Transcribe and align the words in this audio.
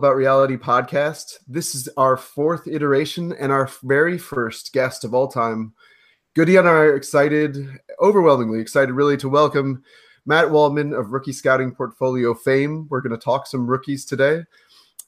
About 0.00 0.16
Reality 0.16 0.56
podcast. 0.56 1.40
This 1.46 1.74
is 1.74 1.86
our 1.98 2.16
fourth 2.16 2.66
iteration 2.66 3.34
and 3.34 3.52
our 3.52 3.68
very 3.82 4.16
first 4.16 4.72
guest 4.72 5.04
of 5.04 5.12
all 5.12 5.28
time. 5.28 5.74
Goody 6.34 6.56
and 6.56 6.66
I 6.66 6.70
are 6.70 6.96
excited, 6.96 7.68
overwhelmingly 8.00 8.60
excited, 8.60 8.94
really, 8.94 9.18
to 9.18 9.28
welcome 9.28 9.84
Matt 10.24 10.50
Waldman 10.50 10.94
of 10.94 11.10
Rookie 11.10 11.34
Scouting 11.34 11.74
Portfolio 11.74 12.32
fame. 12.32 12.86
We're 12.88 13.02
going 13.02 13.14
to 13.14 13.22
talk 13.22 13.46
some 13.46 13.66
rookies 13.66 14.06
today. 14.06 14.44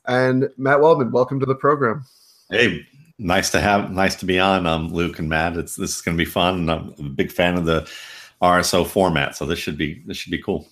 And 0.09 0.51
Matt 0.59 0.83
Waldman, 0.83 1.11
welcome 1.11 1.41
to 1.41 1.47
the 1.47 1.55
program. 1.55 2.05
Hey, 2.51 2.87
nice 3.19 3.49
to 3.53 3.63
have, 3.63 3.91
nice 3.91 4.15
to 4.17 4.27
be 4.27 4.39
on, 4.39 4.67
um, 4.67 4.93
Luke 4.93 5.19
and 5.19 5.27
Matt. 5.31 5.57
It's 5.57 5.75
this 5.75 5.97
is 5.97 6.03
going 6.03 6.19
to 6.19 6.23
be 6.23 6.31
fun. 6.31 6.69
and 6.69 6.71
I'm 6.71 6.95
a 6.99 7.09
big 7.09 7.33
fan 7.33 7.57
of 7.57 7.65
the 7.65 7.91
RSO 8.43 8.87
format, 8.87 9.37
so 9.37 9.47
this 9.47 9.59
should 9.59 9.79
be 9.79 10.03
this 10.07 10.19
should 10.19 10.33
be 10.33 10.43
cool. 10.43 10.69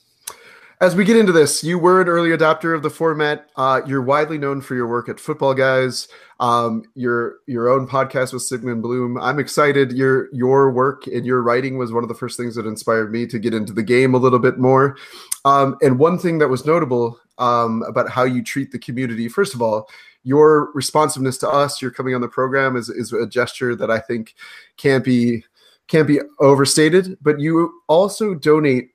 As 0.83 0.97
we 0.97 1.05
get 1.05 1.19
into 1.19 1.31
this, 1.31 1.63
you 1.63 1.79
were 1.79 2.01
an 2.01 2.09
early 2.09 2.31
adopter 2.31 2.75
of 2.75 2.83
the 2.83 2.89
format. 2.89 3.51
Uh, 3.55 3.83
you're 3.87 4.01
widely 4.01 4.39
known 4.39 4.63
for 4.63 4.75
your 4.75 4.87
work 4.87 5.11
at 5.11 5.21
Football 5.21 5.53
Guys, 5.53 6.09
um, 6.41 6.85
your 6.95 7.35
your 7.47 7.69
own 7.69 7.87
podcast 7.87 8.33
with 8.33 8.41
Sigmund 8.41 8.81
Bloom. 8.81 9.19
I'm 9.19 9.39
excited. 9.39 9.93
Your 9.93 10.31
your 10.33 10.71
work 10.71 11.07
and 11.07 11.27
your 11.27 11.43
writing 11.43 11.77
was 11.77 11.93
one 11.93 12.03
of 12.03 12.09
the 12.09 12.15
first 12.15 12.39
things 12.39 12.55
that 12.55 12.65
inspired 12.65 13.13
me 13.13 13.27
to 13.27 13.39
get 13.39 13.53
into 13.53 13.75
the 13.75 13.83
game 13.83 14.15
a 14.15 14.17
little 14.19 14.39
bit 14.39 14.59
more. 14.59 14.97
Um, 15.45 15.77
and 15.83 15.99
one 15.99 16.19
thing 16.19 16.39
that 16.39 16.49
was 16.49 16.65
notable 16.65 17.21
um, 17.37 17.83
about 17.83 18.09
how 18.09 18.25
you 18.25 18.43
treat 18.43 18.73
the 18.73 18.79
community, 18.79 19.29
first 19.29 19.55
of 19.55 19.61
all, 19.61 19.87
your 20.23 20.73
responsiveness 20.73 21.37
to 21.39 21.49
us, 21.51 21.83
your 21.83 21.91
coming 21.91 22.15
on 22.15 22.23
the 22.23 22.29
program 22.29 22.75
is 22.77 22.89
is 22.89 23.13
a 23.13 23.27
gesture 23.27 23.77
that 23.77 23.91
I 23.91 23.99
think 23.99 24.35
can't 24.79 25.05
be 25.05 25.45
can't 25.89 26.09
be 26.09 26.21
overstated. 26.39 27.19
But 27.21 27.39
you 27.39 27.71
also 27.87 28.35
donate 28.35 28.93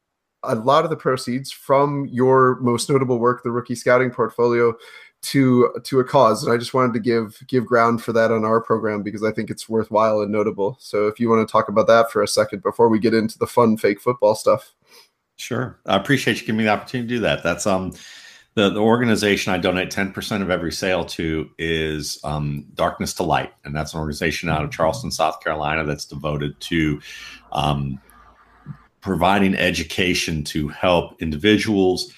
a 0.47 0.55
lot 0.55 0.83
of 0.83 0.89
the 0.89 0.95
proceeds 0.95 1.51
from 1.51 2.07
your 2.07 2.59
most 2.59 2.89
notable 2.89 3.19
work, 3.19 3.43
the 3.43 3.51
rookie 3.51 3.75
scouting 3.75 4.11
portfolio, 4.11 4.75
to 5.23 5.73
to 5.83 5.99
a 5.99 6.03
cause. 6.03 6.43
And 6.43 6.53
I 6.53 6.57
just 6.57 6.73
wanted 6.73 6.93
to 6.93 6.99
give 6.99 7.41
give 7.47 7.65
ground 7.65 8.03
for 8.03 8.13
that 8.13 8.31
on 8.31 8.45
our 8.45 8.61
program 8.61 9.01
because 9.01 9.23
I 9.23 9.31
think 9.31 9.49
it's 9.49 9.67
worthwhile 9.67 10.21
and 10.21 10.31
notable. 10.31 10.77
So 10.79 11.07
if 11.07 11.19
you 11.19 11.29
want 11.29 11.47
to 11.47 11.51
talk 11.51 11.67
about 11.67 11.87
that 11.87 12.11
for 12.11 12.21
a 12.21 12.27
second 12.27 12.61
before 12.61 12.89
we 12.89 12.99
get 12.99 13.13
into 13.13 13.37
the 13.37 13.47
fun 13.47 13.77
fake 13.77 13.99
football 13.99 14.35
stuff. 14.35 14.73
Sure. 15.37 15.79
I 15.85 15.97
appreciate 15.97 16.39
you 16.39 16.45
giving 16.45 16.57
me 16.59 16.63
the 16.65 16.69
opportunity 16.69 17.09
to 17.09 17.15
do 17.15 17.19
that. 17.21 17.43
That's 17.43 17.65
um 17.65 17.93
the, 18.55 18.69
the 18.69 18.79
organization 18.79 19.53
I 19.53 19.57
donate 19.57 19.91
10% 19.91 20.41
of 20.41 20.49
every 20.49 20.71
sale 20.71 21.03
to 21.05 21.49
is 21.57 22.19
um, 22.23 22.65
Darkness 22.73 23.13
to 23.15 23.23
Light. 23.23 23.53
And 23.65 23.75
that's 23.75 23.93
an 23.93 23.99
organization 23.99 24.47
out 24.49 24.63
of 24.63 24.71
Charleston, 24.71 25.11
South 25.11 25.41
Carolina 25.41 25.83
that's 25.83 26.05
devoted 26.05 26.57
to 26.61 27.01
um, 27.51 27.99
providing 29.05 29.53
education 29.53 30.43
to 30.43 30.67
help 30.67 31.21
individuals, 31.21 32.11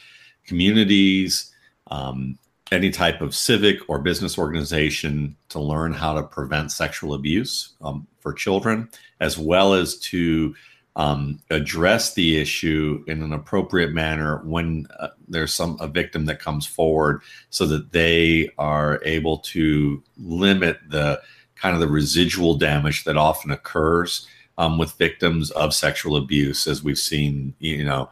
communities, 0.46 1.54
um, 1.92 2.40
any 2.72 2.90
type 2.90 3.20
of 3.20 3.36
civic 3.36 3.78
or 3.90 4.00
business 4.00 4.38
organization 4.38 5.36
to 5.50 5.60
learn 5.60 5.92
how 5.92 6.14
to 6.14 6.24
prevent 6.24 6.72
sexual 6.72 7.14
abuse 7.14 7.74
um, 7.82 8.08
for 8.22 8.32
children, 8.32 8.88
as 9.20 9.38
well 9.38 9.74
as 9.74 10.00
to 10.00 10.56
um, 10.96 11.42
address 11.50 12.14
the 12.14 12.40
issue 12.40 13.04
in 13.08 13.22
an 13.22 13.34
appropriate 13.34 13.92
manner 13.92 14.38
when 14.46 14.88
uh, 14.98 15.10
there's 15.28 15.54
some 15.54 15.76
a 15.82 15.90
victim 15.90 16.24
that 16.24 16.40
comes 16.40 16.66
forward, 16.66 17.22
so 17.50 17.66
that 17.66 17.92
they 17.92 18.50
are 18.58 19.02
able 19.04 19.40
to 19.40 20.02
limit 20.16 20.80
the 20.88 21.22
kind 21.56 21.74
of 21.74 21.82
the 21.82 21.88
residual 21.90 22.58
damage 22.58 23.04
that 23.04 23.18
often 23.18 23.52
occurs 23.52 24.26
um, 24.58 24.78
with 24.78 24.94
victims 24.94 25.52
of 25.52 25.74
sexual 25.74 26.16
abuse, 26.16 26.68
as 26.68 26.84
we've 26.84 27.00
seen, 27.00 27.54
you 27.60 27.84
know, 27.84 28.10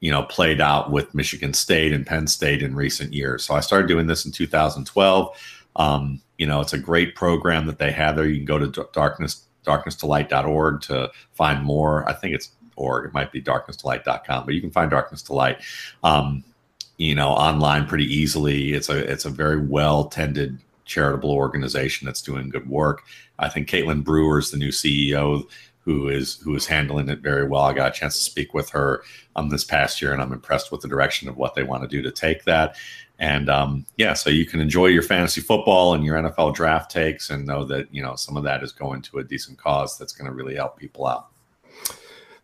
you 0.00 0.10
know, 0.10 0.22
played 0.24 0.60
out 0.60 0.92
with 0.92 1.14
Michigan 1.14 1.52
State 1.52 1.92
and 1.92 2.06
Penn 2.06 2.26
State 2.26 2.62
in 2.62 2.74
recent 2.74 3.12
years. 3.12 3.44
So 3.44 3.54
I 3.54 3.60
started 3.60 3.88
doing 3.88 4.06
this 4.06 4.24
in 4.24 4.32
2012. 4.32 5.36
Um, 5.76 6.20
you 6.38 6.46
know, 6.46 6.60
it's 6.60 6.72
a 6.72 6.78
great 6.78 7.14
program 7.14 7.66
that 7.66 7.78
they 7.78 7.90
have 7.92 8.16
there. 8.16 8.26
You 8.26 8.36
can 8.36 8.44
go 8.44 8.58
to 8.58 8.88
darkness 8.92 9.44
darknesstolight.org 9.66 10.80
to 10.82 11.10
find 11.32 11.62
more. 11.62 12.08
I 12.08 12.14
think 12.14 12.34
it's 12.34 12.52
org. 12.76 13.06
It 13.06 13.14
might 13.14 13.32
be 13.32 13.42
darknesstolight.com, 13.42 14.44
but 14.44 14.54
you 14.54 14.60
can 14.60 14.70
find 14.70 14.90
Darkness 14.90 15.22
to 15.22 15.32
Light, 15.34 15.58
um, 16.02 16.44
you 16.96 17.14
know, 17.14 17.28
online 17.28 17.86
pretty 17.86 18.06
easily. 18.06 18.72
It's 18.72 18.88
a 18.88 18.98
it's 18.98 19.24
a 19.24 19.30
very 19.30 19.60
well 19.60 20.04
tended 20.04 20.58
charitable 20.84 21.30
organization 21.30 22.06
that's 22.06 22.22
doing 22.22 22.48
good 22.48 22.68
work. 22.68 23.02
I 23.38 23.48
think 23.48 23.68
Caitlin 23.68 24.02
Brewer 24.02 24.38
is 24.38 24.50
the 24.50 24.56
new 24.56 24.70
CEO 24.70 25.46
who 25.88 26.10
is 26.10 26.34
who 26.40 26.54
is 26.54 26.66
handling 26.66 27.08
it 27.08 27.20
very 27.20 27.48
well. 27.48 27.62
I 27.62 27.72
got 27.72 27.96
a 27.96 27.98
chance 27.98 28.14
to 28.16 28.22
speak 28.22 28.52
with 28.52 28.68
her 28.68 29.02
um, 29.36 29.48
this 29.48 29.64
past 29.64 30.02
year, 30.02 30.12
and 30.12 30.20
I'm 30.20 30.34
impressed 30.34 30.70
with 30.70 30.82
the 30.82 30.88
direction 30.88 31.30
of 31.30 31.38
what 31.38 31.54
they 31.54 31.62
want 31.62 31.82
to 31.82 31.88
do 31.88 32.02
to 32.02 32.10
take 32.10 32.44
that. 32.44 32.76
And 33.18 33.48
um, 33.48 33.86
yeah, 33.96 34.12
so 34.12 34.28
you 34.28 34.44
can 34.44 34.60
enjoy 34.60 34.88
your 34.88 35.02
fantasy 35.02 35.40
football 35.40 35.94
and 35.94 36.04
your 36.04 36.18
NFL 36.18 36.54
draft 36.54 36.90
takes, 36.90 37.30
and 37.30 37.46
know 37.46 37.64
that 37.64 37.88
you 37.90 38.02
know 38.02 38.16
some 38.16 38.36
of 38.36 38.44
that 38.44 38.62
is 38.62 38.70
going 38.70 39.00
to 39.00 39.20
a 39.20 39.24
decent 39.24 39.56
cause 39.56 39.96
that's 39.96 40.12
going 40.12 40.30
to 40.30 40.36
really 40.36 40.56
help 40.56 40.76
people 40.76 41.06
out. 41.06 41.28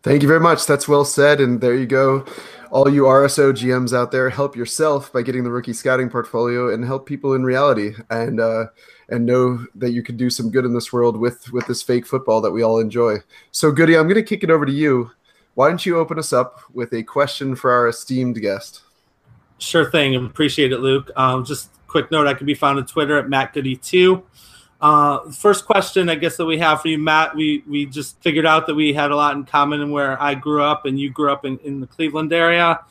Thank 0.01 0.23
you 0.23 0.27
very 0.27 0.39
much. 0.39 0.65
That's 0.65 0.87
well 0.87 1.05
said. 1.05 1.39
And 1.39 1.61
there 1.61 1.75
you 1.75 1.85
go. 1.85 2.25
All 2.71 2.89
you 2.89 3.03
RSO 3.03 3.53
GMs 3.53 3.95
out 3.95 4.11
there, 4.11 4.31
help 4.31 4.55
yourself 4.55 5.13
by 5.13 5.21
getting 5.21 5.43
the 5.43 5.51
rookie 5.51 5.73
scouting 5.73 6.09
portfolio 6.09 6.73
and 6.73 6.83
help 6.83 7.05
people 7.05 7.35
in 7.35 7.43
reality. 7.43 7.93
And 8.09 8.39
uh, 8.39 8.65
and 9.09 9.25
know 9.25 9.65
that 9.75 9.91
you 9.91 10.01
can 10.01 10.17
do 10.17 10.29
some 10.29 10.49
good 10.49 10.65
in 10.65 10.73
this 10.73 10.91
world 10.91 11.17
with 11.17 11.51
with 11.51 11.67
this 11.67 11.81
fake 11.81 12.05
football 12.05 12.41
that 12.41 12.51
we 12.51 12.63
all 12.63 12.79
enjoy. 12.79 13.17
So, 13.51 13.71
Goody, 13.71 13.97
I'm 13.97 14.07
going 14.07 14.15
to 14.15 14.23
kick 14.23 14.43
it 14.43 14.49
over 14.49 14.65
to 14.65 14.71
you. 14.71 15.11
Why 15.53 15.69
don't 15.69 15.85
you 15.85 15.97
open 15.97 16.19
us 16.19 16.33
up 16.33 16.59
with 16.73 16.93
a 16.93 17.03
question 17.03 17.55
for 17.55 17.71
our 17.71 17.87
esteemed 17.87 18.41
guest? 18.41 18.81
Sure 19.57 19.89
thing. 19.89 20.15
Appreciate 20.15 20.73
it, 20.73 20.79
Luke. 20.79 21.11
Um, 21.15 21.45
just 21.45 21.69
quick 21.87 22.11
note: 22.11 22.27
I 22.27 22.33
can 22.33 22.45
be 22.45 22.55
found 22.55 22.77
on 22.77 22.85
Twitter 22.85 23.17
at 23.17 23.29
Matt 23.29 23.53
Goody 23.53 23.77
two. 23.77 24.23
Uh, 24.81 25.31
first 25.31 25.65
question, 25.65 26.09
I 26.09 26.15
guess 26.15 26.35
that 26.37 26.45
we 26.45 26.57
have 26.57 26.81
for 26.81 26.89
you, 26.89 26.97
Matt. 26.97 27.35
We 27.35 27.63
we 27.67 27.85
just 27.85 28.21
figured 28.21 28.45
out 28.45 28.67
that 28.67 28.75
we 28.75 28.93
had 28.93 29.11
a 29.11 29.15
lot 29.15 29.35
in 29.35 29.45
common 29.45 29.81
in 29.81 29.91
where 29.91 30.21
I 30.21 30.35
grew 30.35 30.61
up 30.61 30.85
and 30.85 30.99
you 30.99 31.09
grew 31.09 31.31
up 31.31 31.45
in, 31.45 31.57
in 31.59 31.79
the 31.79 31.87
Cleveland 31.87 32.33
area. 32.33 32.81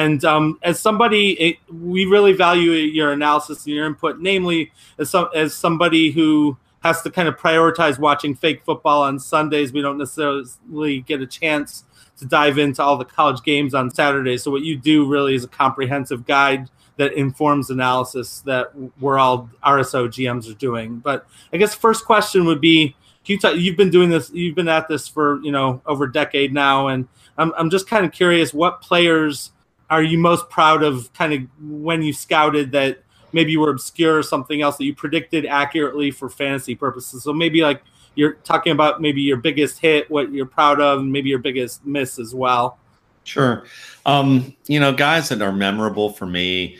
And 0.00 0.24
um, 0.24 0.58
as 0.62 0.80
somebody, 0.80 1.32
it, 1.32 1.56
we 1.70 2.06
really 2.06 2.32
value 2.32 2.70
your 2.72 3.12
analysis 3.12 3.66
and 3.66 3.74
your 3.74 3.86
input, 3.86 4.20
namely 4.20 4.72
as, 4.98 5.14
as 5.34 5.54
somebody 5.54 6.10
who 6.10 6.56
has 6.82 7.02
to 7.02 7.10
kind 7.10 7.28
of 7.28 7.36
prioritize 7.36 7.98
watching 7.98 8.34
fake 8.34 8.64
football 8.64 9.02
on 9.02 9.18
Sundays. 9.18 9.72
We 9.72 9.82
don't 9.82 9.98
necessarily 9.98 11.00
get 11.02 11.20
a 11.20 11.26
chance 11.26 11.84
to 12.18 12.24
dive 12.24 12.56
into 12.56 12.82
all 12.82 12.96
the 12.96 13.04
college 13.04 13.42
games 13.42 13.74
on 13.74 13.90
Saturdays. 13.90 14.42
So 14.42 14.50
what 14.50 14.62
you 14.62 14.76
do 14.76 15.06
really 15.06 15.34
is 15.34 15.44
a 15.44 15.48
comprehensive 15.48 16.26
guide 16.26 16.70
that 16.96 17.12
informs 17.12 17.68
analysis 17.68 18.40
that 18.40 18.72
we're 18.98 19.18
all 19.18 19.50
RSO 19.64 20.08
GMs 20.08 20.50
are 20.50 20.58
doing. 20.58 20.98
But 20.98 21.26
I 21.52 21.58
guess 21.58 21.74
first 21.74 22.06
question 22.06 22.46
would 22.46 22.60
be, 22.60 22.96
you 23.24 23.38
you've 23.54 23.76
been 23.76 23.90
doing 23.90 24.10
this, 24.10 24.30
you've 24.30 24.56
been 24.56 24.68
at 24.68 24.88
this 24.88 25.06
for 25.06 25.40
you 25.42 25.52
know 25.52 25.80
over 25.86 26.04
a 26.04 26.12
decade 26.12 26.52
now, 26.52 26.88
and 26.88 27.06
I'm 27.38 27.52
I'm 27.56 27.70
just 27.70 27.86
kind 27.86 28.04
of 28.04 28.10
curious 28.10 28.52
what 28.52 28.82
players 28.82 29.51
are 29.92 30.02
you 30.02 30.18
most 30.18 30.48
proud 30.48 30.82
of 30.82 31.12
kind 31.12 31.34
of 31.34 31.40
when 31.60 32.00
you 32.00 32.14
scouted 32.14 32.72
that 32.72 33.02
maybe 33.34 33.52
you 33.52 33.60
were 33.60 33.68
obscure 33.68 34.16
or 34.18 34.22
something 34.22 34.62
else 34.62 34.78
that 34.78 34.84
you 34.84 34.94
predicted 34.94 35.44
accurately 35.44 36.10
for 36.10 36.30
fantasy 36.30 36.74
purposes? 36.74 37.22
So 37.22 37.34
maybe 37.34 37.60
like 37.60 37.82
you're 38.14 38.32
talking 38.32 38.72
about 38.72 39.02
maybe 39.02 39.20
your 39.20 39.36
biggest 39.36 39.78
hit, 39.80 40.10
what 40.10 40.32
you're 40.32 40.46
proud 40.46 40.80
of, 40.80 41.00
and 41.00 41.12
maybe 41.12 41.28
your 41.28 41.40
biggest 41.40 41.84
miss 41.84 42.18
as 42.18 42.34
well. 42.34 42.78
Sure. 43.24 43.64
Um, 44.06 44.56
you 44.66 44.80
know, 44.80 44.94
guys 44.94 45.28
that 45.28 45.42
are 45.42 45.52
memorable 45.52 46.08
for 46.08 46.24
me. 46.24 46.78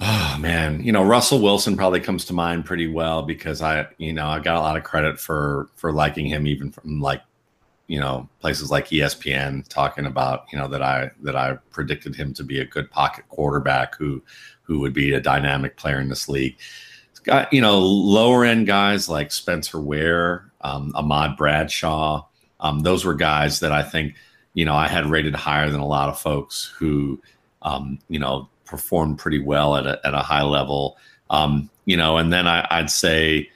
Oh 0.00 0.38
man, 0.40 0.82
you 0.82 0.92
know 0.92 1.04
Russell 1.04 1.42
Wilson 1.42 1.76
probably 1.76 2.00
comes 2.00 2.24
to 2.24 2.32
mind 2.32 2.64
pretty 2.64 2.88
well 2.88 3.22
because 3.22 3.60
I, 3.60 3.86
you 3.98 4.14
know, 4.14 4.26
I 4.26 4.38
got 4.38 4.56
a 4.56 4.60
lot 4.60 4.78
of 4.78 4.84
credit 4.84 5.20
for 5.20 5.68
for 5.74 5.92
liking 5.92 6.24
him 6.24 6.46
even 6.46 6.72
from 6.72 7.02
like 7.02 7.20
you 7.90 7.98
know 7.98 8.28
places 8.38 8.70
like 8.70 8.86
ESPN 8.90 9.66
talking 9.66 10.06
about 10.06 10.44
you 10.52 10.58
know 10.58 10.68
that 10.68 10.80
I 10.80 11.10
that 11.22 11.34
I 11.34 11.58
predicted 11.72 12.14
him 12.14 12.32
to 12.34 12.44
be 12.44 12.60
a 12.60 12.64
good 12.64 12.88
pocket 12.88 13.24
quarterback 13.28 13.96
who 13.96 14.22
who 14.62 14.78
would 14.78 14.92
be 14.92 15.12
a 15.12 15.20
dynamic 15.20 15.76
player 15.76 15.98
in 15.98 16.08
this 16.08 16.28
league. 16.28 16.56
It's 17.10 17.18
got 17.18 17.52
you 17.52 17.60
know 17.60 17.80
lower 17.80 18.44
end 18.44 18.68
guys 18.68 19.08
like 19.08 19.32
Spencer 19.32 19.80
Ware, 19.80 20.52
um, 20.60 20.92
Ahmad 20.94 21.36
Bradshaw. 21.36 22.24
Um, 22.60 22.78
those 22.78 23.04
were 23.04 23.14
guys 23.14 23.58
that 23.58 23.72
I 23.72 23.82
think 23.82 24.14
you 24.54 24.64
know 24.64 24.76
I 24.76 24.86
had 24.86 25.06
rated 25.10 25.34
higher 25.34 25.68
than 25.68 25.80
a 25.80 25.86
lot 25.86 26.08
of 26.08 26.20
folks 26.20 26.72
who 26.78 27.20
um, 27.62 27.98
you 28.08 28.20
know 28.20 28.48
performed 28.66 29.18
pretty 29.18 29.40
well 29.40 29.74
at 29.74 29.84
a, 29.84 30.00
at 30.06 30.14
a 30.14 30.18
high 30.18 30.44
level. 30.44 30.96
Um, 31.30 31.68
you 31.86 31.96
know, 31.96 32.18
and 32.18 32.32
then 32.32 32.46
I, 32.46 32.68
I'd 32.70 32.88
say 32.88 33.50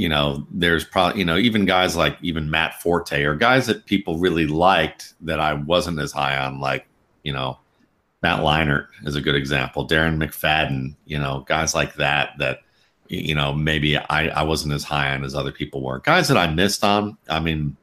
you 0.00 0.08
know, 0.08 0.46
there's 0.50 0.82
probably, 0.82 1.18
you 1.18 1.26
know, 1.26 1.36
even 1.36 1.66
guys 1.66 1.94
like 1.94 2.16
even 2.22 2.48
Matt 2.48 2.80
Forte 2.80 3.22
or 3.22 3.34
guys 3.34 3.66
that 3.66 3.84
people 3.84 4.16
really 4.16 4.46
liked 4.46 5.12
that 5.20 5.40
I 5.40 5.52
wasn't 5.52 5.98
as 5.98 6.10
high 6.10 6.38
on, 6.38 6.58
like, 6.58 6.86
you 7.22 7.34
know, 7.34 7.58
Matt 8.22 8.40
Leinart 8.40 8.86
is 9.04 9.14
a 9.14 9.20
good 9.20 9.34
example. 9.34 9.86
Darren 9.86 10.16
McFadden, 10.16 10.94
you 11.04 11.18
know, 11.18 11.44
guys 11.46 11.74
like 11.74 11.96
that, 11.96 12.30
that, 12.38 12.60
you 13.08 13.34
know, 13.34 13.52
maybe 13.52 13.98
I, 13.98 14.28
I 14.28 14.42
wasn't 14.42 14.72
as 14.72 14.84
high 14.84 15.14
on 15.14 15.22
as 15.22 15.34
other 15.34 15.52
people 15.52 15.82
were. 15.82 15.98
Guys 15.98 16.28
that 16.28 16.38
I 16.38 16.46
missed 16.46 16.82
on, 16.82 17.18
I 17.28 17.38
mean, 17.40 17.76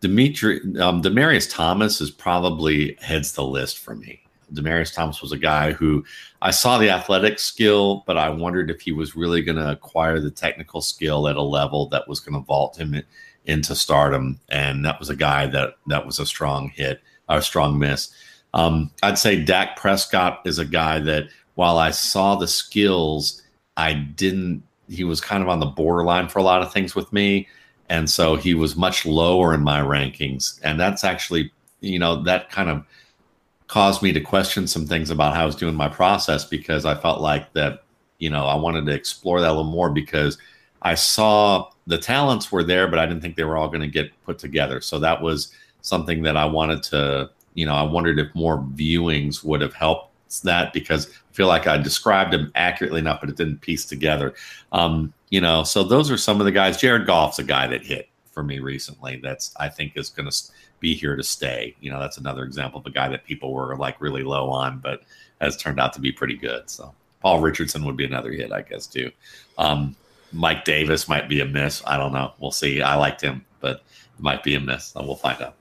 Dimitri, 0.00 0.58
um, 0.80 1.00
Demaryius 1.00 1.48
Thomas 1.48 2.00
is 2.00 2.10
probably 2.10 2.98
heads 3.00 3.34
the 3.34 3.44
list 3.44 3.78
for 3.78 3.94
me 3.94 4.23
Demaryius 4.54 4.94
Thomas 4.94 5.20
was 5.20 5.32
a 5.32 5.38
guy 5.38 5.72
who 5.72 6.04
I 6.42 6.50
saw 6.50 6.78
the 6.78 6.90
athletic 6.90 7.38
skill, 7.38 8.04
but 8.06 8.18
I 8.18 8.28
wondered 8.28 8.70
if 8.70 8.80
he 8.80 8.92
was 8.92 9.16
really 9.16 9.42
going 9.42 9.58
to 9.58 9.70
acquire 9.70 10.20
the 10.20 10.30
technical 10.30 10.80
skill 10.80 11.28
at 11.28 11.36
a 11.36 11.42
level 11.42 11.88
that 11.88 12.08
was 12.08 12.20
going 12.20 12.34
to 12.34 12.46
vault 12.46 12.76
him 12.76 13.02
into 13.46 13.74
stardom. 13.74 14.40
And 14.48 14.84
that 14.84 14.98
was 14.98 15.10
a 15.10 15.16
guy 15.16 15.46
that 15.48 15.76
that 15.86 16.06
was 16.06 16.18
a 16.18 16.26
strong 16.26 16.68
hit, 16.70 17.00
a 17.28 17.42
strong 17.42 17.78
miss. 17.78 18.12
Um, 18.54 18.90
I'd 19.02 19.18
say 19.18 19.42
Dak 19.42 19.76
Prescott 19.76 20.40
is 20.44 20.58
a 20.58 20.64
guy 20.64 21.00
that 21.00 21.24
while 21.54 21.78
I 21.78 21.90
saw 21.90 22.36
the 22.36 22.48
skills, 22.48 23.42
I 23.76 23.94
didn't. 23.94 24.62
He 24.88 25.02
was 25.02 25.20
kind 25.20 25.42
of 25.42 25.48
on 25.48 25.60
the 25.60 25.66
borderline 25.66 26.28
for 26.28 26.38
a 26.38 26.42
lot 26.42 26.62
of 26.62 26.72
things 26.72 26.94
with 26.94 27.12
me, 27.12 27.48
and 27.88 28.08
so 28.08 28.36
he 28.36 28.54
was 28.54 28.76
much 28.76 29.06
lower 29.06 29.54
in 29.54 29.62
my 29.62 29.80
rankings. 29.80 30.60
And 30.62 30.78
that's 30.78 31.04
actually, 31.04 31.52
you 31.80 31.98
know, 31.98 32.22
that 32.24 32.50
kind 32.50 32.68
of 32.68 32.84
caused 33.66 34.02
me 34.02 34.12
to 34.12 34.20
question 34.20 34.66
some 34.66 34.86
things 34.86 35.10
about 35.10 35.34
how 35.34 35.42
I 35.42 35.46
was 35.46 35.56
doing 35.56 35.74
my 35.74 35.88
process 35.88 36.44
because 36.44 36.84
I 36.84 36.94
felt 36.94 37.20
like 37.20 37.52
that, 37.54 37.84
you 38.18 38.30
know, 38.30 38.46
I 38.46 38.54
wanted 38.54 38.86
to 38.86 38.92
explore 38.92 39.40
that 39.40 39.48
a 39.48 39.54
little 39.54 39.70
more 39.70 39.90
because 39.90 40.38
I 40.82 40.94
saw 40.94 41.70
the 41.86 41.98
talents 41.98 42.52
were 42.52 42.62
there, 42.62 42.88
but 42.88 42.98
I 42.98 43.06
didn't 43.06 43.22
think 43.22 43.36
they 43.36 43.44
were 43.44 43.56
all 43.56 43.68
going 43.68 43.80
to 43.80 43.88
get 43.88 44.10
put 44.24 44.38
together. 44.38 44.80
So 44.80 44.98
that 44.98 45.20
was 45.20 45.52
something 45.80 46.22
that 46.22 46.36
I 46.36 46.44
wanted 46.44 46.82
to, 46.84 47.30
you 47.54 47.66
know, 47.66 47.74
I 47.74 47.82
wondered 47.82 48.18
if 48.18 48.34
more 48.34 48.58
viewings 48.58 49.42
would 49.44 49.60
have 49.60 49.74
helped 49.74 50.10
that 50.42 50.72
because 50.72 51.08
I 51.08 51.32
feel 51.32 51.46
like 51.46 51.66
I 51.66 51.78
described 51.78 52.32
them 52.32 52.50
accurately 52.54 53.00
enough, 53.00 53.20
but 53.20 53.30
it 53.30 53.36
didn't 53.36 53.60
piece 53.60 53.84
together. 53.84 54.34
Um, 54.72 55.12
you 55.30 55.40
know, 55.40 55.62
so 55.62 55.84
those 55.84 56.10
are 56.10 56.16
some 56.16 56.40
of 56.40 56.44
the 56.44 56.52
guys. 56.52 56.76
Jared 56.76 57.06
Goff's 57.06 57.38
a 57.38 57.44
guy 57.44 57.66
that 57.68 57.84
hit 57.84 58.08
for 58.32 58.42
me 58.42 58.58
recently. 58.58 59.20
That's 59.22 59.54
I 59.58 59.68
think 59.68 59.96
is 59.96 60.10
going 60.10 60.28
to 60.28 60.36
be 60.80 60.94
here 60.94 61.16
to 61.16 61.22
stay. 61.22 61.74
You 61.80 61.90
know, 61.90 62.00
that's 62.00 62.18
another 62.18 62.44
example 62.44 62.80
of 62.80 62.86
a 62.86 62.90
guy 62.90 63.08
that 63.08 63.24
people 63.24 63.52
were 63.52 63.76
like 63.76 64.00
really 64.00 64.22
low 64.22 64.50
on, 64.50 64.78
but 64.78 65.02
has 65.40 65.56
turned 65.56 65.80
out 65.80 65.92
to 65.94 66.00
be 66.00 66.12
pretty 66.12 66.36
good. 66.36 66.68
So 66.70 66.94
Paul 67.20 67.40
Richardson 67.40 67.84
would 67.84 67.96
be 67.96 68.04
another 68.04 68.32
hit, 68.32 68.52
I 68.52 68.62
guess, 68.62 68.86
too. 68.86 69.10
Um, 69.58 69.96
Mike 70.32 70.64
Davis 70.64 71.08
might 71.08 71.28
be 71.28 71.40
a 71.40 71.44
miss. 71.44 71.82
I 71.86 71.96
don't 71.96 72.12
know. 72.12 72.32
We'll 72.38 72.50
see. 72.50 72.82
I 72.82 72.96
liked 72.96 73.20
him, 73.20 73.44
but 73.60 73.76
it 73.76 74.20
might 74.20 74.42
be 74.42 74.54
a 74.56 74.60
miss. 74.60 74.86
So 74.86 75.02
we'll 75.02 75.16
find 75.16 75.40
out. 75.40 75.54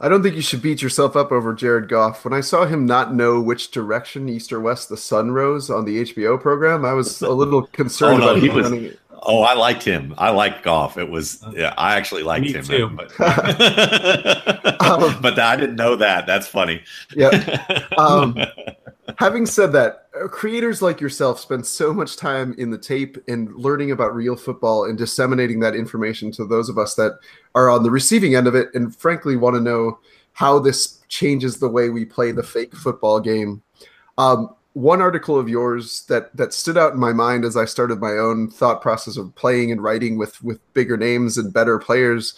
I 0.00 0.08
don't 0.08 0.22
think 0.22 0.36
you 0.36 0.42
should 0.42 0.62
beat 0.62 0.80
yourself 0.80 1.16
up 1.16 1.32
over 1.32 1.52
Jared 1.52 1.88
Goff. 1.88 2.24
When 2.24 2.32
I 2.32 2.40
saw 2.40 2.66
him 2.66 2.86
not 2.86 3.14
know 3.14 3.40
which 3.40 3.72
direction, 3.72 4.28
east 4.28 4.52
or 4.52 4.60
west, 4.60 4.88
the 4.88 4.96
sun 4.96 5.32
rose 5.32 5.70
on 5.70 5.84
the 5.84 6.04
HBO 6.04 6.40
program, 6.40 6.84
I 6.84 6.92
was 6.92 7.20
a 7.20 7.30
little 7.30 7.66
concerned 7.66 8.22
oh, 8.22 8.26
no, 8.26 8.30
about 8.30 8.42
he 8.42 8.48
was, 8.48 8.70
running. 8.70 8.96
Oh, 9.22 9.42
I 9.42 9.54
liked 9.54 9.82
him. 9.82 10.14
I 10.18 10.30
liked 10.30 10.62
Goff. 10.62 10.96
It 10.96 11.08
was 11.08 11.44
yeah, 11.52 11.74
I 11.76 11.96
actually 11.96 12.22
liked 12.22 12.46
Me 12.46 12.52
him. 12.52 12.64
Too. 12.64 12.88
But, 12.88 13.10
um, 14.80 15.20
but 15.20 15.38
I 15.38 15.56
didn't 15.56 15.76
know 15.76 15.96
that. 15.96 16.26
That's 16.26 16.46
funny. 16.46 16.82
Yeah. 17.14 17.84
Um, 17.98 18.38
having 19.18 19.44
said 19.44 19.72
that, 19.72 20.06
uh, 20.14 20.28
creators 20.28 20.80
like 20.80 21.00
yourself 21.00 21.40
spend 21.40 21.66
so 21.66 21.92
much 21.92 22.16
time 22.16 22.54
in 22.58 22.70
the 22.70 22.78
tape 22.78 23.18
and 23.26 23.52
learning 23.56 23.90
about 23.90 24.14
real 24.14 24.36
football 24.36 24.84
and 24.84 24.96
disseminating 24.96 25.58
that 25.60 25.74
information 25.74 26.30
to 26.32 26.44
those 26.44 26.68
of 26.68 26.78
us 26.78 26.94
that 26.94 27.18
are 27.56 27.68
on 27.68 27.82
the 27.82 27.90
receiving 27.90 28.36
end 28.36 28.46
of 28.46 28.54
it 28.54 28.68
and 28.74 28.94
frankly 28.94 29.36
want 29.36 29.56
to 29.56 29.60
know 29.60 29.98
how 30.32 30.60
this 30.60 31.00
changes 31.08 31.58
the 31.58 31.68
way 31.68 31.88
we 31.88 32.04
play 32.04 32.30
the 32.30 32.42
fake 32.42 32.76
football 32.76 33.18
game. 33.18 33.62
Um, 34.16 34.54
one 34.78 35.02
article 35.02 35.36
of 35.36 35.48
yours 35.48 36.04
that 36.04 36.34
that 36.36 36.54
stood 36.54 36.78
out 36.78 36.92
in 36.92 37.00
my 37.00 37.12
mind 37.12 37.44
as 37.44 37.56
I 37.56 37.64
started 37.64 37.98
my 37.98 38.12
own 38.12 38.48
thought 38.48 38.80
process 38.80 39.16
of 39.16 39.34
playing 39.34 39.72
and 39.72 39.82
writing 39.82 40.18
with 40.18 40.42
with 40.42 40.60
bigger 40.72 40.96
names 40.96 41.36
and 41.36 41.52
better 41.52 41.78
players 41.78 42.34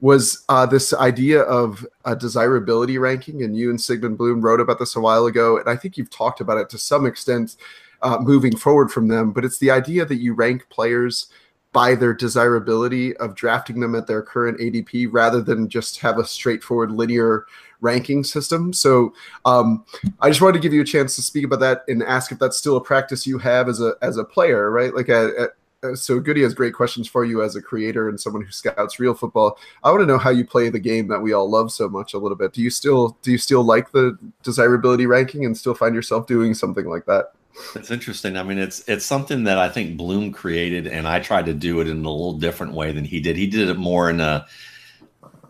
was 0.00 0.42
uh, 0.48 0.66
this 0.66 0.92
idea 0.94 1.42
of 1.42 1.86
a 2.04 2.16
desirability 2.16 2.98
ranking. 2.98 3.42
And 3.42 3.56
you 3.56 3.70
and 3.70 3.80
Sigmund 3.80 4.18
Bloom 4.18 4.40
wrote 4.40 4.58
about 4.58 4.78
this 4.78 4.96
a 4.96 5.00
while 5.00 5.26
ago, 5.26 5.58
and 5.58 5.68
I 5.68 5.76
think 5.76 5.96
you've 5.96 6.10
talked 6.10 6.40
about 6.40 6.58
it 6.58 6.68
to 6.70 6.78
some 6.78 7.06
extent 7.06 7.56
uh, 8.00 8.18
moving 8.20 8.56
forward 8.56 8.90
from 8.90 9.08
them. 9.08 9.30
But 9.30 9.44
it's 9.44 9.58
the 9.58 9.70
idea 9.70 10.06
that 10.06 10.16
you 10.16 10.34
rank 10.34 10.68
players 10.70 11.28
by 11.72 11.94
their 11.94 12.12
desirability 12.12 13.16
of 13.16 13.34
drafting 13.34 13.80
them 13.80 13.94
at 13.94 14.06
their 14.06 14.22
current 14.22 14.58
ADP 14.60 15.08
rather 15.10 15.40
than 15.40 15.68
just 15.68 16.00
have 16.00 16.18
a 16.18 16.24
straightforward 16.24 16.90
linear 16.90 17.46
ranking 17.80 18.22
system. 18.24 18.72
So 18.72 19.12
um, 19.44 19.84
I 20.20 20.28
just 20.28 20.40
wanted 20.40 20.54
to 20.54 20.62
give 20.62 20.72
you 20.72 20.82
a 20.82 20.86
chance 20.86 21.16
to 21.16 21.22
speak 21.22 21.44
about 21.44 21.60
that 21.60 21.82
and 21.88 22.02
ask 22.02 22.30
if 22.30 22.38
that's 22.38 22.58
still 22.58 22.76
a 22.76 22.80
practice 22.80 23.26
you 23.26 23.38
have 23.38 23.68
as 23.68 23.80
a 23.80 23.94
as 24.02 24.16
a 24.16 24.24
player, 24.24 24.70
right? 24.70 24.94
Like 24.94 25.08
a, 25.08 25.44
a 25.44 25.48
so 25.94 26.20
Goody 26.20 26.42
has 26.42 26.54
great 26.54 26.74
questions 26.74 27.08
for 27.08 27.24
you 27.24 27.42
as 27.42 27.56
a 27.56 27.62
creator 27.62 28.08
and 28.08 28.20
someone 28.20 28.42
who 28.42 28.52
scouts 28.52 29.00
real 29.00 29.14
football. 29.14 29.58
I 29.82 29.90
want 29.90 30.02
to 30.02 30.06
know 30.06 30.18
how 30.18 30.30
you 30.30 30.44
play 30.44 30.68
the 30.68 30.78
game 30.78 31.08
that 31.08 31.20
we 31.20 31.32
all 31.32 31.50
love 31.50 31.72
so 31.72 31.88
much 31.88 32.14
a 32.14 32.18
little 32.18 32.36
bit. 32.36 32.52
Do 32.52 32.62
you 32.62 32.70
still 32.70 33.16
do 33.22 33.32
you 33.32 33.38
still 33.38 33.64
like 33.64 33.90
the 33.90 34.16
desirability 34.42 35.06
ranking 35.06 35.44
and 35.44 35.56
still 35.56 35.74
find 35.74 35.94
yourself 35.94 36.26
doing 36.26 36.54
something 36.54 36.86
like 36.86 37.06
that? 37.06 37.32
It's 37.74 37.90
interesting. 37.90 38.36
I 38.36 38.42
mean, 38.42 38.58
it's 38.58 38.86
it's 38.88 39.04
something 39.04 39.44
that 39.44 39.58
I 39.58 39.68
think 39.68 39.96
Bloom 39.96 40.32
created, 40.32 40.86
and 40.86 41.06
I 41.06 41.20
tried 41.20 41.46
to 41.46 41.54
do 41.54 41.80
it 41.80 41.88
in 41.88 42.04
a 42.04 42.10
little 42.10 42.38
different 42.38 42.72
way 42.72 42.92
than 42.92 43.04
he 43.04 43.20
did. 43.20 43.36
He 43.36 43.46
did 43.46 43.68
it 43.68 43.76
more 43.76 44.08
in 44.08 44.20
a 44.20 44.46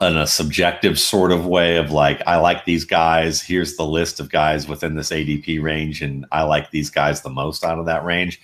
in 0.00 0.16
a 0.16 0.26
subjective 0.26 0.98
sort 0.98 1.30
of 1.30 1.46
way 1.46 1.76
of 1.76 1.92
like, 1.92 2.20
I 2.26 2.36
like 2.38 2.64
these 2.64 2.84
guys. 2.84 3.40
Here's 3.40 3.76
the 3.76 3.86
list 3.86 4.18
of 4.18 4.30
guys 4.30 4.66
within 4.66 4.96
this 4.96 5.10
ADP 5.10 5.62
range, 5.62 6.02
and 6.02 6.26
I 6.32 6.42
like 6.42 6.72
these 6.72 6.90
guys 6.90 7.22
the 7.22 7.30
most 7.30 7.64
out 7.64 7.78
of 7.78 7.86
that 7.86 8.04
range 8.04 8.40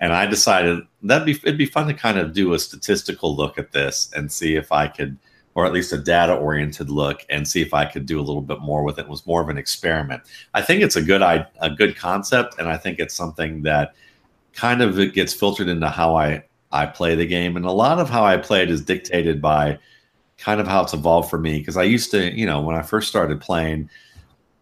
and 0.00 0.12
I 0.12 0.26
decided 0.26 0.80
that'd 1.02 1.26
be 1.26 1.32
it'd 1.32 1.58
be 1.58 1.66
fun 1.66 1.86
to 1.88 1.94
kind 1.94 2.18
of 2.18 2.32
do 2.32 2.52
a 2.52 2.58
statistical 2.58 3.34
look 3.34 3.58
at 3.58 3.72
this 3.72 4.10
and 4.14 4.30
see 4.30 4.54
if 4.56 4.70
I 4.72 4.88
could, 4.88 5.18
or 5.58 5.66
at 5.66 5.72
least 5.72 5.92
a 5.92 5.98
data 5.98 6.34
oriented 6.36 6.88
look, 6.88 7.26
and 7.30 7.48
see 7.48 7.60
if 7.60 7.74
I 7.74 7.84
could 7.84 8.06
do 8.06 8.20
a 8.20 8.22
little 8.22 8.40
bit 8.40 8.60
more 8.60 8.84
with 8.84 8.96
it. 8.96 9.06
it. 9.06 9.08
Was 9.08 9.26
more 9.26 9.40
of 9.42 9.48
an 9.48 9.58
experiment. 9.58 10.22
I 10.54 10.62
think 10.62 10.84
it's 10.84 10.94
a 10.94 11.02
good 11.02 11.20
a 11.20 11.70
good 11.76 11.96
concept, 11.96 12.60
and 12.60 12.68
I 12.68 12.76
think 12.76 13.00
it's 13.00 13.12
something 13.12 13.62
that 13.62 13.96
kind 14.52 14.82
of 14.82 15.00
it 15.00 15.14
gets 15.14 15.34
filtered 15.34 15.66
into 15.66 15.88
how 15.88 16.14
I 16.14 16.44
I 16.70 16.86
play 16.86 17.16
the 17.16 17.26
game, 17.26 17.56
and 17.56 17.66
a 17.66 17.72
lot 17.72 17.98
of 17.98 18.08
how 18.08 18.24
I 18.24 18.36
play 18.36 18.62
it 18.62 18.70
is 18.70 18.84
dictated 18.84 19.42
by 19.42 19.80
kind 20.38 20.60
of 20.60 20.68
how 20.68 20.84
it's 20.84 20.94
evolved 20.94 21.28
for 21.28 21.40
me 21.40 21.58
because 21.58 21.76
I 21.76 21.82
used 21.82 22.12
to, 22.12 22.32
you 22.32 22.46
know, 22.46 22.60
when 22.60 22.76
I 22.76 22.82
first 22.82 23.08
started 23.08 23.40
playing, 23.40 23.90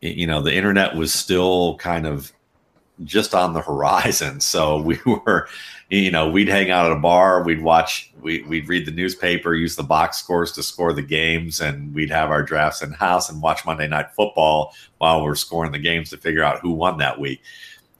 you 0.00 0.26
know, 0.26 0.40
the 0.40 0.54
internet 0.54 0.96
was 0.96 1.12
still 1.12 1.76
kind 1.76 2.06
of 2.06 2.32
just 3.04 3.34
on 3.34 3.52
the 3.52 3.60
horizon. 3.60 4.40
So 4.46 4.80
we 4.80 4.98
were, 5.04 5.46
you 5.88 6.10
know, 6.10 6.28
we'd 6.28 6.48
hang 6.48 6.70
out 6.70 6.86
at 6.86 6.96
a 6.96 7.00
bar, 7.00 7.44
we'd 7.44 7.62
watch, 7.62 8.12
we, 8.20 8.42
we'd 8.42 8.68
read 8.68 8.86
the 8.86 8.92
newspaper, 8.92 9.54
use 9.54 9.76
the 9.76 9.84
box 9.84 10.18
scores 10.18 10.50
to 10.52 10.62
score 10.62 10.92
the 10.92 11.02
games, 11.02 11.60
and 11.60 11.94
we'd 11.94 12.10
have 12.10 12.30
our 12.30 12.42
drafts 12.42 12.82
in 12.82 12.90
house 12.92 13.30
and 13.30 13.40
watch 13.40 13.64
Monday 13.64 13.86
Night 13.86 14.10
Football 14.12 14.74
while 14.98 15.22
we're 15.22 15.36
scoring 15.36 15.70
the 15.70 15.78
games 15.78 16.10
to 16.10 16.16
figure 16.16 16.42
out 16.42 16.60
who 16.60 16.72
won 16.72 16.98
that 16.98 17.20
week. 17.20 17.40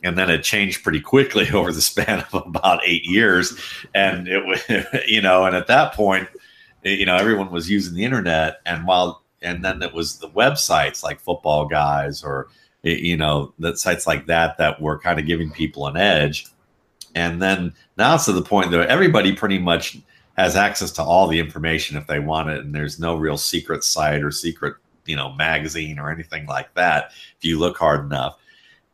And 0.03 0.19
then 0.19 0.31
it 0.31 0.43
changed 0.43 0.83
pretty 0.83 1.01
quickly 1.01 1.49
over 1.55 1.73
the 1.73 1.81
span 1.81 2.25
of 2.33 2.47
about 2.47 2.81
eight 2.85 3.05
years. 3.05 3.59
And 3.95 4.27
it 4.27 4.45
was, 4.45 4.63
you 5.07 5.21
know, 5.21 5.45
and 5.45 5.55
at 5.55 5.69
that 5.69 5.95
point, 5.95 6.29
you 6.83 7.07
know, 7.07 7.17
everyone 7.17 7.51
was 7.51 7.71
using 7.71 7.95
the 7.95 8.05
internet. 8.05 8.61
And 8.67 8.87
while, 8.87 9.23
and 9.43 9.65
then 9.65 9.81
it 9.83 9.95
was 9.95 10.19
the 10.19 10.29
websites 10.29 11.05
like 11.05 11.21
Football 11.21 11.67
Guys 11.67 12.25
or, 12.25 12.49
you 12.83 13.17
know, 13.17 13.53
that 13.61 13.79
sites 13.79 14.07
like 14.07 14.27
that 14.27 14.59
that 14.59 14.81
were 14.81 14.99
kind 14.99 15.21
of 15.21 15.27
giving 15.27 15.51
people 15.53 15.87
an 15.87 15.97
edge. 15.97 16.47
And 17.17 17.41
then 17.41 17.73
now 17.97 18.15
it's 18.15 18.27
to 18.27 18.33
the 18.33 18.43
point 18.43 18.71
that 18.71 18.89
everybody 18.89 19.35
pretty 19.35 19.59
much 19.59 19.99
has 20.37 20.55
access 20.55 20.93
to 20.93 21.03
all 21.03 21.27
the 21.27 21.41
information 21.41 21.97
if 21.97 22.07
they 22.07 22.21
want 22.21 22.51
it, 22.51 22.61
and 22.61 22.75
there's 22.75 23.01
no 23.01 23.17
real 23.17 23.39
secret 23.39 23.83
site 23.83 24.23
or 24.23 24.31
secret, 24.31 24.75
you 25.07 25.17
know, 25.17 25.33
magazine 25.33 25.99
or 25.99 26.11
anything 26.11 26.45
like 26.47 26.73
that 26.75 27.13
if 27.39 27.45
you 27.45 27.59
look 27.59 27.79
hard 27.79 28.05
enough. 28.05 28.39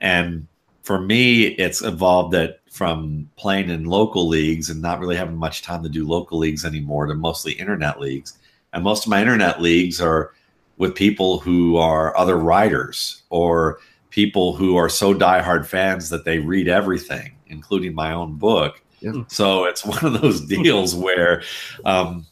And 0.00 0.47
for 0.83 1.00
me, 1.00 1.47
it's 1.47 1.83
evolved 1.83 2.33
that 2.33 2.61
from 2.71 3.29
playing 3.37 3.71
in 3.71 3.87
local 3.87 4.29
leagues 4.29 4.71
and 4.71 4.81
not 4.81 5.00
really 5.00 5.17
having 5.17 5.37
much 5.37 5.62
time 5.62 5.83
to 5.83 5.88
do 5.88 6.07
local 6.07 6.38
leagues 6.38 6.64
anymore 6.64 7.07
to 7.07 7.14
mostly 7.17 7.52
internet 7.55 8.00
leagues. 8.00 8.38
And 8.73 8.85
most 8.85 9.05
of 9.05 9.11
my 9.11 9.21
internet 9.21 9.61
leagues 9.61 10.00
are 10.00 10.33
with 10.79 10.95
people 10.95 11.41
who 11.41 11.76
are 11.76 12.17
other 12.17 12.37
writers 12.37 13.23
or 13.31 13.81
people 14.11 14.55
who 14.55 14.76
are 14.76 14.88
so 14.88 15.12
diehard 15.12 15.67
fans 15.67 16.09
that 16.11 16.25
they 16.25 16.38
read 16.38 16.69
everything, 16.69 17.35
including 17.52 17.94
my 17.94 18.12
own 18.12 18.37
book. 18.37 18.82
Yeah. 19.00 19.25
So 19.28 19.64
it's 19.64 19.85
one 19.85 20.04
of 20.04 20.21
those 20.21 20.40
deals 20.40 20.94
where 20.94 21.42
um, 21.85 22.26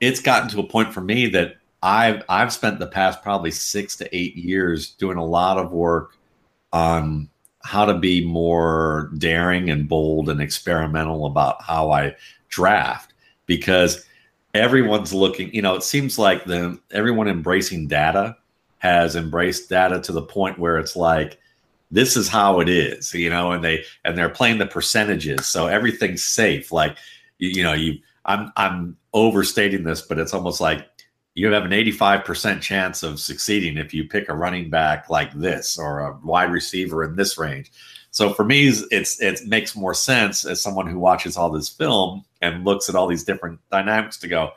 it's 0.00 0.20
gotten 0.20 0.48
to 0.50 0.60
a 0.60 0.66
point 0.66 0.92
for 0.92 1.00
me 1.00 1.26
that 1.28 1.56
I've 1.82 2.22
I've 2.28 2.52
spent 2.52 2.78
the 2.78 2.86
past 2.86 3.22
probably 3.22 3.50
six 3.50 3.96
to 3.96 4.16
eight 4.16 4.36
years 4.36 4.90
doing 4.92 5.16
a 5.16 5.24
lot 5.24 5.58
of 5.58 5.72
work 5.72 6.16
on 6.72 7.28
how 7.62 7.84
to 7.84 7.94
be 7.94 8.24
more 8.24 9.10
daring 9.18 9.70
and 9.70 9.88
bold 9.88 10.28
and 10.28 10.40
experimental 10.40 11.26
about 11.26 11.62
how 11.62 11.90
I 11.90 12.16
draft 12.48 13.12
because 13.46 14.04
everyone's 14.54 15.12
looking 15.12 15.52
you 15.54 15.62
know 15.62 15.74
it 15.74 15.82
seems 15.82 16.18
like 16.18 16.44
the 16.44 16.78
everyone 16.90 17.28
embracing 17.28 17.86
data 17.86 18.36
has 18.78 19.14
embraced 19.14 19.68
data 19.68 20.00
to 20.00 20.12
the 20.12 20.22
point 20.22 20.58
where 20.58 20.78
it's 20.78 20.96
like 20.96 21.38
this 21.90 22.16
is 22.16 22.28
how 22.28 22.60
it 22.60 22.68
is 22.68 23.12
you 23.14 23.30
know 23.30 23.52
and 23.52 23.64
they 23.64 23.84
and 24.04 24.16
they're 24.16 24.28
playing 24.28 24.58
the 24.58 24.66
percentages 24.66 25.46
so 25.46 25.66
everything's 25.66 26.24
safe 26.24 26.70
like 26.72 26.96
you, 27.38 27.48
you 27.48 27.62
know 27.62 27.72
you 27.72 27.98
i'm 28.24 28.52
i'm 28.56 28.96
overstating 29.12 29.84
this 29.84 30.02
but 30.02 30.18
it's 30.18 30.34
almost 30.34 30.60
like 30.60 30.86
you 31.34 31.50
have 31.52 31.64
an 31.64 31.70
85% 31.70 32.60
chance 32.60 33.02
of 33.02 33.20
succeeding 33.20 33.76
if 33.76 33.94
you 33.94 34.08
pick 34.08 34.28
a 34.28 34.34
running 34.34 34.68
back 34.68 35.08
like 35.08 35.32
this 35.32 35.78
or 35.78 36.00
a 36.00 36.18
wide 36.24 36.50
receiver 36.50 37.04
in 37.04 37.16
this 37.16 37.38
range. 37.38 37.70
So 38.10 38.34
for 38.34 38.44
me, 38.44 38.68
it's 38.90 39.20
it 39.22 39.46
makes 39.46 39.76
more 39.76 39.94
sense 39.94 40.44
as 40.44 40.60
someone 40.60 40.88
who 40.88 40.98
watches 40.98 41.36
all 41.36 41.50
this 41.50 41.68
film 41.68 42.24
and 42.42 42.64
looks 42.64 42.88
at 42.88 42.96
all 42.96 43.06
these 43.06 43.22
different 43.22 43.60
dynamics 43.70 44.18
to 44.18 44.28
go, 44.28 44.50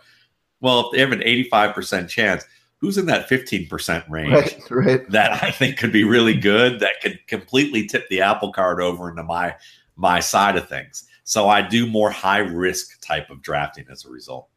well, 0.59 0.79
if 0.79 0.91
they 0.91 0.99
have 0.99 1.11
an 1.11 1.19
85% 1.19 2.09
chance, 2.09 2.43
who's 2.83 2.97
in 2.97 3.05
that 3.05 3.29
15% 3.29 4.09
range 4.09 4.33
right, 4.33 4.69
right. 4.69 5.09
that 5.09 5.41
I 5.41 5.51
think 5.51 5.77
could 5.77 5.93
be 5.93 6.03
really 6.03 6.35
good 6.35 6.81
that 6.81 6.99
could 7.01 7.17
completely 7.27 7.87
tip 7.87 8.09
the 8.09 8.19
apple 8.19 8.51
cart 8.51 8.81
over 8.81 9.09
into 9.09 9.23
my 9.23 9.55
my 9.95 10.19
side 10.19 10.57
of 10.57 10.67
things. 10.67 11.07
So 11.23 11.47
I 11.47 11.61
do 11.61 11.87
more 11.87 12.11
high 12.11 12.39
risk 12.39 12.99
type 12.99 13.29
of 13.29 13.41
drafting 13.41 13.85
as 13.89 14.03
a 14.03 14.09
result. 14.09 14.49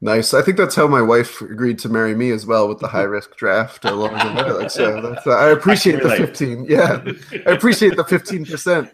Nice. 0.00 0.32
I 0.32 0.42
think 0.42 0.58
that's 0.58 0.76
how 0.76 0.86
my 0.86 1.02
wife 1.02 1.40
agreed 1.40 1.80
to 1.80 1.88
marry 1.88 2.14
me 2.14 2.30
as 2.30 2.46
well 2.46 2.68
with 2.68 2.78
the 2.78 2.86
high 2.86 3.02
risk 3.02 3.36
draft 3.36 3.84
along 3.84 4.12
the 4.36 4.56
way. 4.56 4.68
So 4.68 5.00
that's, 5.02 5.26
uh, 5.26 5.30
I 5.30 5.48
appreciate 5.48 5.96
I 6.06 6.10
the 6.10 6.26
15. 6.26 6.66
Yeah. 6.66 7.02
I 7.48 7.50
appreciate 7.50 7.96
the 7.96 8.04
15%. 8.04 8.92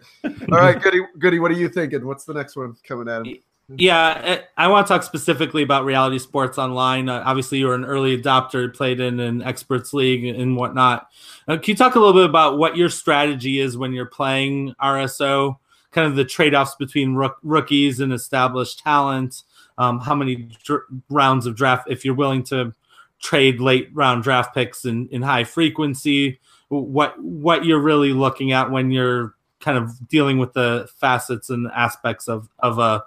All 0.51 0.59
right, 0.59 0.81
Goody, 0.81 1.03
Goody, 1.19 1.41
what 1.41 1.51
are 1.51 1.59
you 1.59 1.69
thinking? 1.69 2.07
What's 2.07 2.25
the 2.25 2.33
next 2.33 2.57
one 2.57 2.75
coming 2.89 3.07
at 3.07 3.27
him? 3.27 3.37
Yeah, 3.69 4.21
eh, 4.23 4.39
I 4.57 4.69
want 4.69 4.87
to 4.87 4.93
talk 4.93 5.03
specifically 5.03 5.63
about 5.63 5.85
reality 5.85 6.19
sports 6.19 6.59
online. 6.59 7.09
Uh, 7.09 7.23
obviously, 7.25 7.59
you're 7.59 7.75
an 7.75 7.85
early 7.85 8.21
adopter, 8.21 8.75
played 8.75 9.01
in 9.01 9.21
an 9.21 9.43
experts 9.43 9.95
league 9.95 10.25
and 10.25 10.57
whatnot. 10.57 11.09
Uh, 11.49 11.57
can 11.57 11.73
you 11.73 11.77
talk 11.77 11.95
a 11.95 11.99
little 11.99 12.13
bit 12.13 12.29
about 12.29 12.59
what 12.59 12.77
your 12.77 12.91
strategy 12.91 13.61
is 13.61 13.77
when 13.79 13.93
you're 13.93 14.07
playing 14.07 14.75
RSO? 14.83 15.57
Kind 15.93 16.07
of 16.07 16.17
the 16.17 16.25
trade 16.25 16.55
offs 16.55 16.75
between 16.75 17.15
rook- 17.15 17.39
rookies 17.43 18.01
and 18.01 18.13
established 18.13 18.81
talent 18.81 19.45
um, 19.79 20.01
how 20.01 20.15
many 20.15 20.49
dr- 20.65 20.85
rounds 21.11 21.47
of 21.47 21.57
draft, 21.57 21.91
if 21.91 22.05
you're 22.05 22.15
willing 22.15 22.43
to 22.45 22.73
trade 23.21 23.61
late 23.61 23.89
round 23.93 24.23
draft 24.23 24.55
picks 24.55 24.85
in, 24.85 25.09
in 25.09 25.23
high 25.23 25.45
frequency, 25.45 26.41
what 26.69 27.21
what 27.23 27.65
you're 27.65 27.81
really 27.81 28.13
looking 28.13 28.53
at 28.53 28.71
when 28.71 28.91
you're 28.91 29.35
kind 29.61 29.79
of 29.79 30.09
dealing 30.09 30.39
with 30.39 30.53
the 30.53 30.89
facets 30.97 31.51
and 31.51 31.71
aspects 31.75 32.29
of 32.29 32.49
of 32.59 32.79
a 32.79 33.05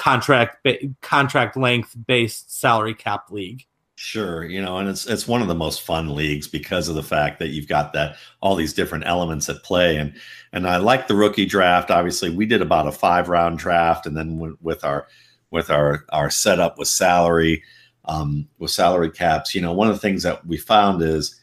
contract 0.00 0.64
ba- 0.64 0.78
contract 1.02 1.58
length 1.58 1.94
based 2.06 2.58
salary 2.58 2.94
cap 2.94 3.30
league. 3.30 3.66
Sure, 3.96 4.46
you 4.46 4.62
know, 4.62 4.78
and 4.78 4.88
it's 4.88 5.06
it's 5.06 5.28
one 5.28 5.42
of 5.42 5.48
the 5.48 5.54
most 5.54 5.82
fun 5.82 6.14
leagues 6.14 6.48
because 6.48 6.88
of 6.88 6.94
the 6.94 7.02
fact 7.02 7.38
that 7.38 7.48
you've 7.48 7.68
got 7.68 7.92
that 7.92 8.16
all 8.40 8.56
these 8.56 8.72
different 8.72 9.06
elements 9.06 9.50
at 9.50 9.62
play, 9.62 9.98
and 9.98 10.14
and 10.54 10.66
I 10.66 10.78
like 10.78 11.06
the 11.06 11.14
rookie 11.14 11.44
draft. 11.44 11.90
Obviously, 11.90 12.30
we 12.30 12.46
did 12.46 12.62
about 12.62 12.86
a 12.86 12.92
five 12.92 13.28
round 13.28 13.58
draft, 13.58 14.06
and 14.06 14.16
then 14.16 14.56
with 14.62 14.84
our 14.84 15.06
with 15.50 15.68
our 15.68 16.06
our 16.08 16.30
setup 16.30 16.78
with 16.78 16.88
salary, 16.88 17.62
um, 18.06 18.48
with 18.58 18.70
salary 18.70 19.10
caps. 19.10 19.54
You 19.54 19.60
know, 19.60 19.74
one 19.74 19.88
of 19.88 19.94
the 19.94 20.00
things 20.00 20.22
that 20.22 20.46
we 20.46 20.56
found 20.56 21.02
is 21.02 21.38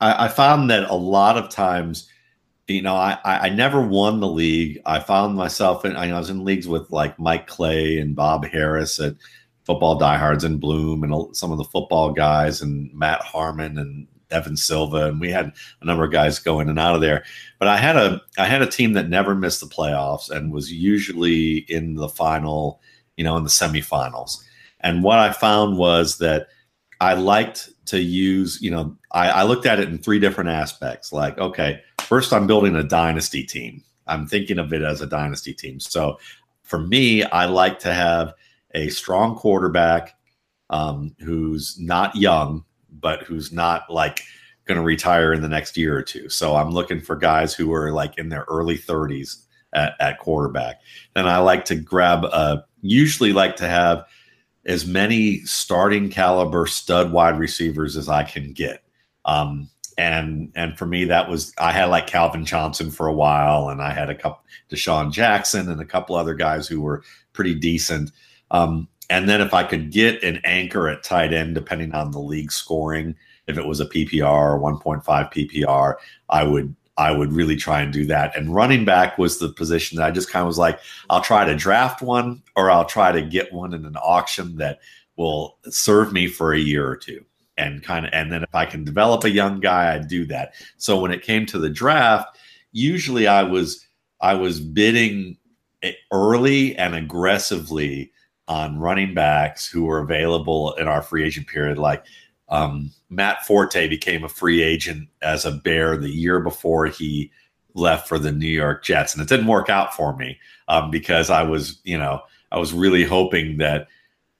I, 0.00 0.26
I 0.26 0.28
found 0.28 0.70
that 0.70 0.88
a 0.88 0.94
lot 0.94 1.36
of 1.36 1.50
times, 1.50 2.08
you 2.70 2.82
know, 2.82 2.94
I, 2.94 3.18
I 3.24 3.48
never 3.48 3.80
won 3.80 4.20
the 4.20 4.28
league. 4.28 4.80
I 4.86 5.00
found 5.00 5.36
myself 5.36 5.84
in 5.84 5.96
I 5.96 6.16
was 6.18 6.30
in 6.30 6.44
leagues 6.44 6.68
with 6.68 6.90
like 6.90 7.18
Mike 7.18 7.46
Clay 7.46 7.98
and 7.98 8.14
Bob 8.14 8.44
Harris 8.46 9.00
at 9.00 9.16
Football 9.64 9.98
Diehards 9.98 10.44
and 10.44 10.60
Bloom 10.60 11.02
and 11.02 11.36
some 11.36 11.52
of 11.52 11.58
the 11.58 11.64
football 11.64 12.12
guys 12.12 12.62
and 12.62 12.92
Matt 12.94 13.22
Harmon 13.22 13.78
and 13.78 14.06
Evan 14.30 14.56
Silva, 14.56 15.08
and 15.08 15.20
we 15.20 15.30
had 15.30 15.52
a 15.80 15.84
number 15.84 16.04
of 16.04 16.12
guys 16.12 16.38
go 16.38 16.60
in 16.60 16.68
and 16.68 16.78
out 16.78 16.94
of 16.94 17.00
there. 17.00 17.24
But 17.58 17.68
I 17.68 17.76
had 17.76 17.96
a 17.96 18.20
I 18.38 18.46
had 18.46 18.62
a 18.62 18.66
team 18.66 18.92
that 18.92 19.08
never 19.08 19.34
missed 19.34 19.60
the 19.60 19.66
playoffs 19.66 20.30
and 20.30 20.52
was 20.52 20.72
usually 20.72 21.58
in 21.68 21.96
the 21.96 22.08
final, 22.08 22.80
you 23.16 23.24
know, 23.24 23.36
in 23.36 23.44
the 23.44 23.50
semifinals. 23.50 24.38
And 24.80 25.02
what 25.02 25.18
I 25.18 25.32
found 25.32 25.76
was 25.76 26.18
that 26.18 26.48
I 27.00 27.14
liked 27.14 27.70
to 27.90 28.00
use, 28.00 28.60
you 28.60 28.70
know, 28.70 28.96
I, 29.12 29.30
I 29.30 29.42
looked 29.44 29.66
at 29.66 29.80
it 29.80 29.88
in 29.88 29.98
three 29.98 30.18
different 30.18 30.50
aspects. 30.50 31.12
Like, 31.12 31.38
okay, 31.38 31.80
first 32.00 32.32
I'm 32.32 32.46
building 32.46 32.76
a 32.76 32.82
dynasty 32.82 33.44
team. 33.44 33.82
I'm 34.06 34.26
thinking 34.26 34.58
of 34.58 34.72
it 34.72 34.82
as 34.82 35.00
a 35.00 35.06
dynasty 35.06 35.54
team. 35.54 35.78
So 35.78 36.18
for 36.62 36.80
me, 36.80 37.22
I 37.22 37.44
like 37.46 37.78
to 37.80 37.94
have 37.94 38.34
a 38.74 38.88
strong 38.88 39.36
quarterback 39.36 40.16
um, 40.70 41.14
who's 41.18 41.78
not 41.78 42.14
young 42.16 42.64
but 43.00 43.22
who's 43.22 43.52
not 43.52 43.90
like 43.90 44.22
going 44.66 44.76
to 44.76 44.84
retire 44.84 45.32
in 45.32 45.42
the 45.42 45.48
next 45.48 45.76
year 45.76 45.96
or 45.96 46.02
two. 46.02 46.28
So 46.28 46.56
I'm 46.56 46.70
looking 46.70 47.00
for 47.00 47.16
guys 47.16 47.54
who 47.54 47.72
are 47.72 47.92
like 47.92 48.18
in 48.18 48.28
their 48.28 48.44
early 48.48 48.78
30s 48.78 49.44
at, 49.72 49.94
at 50.00 50.18
quarterback. 50.18 50.80
And 51.16 51.28
I 51.28 51.38
like 51.38 51.64
to 51.66 51.74
grab, 51.74 52.24
uh, 52.24 52.58
usually 52.82 53.32
like 53.32 53.56
to 53.56 53.68
have 53.68 54.04
as 54.66 54.86
many 54.86 55.38
starting 55.40 56.10
caliber 56.10 56.66
stud 56.66 57.12
wide 57.12 57.38
receivers 57.38 57.96
as 57.96 58.08
I 58.08 58.24
can 58.24 58.52
get. 58.52 58.82
Um, 59.24 59.70
and 59.98 60.50
and 60.54 60.78
for 60.78 60.86
me, 60.86 61.04
that 61.04 61.28
was 61.28 61.52
I 61.58 61.72
had 61.72 61.86
like 61.86 62.06
Calvin 62.06 62.44
Johnson 62.44 62.90
for 62.90 63.06
a 63.06 63.12
while, 63.12 63.68
and 63.68 63.82
I 63.82 63.92
had 63.92 64.08
a 64.08 64.14
couple 64.14 64.42
DeSean 64.70 65.12
Jackson 65.12 65.70
and 65.70 65.80
a 65.80 65.84
couple 65.86 66.16
other 66.16 66.34
guys 66.34 66.66
who 66.66 66.80
were 66.80 67.02
pretty 67.32 67.54
decent. 67.54 68.10
Um, 68.50 68.88
and 69.10 69.28
then 69.28 69.40
if 69.40 69.52
I 69.52 69.64
could 69.64 69.90
get 69.90 70.22
an 70.22 70.40
anchor 70.44 70.88
at 70.88 71.02
tight 71.02 71.34
end, 71.34 71.54
depending 71.54 71.92
on 71.92 72.12
the 72.12 72.20
league 72.20 72.52
scoring, 72.52 73.14
if 73.46 73.58
it 73.58 73.66
was 73.66 73.80
a 73.80 73.86
PPR 73.86 74.24
or 74.24 74.58
1.5 74.58 75.04
PPR, 75.04 75.94
I 76.28 76.44
would 76.44 76.74
I 76.96 77.12
would 77.12 77.32
really 77.32 77.56
try 77.56 77.80
and 77.80 77.92
do 77.92 78.04
that. 78.06 78.36
And 78.36 78.54
running 78.54 78.84
back 78.84 79.16
was 79.16 79.38
the 79.38 79.48
position 79.48 79.96
that 79.96 80.06
I 80.06 80.10
just 80.10 80.30
kind 80.30 80.42
of 80.42 80.48
was 80.48 80.58
like, 80.58 80.80
I'll 81.08 81.22
try 81.22 81.44
to 81.44 81.56
draft 81.56 82.02
one 82.02 82.42
or 82.56 82.70
I'll 82.70 82.84
try 82.84 83.12
to 83.12 83.22
get 83.22 83.52
one 83.52 83.72
in 83.72 83.86
an 83.86 83.96
auction 83.96 84.56
that 84.56 84.80
will 85.16 85.58
serve 85.64 86.12
me 86.12 86.26
for 86.26 86.52
a 86.52 86.58
year 86.58 86.86
or 86.86 86.96
two. 86.96 87.24
And 87.56 87.82
kind 87.82 88.06
of, 88.06 88.12
and 88.12 88.32
then 88.32 88.42
if 88.42 88.54
I 88.54 88.64
can 88.64 88.84
develop 88.84 89.24
a 89.24 89.30
young 89.30 89.60
guy, 89.60 89.94
I'd 89.94 90.08
do 90.08 90.24
that. 90.26 90.54
So 90.78 90.98
when 90.98 91.10
it 91.10 91.22
came 91.22 91.46
to 91.46 91.58
the 91.58 91.70
draft, 91.70 92.38
usually 92.72 93.26
I 93.26 93.42
was 93.42 93.86
I 94.20 94.34
was 94.34 94.60
bidding 94.60 95.36
early 96.12 96.76
and 96.76 96.94
aggressively 96.94 98.12
on 98.48 98.78
running 98.78 99.14
backs 99.14 99.66
who 99.66 99.84
were 99.84 100.00
available 100.00 100.72
in 100.74 100.88
our 100.88 101.02
free 101.02 101.24
agent 101.24 101.46
period. 101.46 101.78
Like 101.78 102.04
um, 102.50 102.90
Matt 103.08 103.46
Forte 103.46 103.88
became 103.88 104.24
a 104.24 104.28
free 104.28 104.62
agent 104.62 105.08
as 105.22 105.44
a 105.44 105.52
Bear 105.52 105.96
the 105.96 106.10
year 106.10 106.40
before 106.40 106.86
he 106.86 107.30
left 107.74 108.08
for 108.08 108.18
the 108.18 108.32
New 108.32 108.48
York 108.48 108.84
Jets, 108.84 109.14
and 109.14 109.22
it 109.22 109.28
didn't 109.28 109.46
work 109.46 109.68
out 109.68 109.94
for 109.94 110.16
me 110.16 110.38
um, 110.68 110.90
because 110.90 111.30
I 111.30 111.42
was, 111.42 111.80
you 111.84 111.96
know, 111.96 112.20
I 112.52 112.58
was 112.58 112.72
really 112.72 113.04
hoping 113.04 113.58
that 113.58 113.86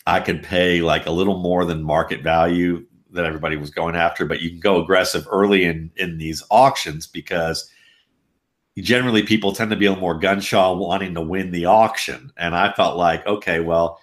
I 0.07 0.21
could 0.21 0.43
pay 0.43 0.83
like 0.83 1.07
a 1.07 1.13
little 1.13 1.39
more 1.39 1.65
than 1.65 1.83
market 1.83 2.23
value 2.23 2.85
that 3.13 3.25
everybody 3.25 3.57
was 3.57 3.71
going 3.71 3.97
after, 3.97 4.25
but 4.25 4.41
you 4.41 4.51
can 4.51 4.61
go 4.61 4.83
aggressive 4.83 5.27
early 5.31 5.65
in 5.65 5.91
in 5.97 6.19
these 6.19 6.43
auctions 6.51 7.07
because 7.07 7.71
generally 8.79 9.23
people 9.23 9.53
tend 9.53 9.71
to 9.71 9.77
be 9.77 9.87
a 9.87 9.91
little 9.91 10.01
more 10.01 10.19
gunshaw 10.19 10.77
wanting 10.77 11.15
to 11.15 11.21
win 11.21 11.51
the 11.51 11.67
auction. 11.67 12.33
And 12.37 12.55
I 12.55 12.73
felt 12.73 12.97
like, 12.97 13.27
okay, 13.27 13.61
well, 13.61 14.01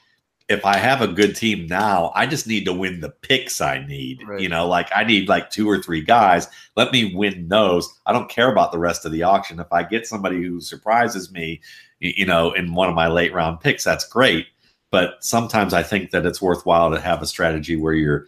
if 0.50 0.66
I 0.66 0.78
have 0.78 1.02
a 1.02 1.08
good 1.08 1.36
team 1.36 1.68
now, 1.68 2.12
I 2.16 2.26
just 2.26 2.48
need 2.48 2.64
to 2.66 2.74
win 2.74 3.02
the 3.02 3.10
picks 3.10 3.60
I 3.60 3.86
need. 3.86 4.24
Right. 4.26 4.40
You 4.40 4.48
know, 4.48 4.66
like 4.68 4.90
I 4.96 5.04
need 5.04 5.28
like 5.28 5.50
two 5.50 5.70
or 5.70 5.82
three 5.82 6.02
guys. 6.02 6.48
Let 6.78 6.94
me 6.94 7.14
win 7.14 7.50
those. 7.50 7.94
I 8.06 8.14
don't 8.14 8.30
care 8.30 8.50
about 8.50 8.72
the 8.72 8.80
rest 8.80 9.06
of 9.06 9.12
the 9.12 9.24
auction. 9.24 9.60
If 9.60 9.72
I 9.74 9.84
get 9.84 10.08
somebody 10.08 10.42
who 10.42 10.62
surprises 10.62 11.32
me, 11.32 11.62
you 12.00 12.26
know, 12.26 12.54
in 12.54 12.76
one 12.76 12.88
of 12.88 12.96
my 12.96 13.08
late 13.08 13.34
round 13.34 13.60
picks, 13.60 13.84
that's 13.84 14.08
great. 14.08 14.48
But 14.90 15.16
sometimes 15.20 15.74
I 15.74 15.84
think 15.84 16.12
that 16.12 16.26
it's 16.26 16.42
worthwhile 16.42 16.92
to 16.92 17.00
have 17.02 17.22
a 17.22 17.28
strategy 17.28 17.76
where 17.76 17.94
you're 17.94 18.28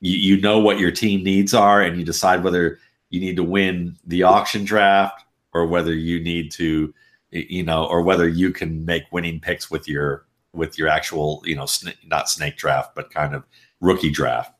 you, 0.00 0.16
you 0.36 0.40
know 0.40 0.58
what 0.58 0.78
your 0.78 0.90
team 0.90 1.22
needs 1.22 1.52
are 1.52 1.82
and 1.82 1.98
you 1.98 2.04
decide 2.06 2.42
whether 2.42 2.78
you 3.10 3.20
need 3.20 3.36
to 3.36 3.44
win 3.44 3.98
the 4.06 4.22
auction 4.22 4.64
draft 4.64 5.24
or 5.52 5.66
whether 5.66 5.92
you 5.92 6.20
need 6.20 6.50
to 6.52 6.94
you 7.32 7.62
know 7.62 7.84
or 7.84 8.00
whether 8.00 8.26
you 8.26 8.50
can 8.50 8.84
make 8.86 9.02
winning 9.12 9.40
picks 9.40 9.70
with 9.70 9.86
your 9.86 10.24
with 10.52 10.78
your 10.78 10.88
actual 10.88 11.42
you 11.44 11.54
know 11.54 11.66
sn- 11.66 11.94
not 12.06 12.28
snake 12.28 12.56
draft 12.56 12.94
but 12.94 13.10
kind 13.10 13.34
of 13.34 13.44
rookie 13.80 14.10
draft. 14.10 14.52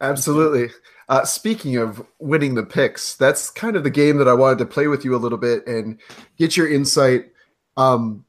Absolutely. 0.00 0.70
Uh, 1.08 1.24
speaking 1.24 1.76
of 1.76 2.04
winning 2.18 2.54
the 2.54 2.62
picks 2.62 3.14
that's 3.14 3.50
kind 3.50 3.76
of 3.76 3.84
the 3.84 3.90
game 3.90 4.16
that 4.16 4.28
i 4.28 4.32
wanted 4.32 4.58
to 4.58 4.66
play 4.66 4.86
with 4.86 5.04
you 5.04 5.14
a 5.14 5.18
little 5.18 5.38
bit 5.38 5.66
and 5.66 6.00
get 6.38 6.56
your 6.56 6.70
insight. 6.70 7.26
Um, 7.76 8.24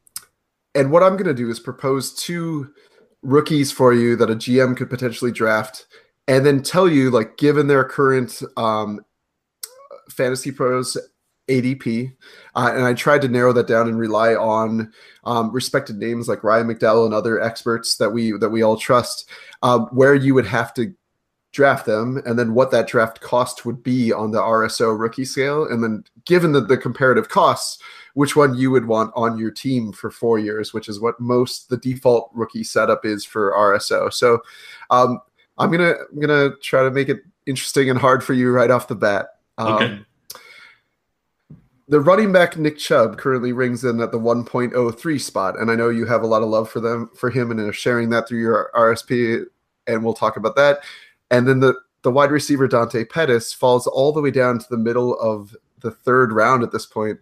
and 0.75 0.91
what 0.91 1.03
i'm 1.03 1.13
going 1.13 1.25
to 1.25 1.33
do 1.33 1.49
is 1.49 1.59
propose 1.59 2.13
two 2.13 2.73
rookies 3.21 3.71
for 3.71 3.93
you 3.93 4.15
that 4.15 4.29
a 4.29 4.35
gm 4.35 4.75
could 4.75 4.89
potentially 4.89 5.31
draft 5.31 5.85
and 6.27 6.45
then 6.45 6.61
tell 6.61 6.87
you 6.87 7.09
like 7.09 7.37
given 7.37 7.67
their 7.67 7.83
current 7.83 8.41
um, 8.57 8.99
fantasy 10.09 10.51
pros 10.51 10.97
ADP, 11.47 12.13
uh, 12.55 12.71
and 12.73 12.83
I 12.83 12.93
tried 12.93 13.21
to 13.23 13.27
narrow 13.27 13.53
that 13.53 13.67
down 13.67 13.87
and 13.87 13.97
rely 13.97 14.35
on 14.35 14.91
um, 15.25 15.51
respected 15.51 15.97
names 15.97 16.27
like 16.27 16.43
Ryan 16.43 16.67
McDowell 16.67 17.05
and 17.05 17.13
other 17.13 17.41
experts 17.41 17.97
that 17.97 18.09
we 18.09 18.31
that 18.33 18.49
we 18.49 18.61
all 18.61 18.77
trust, 18.77 19.29
um, 19.61 19.87
where 19.91 20.15
you 20.15 20.33
would 20.33 20.47
have 20.47 20.73
to 20.75 20.93
draft 21.51 21.85
them 21.85 22.19
and 22.25 22.39
then 22.39 22.55
what 22.55 22.71
that 22.71 22.87
draft 22.87 23.21
cost 23.21 23.63
would 23.63 23.83
be 23.83 24.11
on 24.11 24.31
the 24.31 24.39
RSO 24.39 24.99
rookie 24.99 25.23
scale. 25.23 25.65
And 25.65 25.83
then 25.83 26.03
given 26.25 26.51
the, 26.51 26.61
the 26.61 26.77
comparative 26.77 27.29
costs 27.29 27.81
which 28.15 28.35
one 28.35 28.55
you 28.55 28.71
would 28.71 28.85
want 28.85 29.11
on 29.15 29.37
your 29.37 29.51
team 29.51 29.91
for 29.91 30.09
four 30.09 30.39
years 30.39 30.73
which 30.73 30.87
is 30.87 30.99
what 30.99 31.19
most 31.19 31.69
the 31.69 31.77
default 31.77 32.29
rookie 32.33 32.63
setup 32.63 33.05
is 33.05 33.25
for 33.25 33.53
RSO 33.53 34.11
so 34.13 34.39
um, 34.89 35.19
I'm 35.57 35.71
gonna 35.71 35.93
I'm 36.11 36.19
gonna 36.19 36.55
try 36.57 36.83
to 36.83 36.91
make 36.91 37.09
it 37.09 37.19
interesting 37.45 37.89
and 37.89 37.99
hard 37.99 38.23
for 38.23 38.33
you 38.33 38.51
right 38.51 38.71
off 38.71 38.87
the 38.87 38.95
bat. 38.95 39.27
Um, 39.57 39.73
Okay. 39.73 39.99
The 41.87 41.99
running 41.99 42.31
back 42.31 42.57
Nick 42.57 42.77
Chubb 42.77 43.17
currently 43.17 43.51
rings 43.51 43.83
in 43.83 43.99
at 44.01 44.11
the 44.11 44.19
1.03 44.19 45.21
spot, 45.21 45.59
and 45.59 45.69
I 45.69 45.75
know 45.75 45.89
you 45.89 46.05
have 46.05 46.23
a 46.23 46.27
lot 46.27 46.41
of 46.41 46.49
love 46.49 46.69
for 46.69 46.79
them 46.79 47.09
for 47.15 47.29
him 47.29 47.51
and 47.51 47.59
are 47.59 47.73
sharing 47.73 48.09
that 48.09 48.27
through 48.27 48.39
your 48.39 48.71
RSP, 48.73 49.45
and 49.87 50.03
we'll 50.03 50.13
talk 50.13 50.37
about 50.37 50.55
that. 50.55 50.79
And 51.31 51.47
then 51.47 51.59
the 51.59 51.75
the 52.03 52.11
wide 52.11 52.31
receiver 52.31 52.67
Dante 52.67 53.05
Pettis 53.05 53.53
falls 53.53 53.87
all 53.87 54.11
the 54.11 54.21
way 54.21 54.31
down 54.31 54.59
to 54.59 54.65
the 54.69 54.77
middle 54.77 55.17
of 55.19 55.55
the 55.79 55.91
third 55.91 56.33
round 56.33 56.61
at 56.61 56.71
this 56.71 56.85
point. 56.85 57.19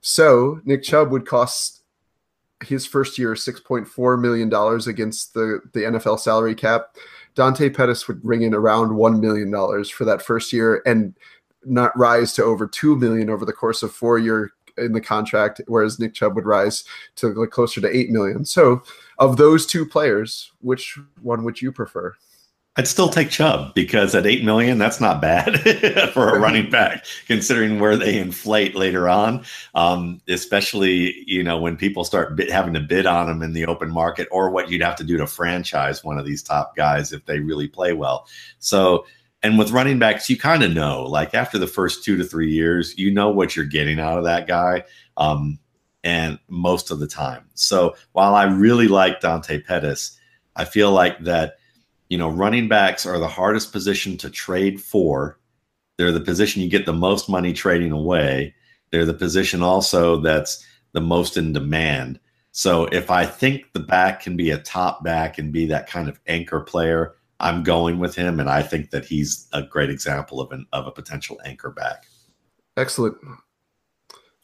So 0.00 0.60
Nick 0.64 0.82
Chubb 0.82 1.10
would 1.10 1.26
cost 1.26 1.82
his 2.64 2.86
first 2.86 3.18
year 3.18 3.36
six 3.36 3.60
point 3.60 3.86
four 3.86 4.16
million 4.16 4.48
dollars 4.48 4.86
against 4.86 5.34
the 5.34 5.60
the 5.72 5.80
NFL 5.80 6.20
salary 6.20 6.54
cap. 6.54 6.96
Dante 7.34 7.70
Pettis 7.70 8.08
would 8.08 8.24
ring 8.24 8.42
in 8.42 8.54
around 8.54 8.96
one 8.96 9.20
million 9.20 9.50
dollars 9.50 9.88
for 9.90 10.04
that 10.04 10.22
first 10.22 10.52
year, 10.52 10.82
and 10.86 11.14
not 11.68 11.96
rise 11.96 12.32
to 12.34 12.44
over 12.44 12.66
two 12.66 12.96
million 12.96 13.30
over 13.30 13.44
the 13.44 13.52
course 13.52 13.82
of 13.82 13.92
four 13.92 14.18
year 14.18 14.52
in 14.76 14.92
the 14.92 15.00
contract, 15.00 15.60
whereas 15.66 15.98
Nick 15.98 16.14
Chubb 16.14 16.34
would 16.36 16.46
rise 16.46 16.84
to 17.16 17.28
like 17.28 17.50
closer 17.50 17.80
to 17.80 17.96
eight 17.96 18.10
million. 18.10 18.44
So, 18.44 18.82
of 19.18 19.36
those 19.36 19.66
two 19.66 19.84
players, 19.84 20.52
which 20.60 20.98
one 21.20 21.44
would 21.44 21.60
you 21.60 21.72
prefer? 21.72 22.14
I'd 22.78 22.86
still 22.86 23.08
take 23.08 23.28
Chubb 23.28 23.74
because 23.74 24.14
at 24.14 24.24
eight 24.24 24.44
million, 24.44 24.78
that's 24.78 25.00
not 25.00 25.20
bad 25.20 25.58
for 26.12 26.28
a 26.28 26.38
running 26.38 26.70
back, 26.70 27.04
considering 27.26 27.80
where 27.80 27.96
they 27.96 28.16
inflate 28.18 28.76
later 28.76 29.08
on. 29.08 29.44
Um, 29.74 30.20
especially, 30.28 31.24
you 31.26 31.42
know, 31.42 31.58
when 31.58 31.76
people 31.76 32.04
start 32.04 32.36
bid, 32.36 32.48
having 32.50 32.74
to 32.74 32.80
bid 32.80 33.04
on 33.04 33.26
them 33.26 33.42
in 33.42 33.52
the 33.52 33.66
open 33.66 33.90
market, 33.90 34.28
or 34.30 34.50
what 34.50 34.70
you'd 34.70 34.82
have 34.82 34.94
to 34.96 35.04
do 35.04 35.16
to 35.16 35.26
franchise 35.26 36.04
one 36.04 36.18
of 36.18 36.24
these 36.24 36.40
top 36.40 36.76
guys 36.76 37.12
if 37.12 37.24
they 37.26 37.40
really 37.40 37.66
play 37.66 37.94
well. 37.94 38.28
So, 38.60 39.06
and 39.42 39.58
with 39.58 39.70
running 39.70 39.98
backs, 39.98 40.28
you 40.28 40.36
kind 40.36 40.62
of 40.62 40.72
know, 40.72 41.04
like 41.04 41.34
after 41.34 41.58
the 41.58 41.66
first 41.66 42.04
two 42.04 42.16
to 42.16 42.24
three 42.24 42.50
years, 42.50 42.96
you 42.98 43.10
know 43.10 43.30
what 43.30 43.54
you're 43.54 43.64
getting 43.64 44.00
out 44.00 44.18
of 44.18 44.24
that 44.24 44.46
guy. 44.46 44.84
Um, 45.16 45.58
and 46.04 46.38
most 46.48 46.90
of 46.90 47.00
the 47.00 47.06
time. 47.08 47.44
So 47.54 47.96
while 48.12 48.34
I 48.34 48.44
really 48.44 48.88
like 48.88 49.20
Dante 49.20 49.60
Pettis, 49.60 50.18
I 50.56 50.64
feel 50.64 50.92
like 50.92 51.18
that 51.24 51.58
you 52.08 52.16
know, 52.16 52.28
running 52.28 52.68
backs 52.68 53.04
are 53.06 53.18
the 53.18 53.28
hardest 53.28 53.72
position 53.72 54.16
to 54.18 54.30
trade 54.30 54.80
for. 54.80 55.38
They're 55.96 56.12
the 56.12 56.20
position 56.20 56.62
you 56.62 56.70
get 56.70 56.86
the 56.86 56.92
most 56.92 57.28
money 57.28 57.52
trading 57.52 57.92
away. 57.92 58.54
They're 58.90 59.04
the 59.04 59.14
position 59.14 59.62
also 59.62 60.20
that's 60.20 60.64
the 60.92 61.00
most 61.00 61.36
in 61.36 61.52
demand. 61.52 62.18
So 62.52 62.86
if 62.86 63.10
I 63.10 63.26
think 63.26 63.72
the 63.72 63.80
back 63.80 64.22
can 64.22 64.36
be 64.36 64.50
a 64.50 64.58
top 64.58 65.04
back 65.04 65.38
and 65.38 65.52
be 65.52 65.66
that 65.66 65.88
kind 65.88 66.08
of 66.08 66.18
anchor 66.26 66.60
player, 66.60 67.14
I'm 67.40 67.62
going 67.62 67.98
with 67.98 68.14
him, 68.14 68.40
and 68.40 68.50
I 68.50 68.62
think 68.62 68.90
that 68.90 69.04
he's 69.04 69.48
a 69.52 69.62
great 69.62 69.90
example 69.90 70.40
of 70.40 70.50
an 70.52 70.66
of 70.72 70.86
a 70.86 70.90
potential 70.90 71.40
anchor 71.44 71.70
back. 71.70 72.06
Excellent. 72.76 73.16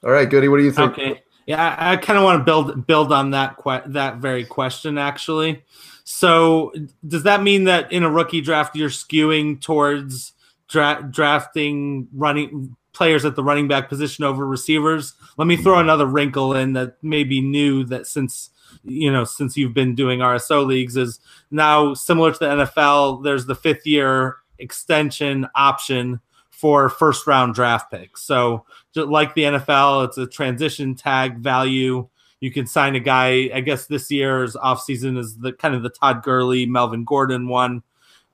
All 0.04 0.10
right, 0.10 0.28
Goody, 0.28 0.48
what 0.48 0.58
do 0.58 0.64
you 0.64 0.72
think? 0.72 0.92
Okay. 0.92 1.22
Yeah, 1.46 1.76
I, 1.78 1.92
I 1.92 1.96
kind 1.96 2.18
of 2.18 2.24
want 2.24 2.40
to 2.40 2.44
build 2.44 2.86
build 2.86 3.12
on 3.12 3.30
that 3.32 3.56
que- 3.56 3.82
that 3.86 4.16
very 4.18 4.44
question 4.44 4.98
actually. 4.98 5.62
So, 6.04 6.72
does 7.06 7.22
that 7.24 7.42
mean 7.42 7.64
that 7.64 7.90
in 7.90 8.02
a 8.02 8.10
rookie 8.10 8.40
draft 8.40 8.76
you're 8.76 8.90
skewing 8.90 9.60
towards 9.60 10.32
dra- 10.68 11.06
drafting 11.10 12.08
running 12.14 12.76
players 12.92 13.24
at 13.24 13.36
the 13.36 13.42
running 13.42 13.68
back 13.68 13.88
position 13.88 14.24
over 14.24 14.46
receivers? 14.46 15.14
Let 15.36 15.46
me 15.46 15.56
throw 15.56 15.74
mm-hmm. 15.74 15.82
another 15.82 16.06
wrinkle 16.06 16.54
in 16.54 16.74
that 16.74 17.02
may 17.02 17.24
be 17.24 17.40
new 17.40 17.84
that 17.84 18.06
since 18.06 18.50
you 18.84 19.10
know 19.10 19.24
since 19.24 19.56
you've 19.56 19.74
been 19.74 19.94
doing 19.94 20.20
RSO 20.20 20.66
leagues 20.66 20.96
is 20.96 21.20
now 21.50 21.94
similar 21.94 22.32
to 22.32 22.38
the 22.38 22.46
NFL. 22.46 23.24
There's 23.24 23.46
the 23.46 23.54
fifth 23.54 23.86
year 23.86 24.36
extension 24.58 25.46
option 25.54 26.20
for 26.50 26.88
first 26.88 27.26
round 27.26 27.54
draft 27.54 27.90
picks. 27.90 28.22
So 28.22 28.64
just 28.94 29.08
like 29.08 29.34
the 29.34 29.42
NFL, 29.42 30.06
it's 30.06 30.18
a 30.18 30.26
transition 30.26 30.94
tag 30.94 31.38
value. 31.38 32.08
You 32.40 32.50
can 32.50 32.66
sign 32.66 32.94
a 32.94 33.00
guy. 33.00 33.50
I 33.52 33.60
guess 33.60 33.86
this 33.86 34.10
year's 34.10 34.54
offseason 34.54 35.18
is 35.18 35.38
the 35.38 35.52
kind 35.52 35.74
of 35.74 35.82
the 35.82 35.90
Todd 35.90 36.22
Gurley, 36.22 36.66
Melvin 36.66 37.04
Gordon 37.04 37.48
one. 37.48 37.82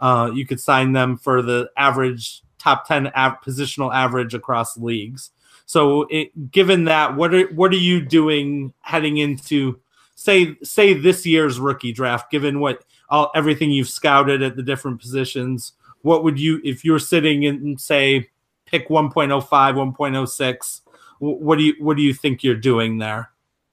Uh, 0.00 0.30
you 0.34 0.46
could 0.46 0.60
sign 0.60 0.92
them 0.92 1.16
for 1.16 1.42
the 1.42 1.70
average 1.76 2.42
top 2.58 2.86
ten 2.86 3.08
av- 3.08 3.40
positional 3.44 3.94
average 3.94 4.34
across 4.34 4.76
leagues. 4.76 5.30
So, 5.66 6.02
it, 6.10 6.50
given 6.50 6.84
that, 6.84 7.16
what 7.16 7.32
are 7.34 7.46
what 7.54 7.72
are 7.72 7.76
you 7.76 8.00
doing 8.04 8.72
heading 8.80 9.18
into 9.18 9.78
say 10.20 10.56
say 10.62 10.92
this 10.92 11.24
year's 11.24 11.58
rookie 11.58 11.92
draft? 11.92 12.30
Given 12.30 12.60
what 12.60 12.84
all 13.08 13.30
everything 13.34 13.70
you've 13.70 13.88
scouted 13.88 14.42
at 14.42 14.54
the 14.54 14.62
different 14.62 15.00
positions, 15.00 15.72
what 16.02 16.22
would 16.22 16.38
you 16.38 16.60
if 16.62 16.84
you're 16.84 16.98
sitting 16.98 17.44
in 17.44 17.78
say 17.78 18.28
pick 18.66 18.88
1.05 18.88 19.42
1.06 19.42 20.80
what 21.18 21.58
do 21.58 21.64
you 21.64 21.74
what 21.80 21.96
do 21.96 22.02
you 22.02 22.14
think 22.14 22.44
you're 22.44 22.54
doing 22.54 22.98
there 22.98 23.30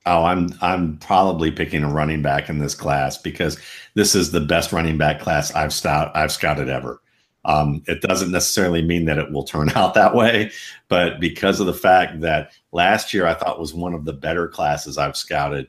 Oh, 0.07 0.23
I'm 0.23 0.49
I'm 0.61 0.97
probably 0.99 1.51
picking 1.51 1.83
a 1.83 1.91
running 1.91 2.21
back 2.21 2.47
in 2.47 2.59
this 2.59 2.73
class 2.73 3.17
because 3.17 3.59
this 3.93 4.15
is 4.15 4.31
the 4.31 4.39
best 4.39 4.71
running 4.71 4.97
back 4.97 5.19
class 5.19 5.53
I've 5.53 5.73
stout 5.73 6.15
I've 6.15 6.31
scouted 6.31 6.69
ever. 6.69 7.01
Um, 7.43 7.83
it 7.87 7.99
doesn't 7.99 8.31
necessarily 8.31 8.81
mean 8.81 9.03
that 9.05 9.17
it 9.17 9.33
will 9.33 9.43
turn 9.43 9.69
out 9.75 9.95
that 9.95 10.15
way, 10.15 10.51
but 10.87 11.19
because 11.19 11.59
of 11.59 11.65
the 11.65 11.73
fact 11.73 12.21
that 12.21 12.53
last 12.71 13.13
year 13.13 13.27
I 13.27 13.33
thought 13.33 13.59
was 13.59 13.73
one 13.73 13.93
of 13.93 14.05
the 14.05 14.13
better 14.13 14.47
classes 14.47 14.97
I've 14.97 15.17
scouted, 15.17 15.67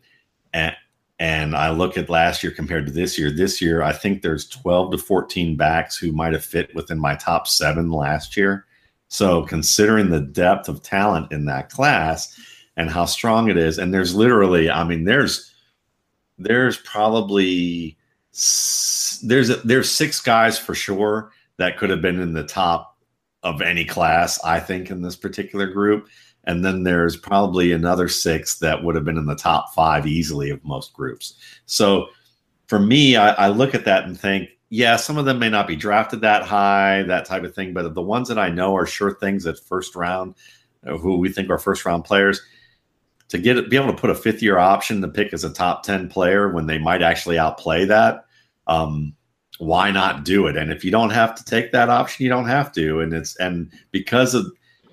and 0.53 0.75
and 1.19 1.57
I 1.57 1.71
look 1.71 1.99
at 1.99 2.09
last 2.09 2.43
year 2.45 2.53
compared 2.53 2.87
to 2.87 2.93
this 2.93 3.19
year. 3.19 3.31
This 3.31 3.61
year, 3.61 3.83
I 3.83 3.93
think 3.93 4.23
there's 4.23 4.49
12 4.49 4.93
to 4.93 4.99
14 4.99 5.57
backs 5.57 5.97
who 5.97 6.13
might 6.13 6.33
have 6.33 6.45
fit 6.45 6.73
within 6.75 6.99
my 6.99 7.17
top 7.17 7.49
seven 7.49 7.91
last 7.91 8.37
year. 8.37 8.67
So, 9.09 9.43
considering 9.43 10.11
the 10.11 10.21
depth 10.21 10.69
of 10.69 10.83
talent 10.83 11.33
in 11.33 11.47
that 11.47 11.71
class 11.71 12.39
and 12.77 12.89
how 12.89 13.07
strong 13.07 13.49
it 13.49 13.57
is, 13.57 13.79
and 13.79 13.93
there's 13.93 14.15
literally, 14.15 14.71
I 14.71 14.85
mean, 14.85 15.05
there's 15.05 15.53
there's 16.39 16.77
probably 16.79 17.97
there's 19.23 19.63
there's 19.63 19.91
six 19.91 20.21
guys 20.21 20.59
for 20.59 20.75
sure 20.75 21.33
that 21.57 21.79
could 21.79 21.91
have 21.91 22.03
been 22.03 22.21
in 22.21 22.35
the 22.35 22.45
top 22.45 22.97
of 23.43 23.61
any 23.61 23.85
class. 23.85 24.43
I 24.45 24.61
think 24.61 24.91
in 24.91 25.03
this 25.03 25.17
particular 25.17 25.67
group. 25.67 26.09
And 26.49 26.65
then 26.65 26.83
there's 26.83 27.15
probably 27.15 27.73
another 27.73 28.09
six 28.09 28.59
that 28.61 28.83
would 28.83 28.95
have 28.95 29.05
been 29.05 29.19
in 29.19 29.27
the 29.27 29.37
top 29.37 29.75
five 29.75 30.07
easily 30.07 30.49
of 30.49 30.65
most 30.65 30.95
groups. 30.95 31.35
So 31.67 32.07
for 32.69 32.81
me, 32.81 33.17
I, 33.17 33.33
I, 33.33 33.49
look 33.49 33.75
at 33.75 33.85
that 33.85 34.05
and 34.05 34.19
think, 34.19 34.49
yeah, 34.71 34.97
some 34.97 35.19
of 35.19 35.27
them 35.27 35.39
may 35.39 35.51
not 35.51 35.67
be 35.67 35.77
drafted 35.77 36.23
that 36.23 36.43
high, 36.43 37.03
that 37.03 37.27
type 37.27 37.45
of 37.45 37.55
thing. 37.55 37.75
But 37.75 37.95
the 37.95 38.01
ones 38.01 38.29
that 38.29 38.39
I 38.39 38.49
know 38.49 38.75
are 38.75 38.87
sure 38.87 39.15
things 39.15 39.47
at 39.47 39.59
first 39.59 39.95
round, 39.95 40.37
uh, 40.87 40.97
who 40.97 41.19
we 41.19 41.29
think 41.29 41.51
are 41.51 41.59
first 41.59 41.85
round 41.85 42.07
players, 42.07 42.41
to 43.29 43.39
get 43.39 43.69
be 43.69 43.77
able 43.77 43.93
to 43.93 44.01
put 44.01 44.09
a 44.09 44.15
fifth 44.15 44.43
year 44.43 44.57
option 44.57 45.03
to 45.03 45.09
pick 45.09 45.35
as 45.35 45.45
a 45.45 45.53
top 45.53 45.83
10 45.83 46.09
player 46.09 46.49
when 46.49 46.67
they 46.67 46.79
might 46.79 47.03
actually 47.03 47.39
outplay 47.39 47.85
that. 47.85 48.25
Um, 48.67 49.15
why 49.59 49.91
not 49.91 50.25
do 50.25 50.47
it? 50.47 50.57
And 50.57 50.73
if 50.73 50.83
you 50.83 50.91
don't 50.91 51.11
have 51.11 51.35
to 51.35 51.45
take 51.45 51.73
that 51.73 51.91
option, 51.91 52.25
you 52.25 52.31
don't 52.31 52.49
have 52.49 52.73
to. 52.73 53.01
And 53.01 53.13
it's, 53.13 53.37
and 53.37 53.71
because 53.91 54.35
of, 54.35 54.47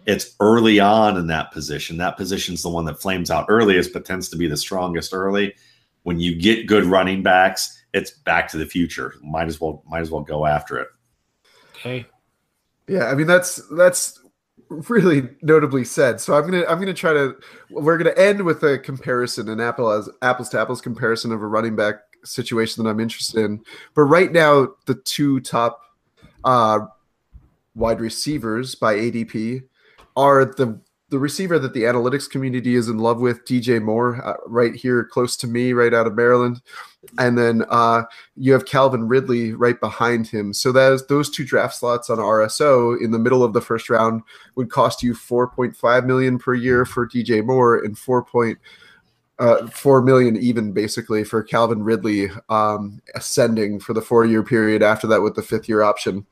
it's 0.06 0.36
early 0.40 0.80
on 0.80 1.18
in 1.18 1.28
that 1.28 1.52
position. 1.52 1.98
That 1.98 2.18
position's 2.18 2.62
the 2.62 2.70
one 2.70 2.86
that 2.86 3.02
flames 3.02 3.32
out 3.32 3.46
earliest, 3.50 3.94
but 3.94 4.06
tends 4.06 4.30
to 4.30 4.38
be 4.38 4.48
the 4.48 4.58
strongest 4.58 5.14
early. 5.14 5.56
When 6.04 6.20
you 6.20 6.36
get 6.36 6.68
good 6.68 6.86
running 6.86 7.24
backs, 7.24 7.84
it's 7.94 8.12
back 8.12 8.48
to 8.50 8.58
the 8.58 8.66
future. 8.66 9.16
Might 9.24 9.48
as 9.48 9.60
well 9.60 9.84
might 9.90 10.02
as 10.02 10.12
well 10.12 10.22
go 10.22 10.46
after 10.46 10.78
it. 10.78 10.88
Okay. 11.76 12.06
Yeah, 12.88 13.06
I 13.06 13.16
mean 13.16 13.28
that's 13.28 13.62
that's 13.76 14.20
really 14.70 15.30
notably 15.42 15.84
said. 15.84 16.22
So 16.22 16.36
I'm 16.36 16.46
gonna 16.46 16.66
I'm 16.68 16.80
gonna 16.80 16.94
try 16.94 17.14
to 17.14 17.36
we're 17.70 17.98
gonna 17.98 18.16
end 18.18 18.44
with 18.44 18.64
a 18.64 18.78
comparison, 18.78 19.50
an 19.50 19.60
apple 19.60 19.90
as 19.90 20.10
apples 20.22 20.50
to 20.50 20.60
apples 20.60 20.82
comparison 20.82 21.32
of 21.32 21.42
a 21.42 21.48
running 21.48 21.76
back 21.76 21.96
situation 22.24 22.84
that 22.84 22.90
I'm 22.90 23.00
interested 23.00 23.44
in. 23.44 23.64
But 23.96 24.04
right 24.04 24.32
now, 24.32 24.70
the 24.86 24.96
two 24.96 25.40
top 25.40 25.82
uh, 26.44 26.80
wide 27.74 28.00
receivers 28.00 28.76
by 28.76 28.96
ADP 28.96 29.64
are 30.16 30.46
the 30.46 30.80
the 31.10 31.20
receiver 31.20 31.60
that 31.60 31.74
the 31.74 31.84
analytics 31.84 32.28
community 32.28 32.76
is 32.76 32.90
in 32.90 32.98
love 32.98 33.22
with, 33.22 33.46
DJ 33.46 33.80
Moore, 33.80 34.20
uh, 34.26 34.38
right 34.48 34.74
here 34.74 35.04
close 35.04 35.38
to 35.38 35.48
me, 35.48 35.72
right 35.72 35.94
out 35.94 36.08
of 36.08 36.16
Maryland, 36.16 36.62
and 37.20 37.38
then 37.38 37.64
uh, 37.70 38.04
you 38.36 38.52
have 38.54 38.66
Calvin 38.66 39.08
Ridley 39.08 39.54
right 39.54 39.80
behind 39.80 40.28
him. 40.28 40.52
So 40.52 40.72
that 40.72 41.06
those 41.08 41.30
two 41.30 41.46
draft 41.46 41.76
slots 41.76 42.10
on 42.10 42.18
RSO 42.18 43.00
in 43.00 43.12
the 43.12 43.20
middle 43.20 43.44
of 43.44 43.54
the 43.54 43.62
first 43.62 43.90
round 43.90 44.24
would 44.56 44.72
cost 44.72 45.04
you 45.04 45.14
4.5 45.14 46.06
million 46.06 46.40
per 46.40 46.56
year 46.56 46.86
for 46.86 47.08
DJ 47.08 47.46
Moore 47.46 47.78
and 47.78 47.98
4. 47.98 48.26
Point, 48.26 48.58
uh, 49.38 49.68
four 49.68 50.02
million 50.02 50.38
even 50.38 50.72
basically 50.72 51.24
for 51.24 51.44
Calvin 51.44 51.84
Ridley 51.84 52.30
um, 52.50 53.02
ascending 53.16 53.80
for 53.80 53.94
the 53.94 54.02
four 54.02 54.26
year 54.26 54.44
period 54.44 54.82
after 54.82 55.08
that 55.08 55.22
with 55.22 55.36
the 55.36 55.44
fifth 55.44 55.68
year 55.68 55.82
option. 55.82 56.26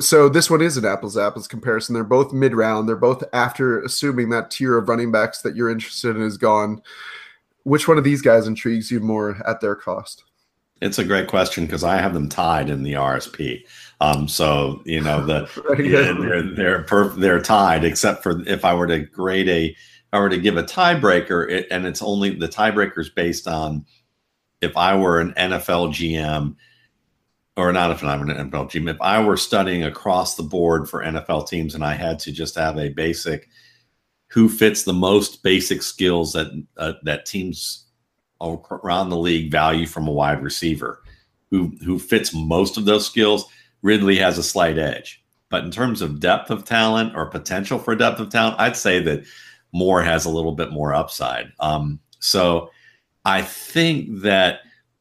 So 0.00 0.28
this 0.28 0.50
one 0.50 0.62
is 0.62 0.76
an 0.76 0.84
apples 0.84 1.16
apples 1.16 1.48
comparison. 1.48 1.94
They're 1.94 2.04
both 2.04 2.32
mid 2.32 2.54
round. 2.54 2.88
They're 2.88 2.96
both 2.96 3.22
after 3.32 3.82
assuming 3.82 4.30
that 4.30 4.50
tier 4.50 4.76
of 4.76 4.88
running 4.88 5.12
backs 5.12 5.42
that 5.42 5.56
you're 5.56 5.70
interested 5.70 6.16
in 6.16 6.22
is 6.22 6.36
gone. 6.36 6.82
Which 7.64 7.88
one 7.88 7.98
of 7.98 8.04
these 8.04 8.22
guys 8.22 8.46
intrigues 8.46 8.90
you 8.90 9.00
more 9.00 9.40
at 9.46 9.60
their 9.60 9.74
cost? 9.74 10.24
It's 10.80 10.98
a 10.98 11.04
great 11.04 11.28
question 11.28 11.66
because 11.66 11.84
I 11.84 11.98
have 11.98 12.14
them 12.14 12.28
tied 12.28 12.70
in 12.70 12.82
the 12.82 12.94
RSP. 12.94 13.64
Um, 14.00 14.28
so 14.28 14.82
you 14.86 15.00
know 15.00 15.24
the 15.24 15.48
yeah, 15.78 16.12
they're 16.18 16.54
they're 16.54 16.84
perf- 16.84 17.16
they're 17.16 17.40
tied 17.40 17.84
except 17.84 18.22
for 18.22 18.42
if 18.46 18.64
I 18.64 18.74
were 18.74 18.86
to 18.86 19.00
grade 19.00 19.48
a 19.48 19.66
if 19.66 19.76
I 20.12 20.20
were 20.20 20.30
to 20.30 20.38
give 20.38 20.56
a 20.56 20.62
tiebreaker 20.62 21.50
it, 21.50 21.66
and 21.70 21.86
it's 21.86 22.02
only 22.02 22.30
the 22.30 22.48
tiebreaker 22.48 22.98
is 22.98 23.10
based 23.10 23.46
on 23.46 23.84
if 24.60 24.76
I 24.76 24.96
were 24.96 25.20
an 25.20 25.32
NFL 25.34 25.90
GM 25.90 26.56
or 27.56 27.72
not 27.72 27.90
if 27.90 28.02
I'm 28.02 28.28
an 28.28 28.50
NFL 28.50 28.70
GM 28.70 28.90
if 28.90 29.00
I 29.00 29.22
were 29.22 29.36
studying 29.36 29.84
across 29.84 30.36
the 30.36 30.42
board 30.42 30.88
for 30.88 31.02
NFL 31.02 31.48
teams 31.48 31.74
and 31.74 31.84
I 31.84 31.94
had 31.94 32.18
to 32.20 32.32
just 32.32 32.54
have 32.54 32.78
a 32.78 32.90
basic 32.90 33.48
who 34.28 34.48
fits 34.48 34.84
the 34.84 34.92
most 34.92 35.42
basic 35.42 35.82
skills 35.82 36.32
that 36.32 36.66
uh, 36.76 36.92
that 37.02 37.26
teams 37.26 37.86
around 38.40 39.10
the 39.10 39.16
league 39.16 39.50
value 39.50 39.86
from 39.86 40.08
a 40.08 40.12
wide 40.12 40.42
receiver 40.42 41.02
who 41.50 41.72
who 41.84 41.98
fits 41.98 42.32
most 42.32 42.76
of 42.76 42.84
those 42.84 43.06
skills 43.06 43.44
ridley 43.82 44.16
has 44.16 44.38
a 44.38 44.42
slight 44.42 44.78
edge. 44.78 45.22
But 45.50 45.64
in 45.64 45.72
terms 45.72 46.00
of 46.00 46.20
depth 46.20 46.50
of 46.50 46.64
talent 46.64 47.16
or 47.16 47.26
potential 47.26 47.78
for 47.78 47.94
depth 47.96 48.20
of 48.20 48.30
talent 48.30 48.58
i'd 48.60 48.76
say 48.76 49.00
that 49.00 49.24
moore 49.72 50.02
has 50.02 50.24
a 50.24 50.30
little 50.30 50.52
bit 50.52 50.70
more 50.70 50.94
upside. 50.94 51.52
Um, 51.60 52.00
so 52.20 52.70
i 53.24 53.42
think 53.42 54.20
that 54.22 54.60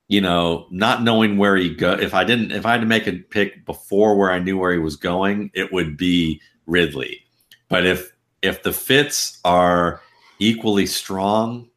you 0.10 0.20
know 0.20 0.68
not 0.70 1.02
knowing 1.02 1.38
where 1.38 1.56
he 1.56 1.74
go 1.74 1.94
if 1.94 2.14
i 2.14 2.26
didn't 2.26 2.52
if 2.52 2.66
i 2.66 2.74
had 2.74 2.82
to 2.82 2.88
make 2.88 3.08
a 3.08 3.14
pick 3.14 3.66
before 3.66 4.18
where 4.18 4.32
i 4.32 4.40
knew 4.40 4.58
where 4.58 4.74
he 4.74 4.80
was 4.80 4.98
going 4.98 5.50
it 5.54 5.72
would 5.72 5.96
be 5.96 6.42
ridley 6.66 7.24
but 7.70 7.86
if 7.86 8.12
if 8.42 8.64
the 8.64 8.74
fits 8.74 9.40
are 9.46 10.02
equally 10.40 10.86
strong 10.86 11.70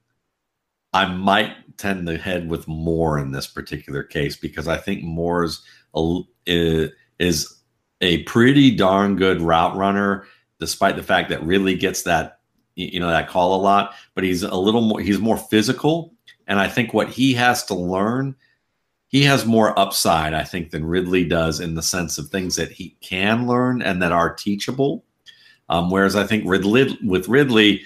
I 0.93 1.07
might 1.07 1.79
tend 1.79 2.07
to 2.07 2.19
head 2.19 2.49
with 2.49 2.69
Moore 2.69 3.19
in 3.19 3.33
this 3.33 3.47
particular 3.47 4.03
case 4.03 4.37
because 4.37 4.69
I 4.69 4.77
think 4.77 5.03
Moore's 5.03 5.63
a, 5.97 6.89
is 7.19 7.55
a 8.01 8.23
pretty 8.25 8.75
darn 8.75 9.17
good 9.17 9.41
route 9.41 9.77
runner, 9.77 10.27
despite 10.61 10.97
the 10.97 11.03
fact 11.03 11.31
that 11.31 11.43
Ridley 11.43 11.77
gets 11.77 12.03
that 12.03 12.41
you 12.75 13.01
know 13.01 13.09
that 13.09 13.29
call 13.29 13.55
a 13.55 13.63
lot. 13.63 13.95
But 14.15 14.25
he's 14.25 14.43
a 14.43 14.55
little 14.55 14.83
more 14.83 15.01
he's 15.01 15.19
more 15.19 15.39
physical, 15.39 16.12
and 16.47 16.59
I 16.59 16.69
think 16.69 16.93
what 16.93 17.09
he 17.09 17.35
has 17.35 17.65
to 17.67 17.75
learn, 17.75 18.35
he 19.09 19.23
has 19.25 19.47
more 19.47 19.79
upside, 19.79 20.35
I 20.35 20.45
think, 20.45 20.71
than 20.71 20.85
Ridley 20.85 21.25
does 21.25 21.61
in 21.61 21.75
the 21.75 21.83
sense 21.83 22.19
of 22.19 22.29
things 22.29 22.57
that 22.57 22.73
he 22.73 22.97
can 23.01 23.47
learn 23.47 23.83
and 23.83 24.03
that 24.03 24.13
are 24.13 24.35
teachable. 24.35 25.05
Um, 25.69 25.91
whereas 25.91 26.17
I 26.17 26.27
think 26.27 26.45
Ridley 26.47 26.99
with 27.03 27.29
Ridley 27.29 27.83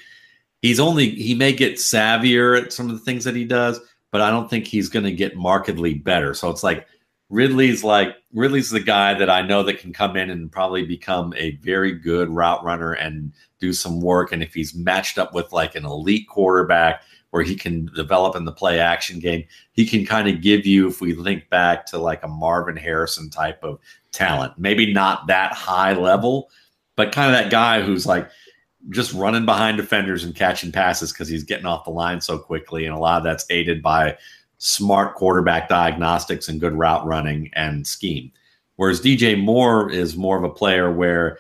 he's 0.63 0.81
only 0.81 1.11
he 1.11 1.35
may 1.35 1.53
get 1.53 1.75
savvier 1.75 2.61
at 2.61 2.73
some 2.73 2.91
of 2.91 2.99
the 2.99 3.05
things 3.05 3.25
that 3.25 3.37
he 3.37 3.45
does, 3.45 3.81
but 4.11 4.21
I 4.21 4.31
don't 4.31 4.51
think 4.51 4.67
he's 4.67 4.89
going 4.89 5.05
to 5.05 5.13
get 5.13 5.37
markedly 5.37 5.95
better. 5.95 6.35
So 6.35 6.51
it's 6.51 6.63
like 6.63 6.87
Ridley's 7.29 7.85
like 7.85 8.17
Ridley's 8.33 8.71
the 8.71 8.81
guy 8.81 9.15
that 9.15 9.31
I 9.31 9.43
know 9.43 9.63
that 9.63 9.79
can 9.79 9.93
come 9.93 10.17
in 10.17 10.31
and 10.31 10.51
probably 10.51 10.85
become 10.85 11.35
a 11.37 11.53
very 11.57 11.93
good 11.93 12.29
route 12.31 12.65
runner 12.65 12.93
and 12.93 13.33
do 13.61 13.73
some 13.73 14.01
work. 14.01 14.33
And 14.33 14.43
if 14.43 14.55
he's 14.55 14.75
matched 14.75 15.19
up 15.19 15.35
with 15.35 15.53
like 15.53 15.75
an 15.75 15.85
elite 15.85 16.29
quarterback 16.29 17.03
where 17.37 17.45
he 17.45 17.55
can 17.55 17.85
develop 17.95 18.35
in 18.35 18.47
the 18.47 18.51
play 18.51 18.81
action 18.81 19.19
game, 19.19 19.45
he 19.73 19.85
can 19.85 20.07
kind 20.07 20.27
of 20.27 20.41
give 20.41 20.65
you, 20.65 20.89
if 20.89 21.03
we 21.03 21.13
link 21.13 21.47
back 21.51 21.85
to 21.85 21.99
like 21.99 22.23
a 22.23 22.29
Marvin 22.29 22.79
Harrison 22.79 23.29
type 23.29 23.63
of 23.63 23.79
talent, 24.11 24.55
maybe 24.57 24.91
not 24.91 25.27
that 25.27 25.53
high 25.53 25.93
level, 25.93 26.49
but 26.95 27.13
kind 27.13 27.31
of 27.31 27.39
that 27.39 27.51
guy 27.51 27.83
who's 27.83 28.07
like 28.07 28.31
just 28.89 29.13
running 29.13 29.45
behind 29.45 29.77
defenders 29.77 30.25
and 30.25 30.35
catching 30.35 30.73
passes 30.73 31.13
because 31.13 31.29
he's 31.29 31.45
getting 31.45 31.67
off 31.67 31.85
the 31.85 31.91
line 31.91 32.23
so 32.23 32.39
quickly. 32.39 32.87
And 32.87 32.95
a 32.95 32.99
lot 32.99 33.19
of 33.19 33.25
that's 33.25 33.45
aided 33.51 33.83
by 33.83 34.17
smart 34.57 35.15
quarterback 35.15 35.69
diagnostics 35.69 36.49
and 36.49 36.59
good 36.59 36.73
route 36.73 37.05
running 37.05 37.51
and 37.53 37.87
scheme. 37.87 38.33
Whereas 38.77 39.03
DJ 39.03 39.39
Moore 39.39 39.91
is 39.91 40.17
more 40.17 40.39
of 40.39 40.45
a 40.45 40.49
player 40.49 40.91
where 40.91 41.37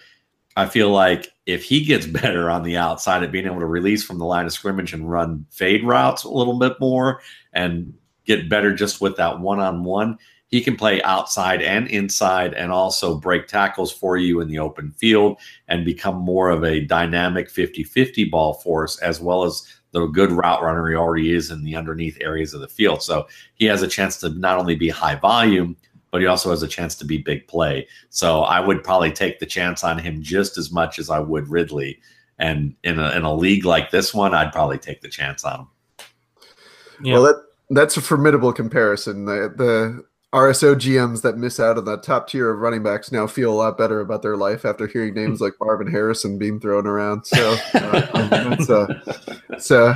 I 0.56 0.66
feel 0.66 0.90
like 0.90 1.32
if 1.46 1.62
he 1.62 1.85
gets 1.85 2.06
better 2.22 2.50
on 2.50 2.62
the 2.62 2.76
outside 2.76 3.22
at 3.22 3.32
being 3.32 3.46
able 3.46 3.61
to 3.61 3.66
release 3.66 4.04
from 4.04 4.18
the 4.18 4.24
line 4.24 4.46
of 4.46 4.52
scrimmage 4.52 4.92
and 4.92 5.11
run 5.11 5.46
fade 5.50 5.85
routes 5.85 6.24
a 6.24 6.30
little 6.30 6.59
bit 6.59 6.78
more 6.80 7.20
and 7.52 7.94
get 8.24 8.48
better 8.48 8.74
just 8.74 9.00
with 9.00 9.16
that 9.16 9.40
one 9.40 9.61
on 9.61 9.85
one, 9.85 10.18
he 10.48 10.61
can 10.61 10.76
play 10.76 11.02
outside 11.02 11.62
and 11.62 11.88
inside 11.88 12.54
and 12.54 12.70
also 12.70 13.16
break 13.18 13.46
tackles 13.46 13.92
for 13.92 14.16
you 14.16 14.40
in 14.40 14.48
the 14.48 14.59
open 14.59 14.90
field 14.92 15.38
and 15.68 15.85
become 15.85 16.16
more 16.16 16.50
of 16.50 16.64
a 16.64 16.80
dynamic 16.80 17.50
50 17.50 17.82
50 17.85 18.24
ball 18.26 18.54
force, 18.54 18.98
as 18.98 19.20
well 19.20 19.42
as 19.44 19.80
the 19.92 20.06
good 20.06 20.30
route 20.30 20.62
runner 20.62 20.88
he 20.88 20.94
already 20.94 21.32
is 21.32 21.50
in 21.50 21.64
the 21.64 21.74
underneath 21.74 22.18
areas 22.20 22.54
of 22.54 22.61
the 22.61 22.68
field. 22.68 23.02
So 23.02 23.26
he 23.54 23.64
has 23.66 23.82
a 23.82 23.88
chance 23.88 24.18
to 24.18 24.28
not 24.30 24.59
only 24.59 24.76
be 24.76 24.88
high 24.88 25.16
volume, 25.16 25.76
but 26.11 26.21
he 26.21 26.27
also 26.27 26.51
has 26.51 26.62
a 26.62 26.69
chance 26.69 26.95
to 26.97 27.05
be 27.05 27.19
big 27.19 27.47
play. 27.49 27.87
So 28.11 28.42
I 28.42 28.61
would 28.61 28.83
probably 28.83 29.12
take 29.12 29.38
the 29.38 29.47
chance 29.47 29.85
on 29.85 29.99
him 29.99 30.23
just 30.23 30.57
as 30.59 30.71
much 30.71 30.99
as 30.99 31.11
I 31.11 31.19
would 31.19 31.49
Ridley. 31.49 32.01
And 32.38 32.75
in 32.85 32.99
a, 32.99 33.11
in 33.11 33.23
a 33.23 33.35
league 33.35 33.64
like 33.64 33.90
this 33.90 34.12
one, 34.14 34.35
I'd 34.35 34.53
probably 34.53 34.79
take 34.79 35.01
the 35.01 35.09
chance 35.09 35.45
on 35.45 35.61
him. 35.61 35.69
Yeah. 37.03 37.14
Well, 37.14 37.23
that 37.23 37.42
that's 37.71 37.97
a 37.97 38.01
formidable 38.01 38.53
comparison. 38.53 39.25
The 39.25 39.53
the 39.55 40.05
RSO 40.37 40.75
GMs 40.75 41.23
that 41.23 41.38
miss 41.38 41.59
out 41.59 41.79
on 41.79 41.85
that 41.87 42.03
top 42.03 42.29
tier 42.29 42.51
of 42.51 42.61
running 42.61 42.83
backs 42.83 43.11
now 43.11 43.27
feel 43.27 43.53
a 43.53 43.55
lot 43.55 43.79
better 43.79 44.01
about 44.01 44.23
their 44.23 44.37
life 44.37 44.64
after 44.64 44.87
hearing 44.87 45.14
names 45.14 45.40
like 45.42 45.55
Marvin 45.61 45.90
Harrison 45.90 46.38
being 46.38 46.61
thrown 46.61 46.87
around. 46.87 47.25
So, 47.27 47.57
uh, 47.75 49.59
so 49.59 49.95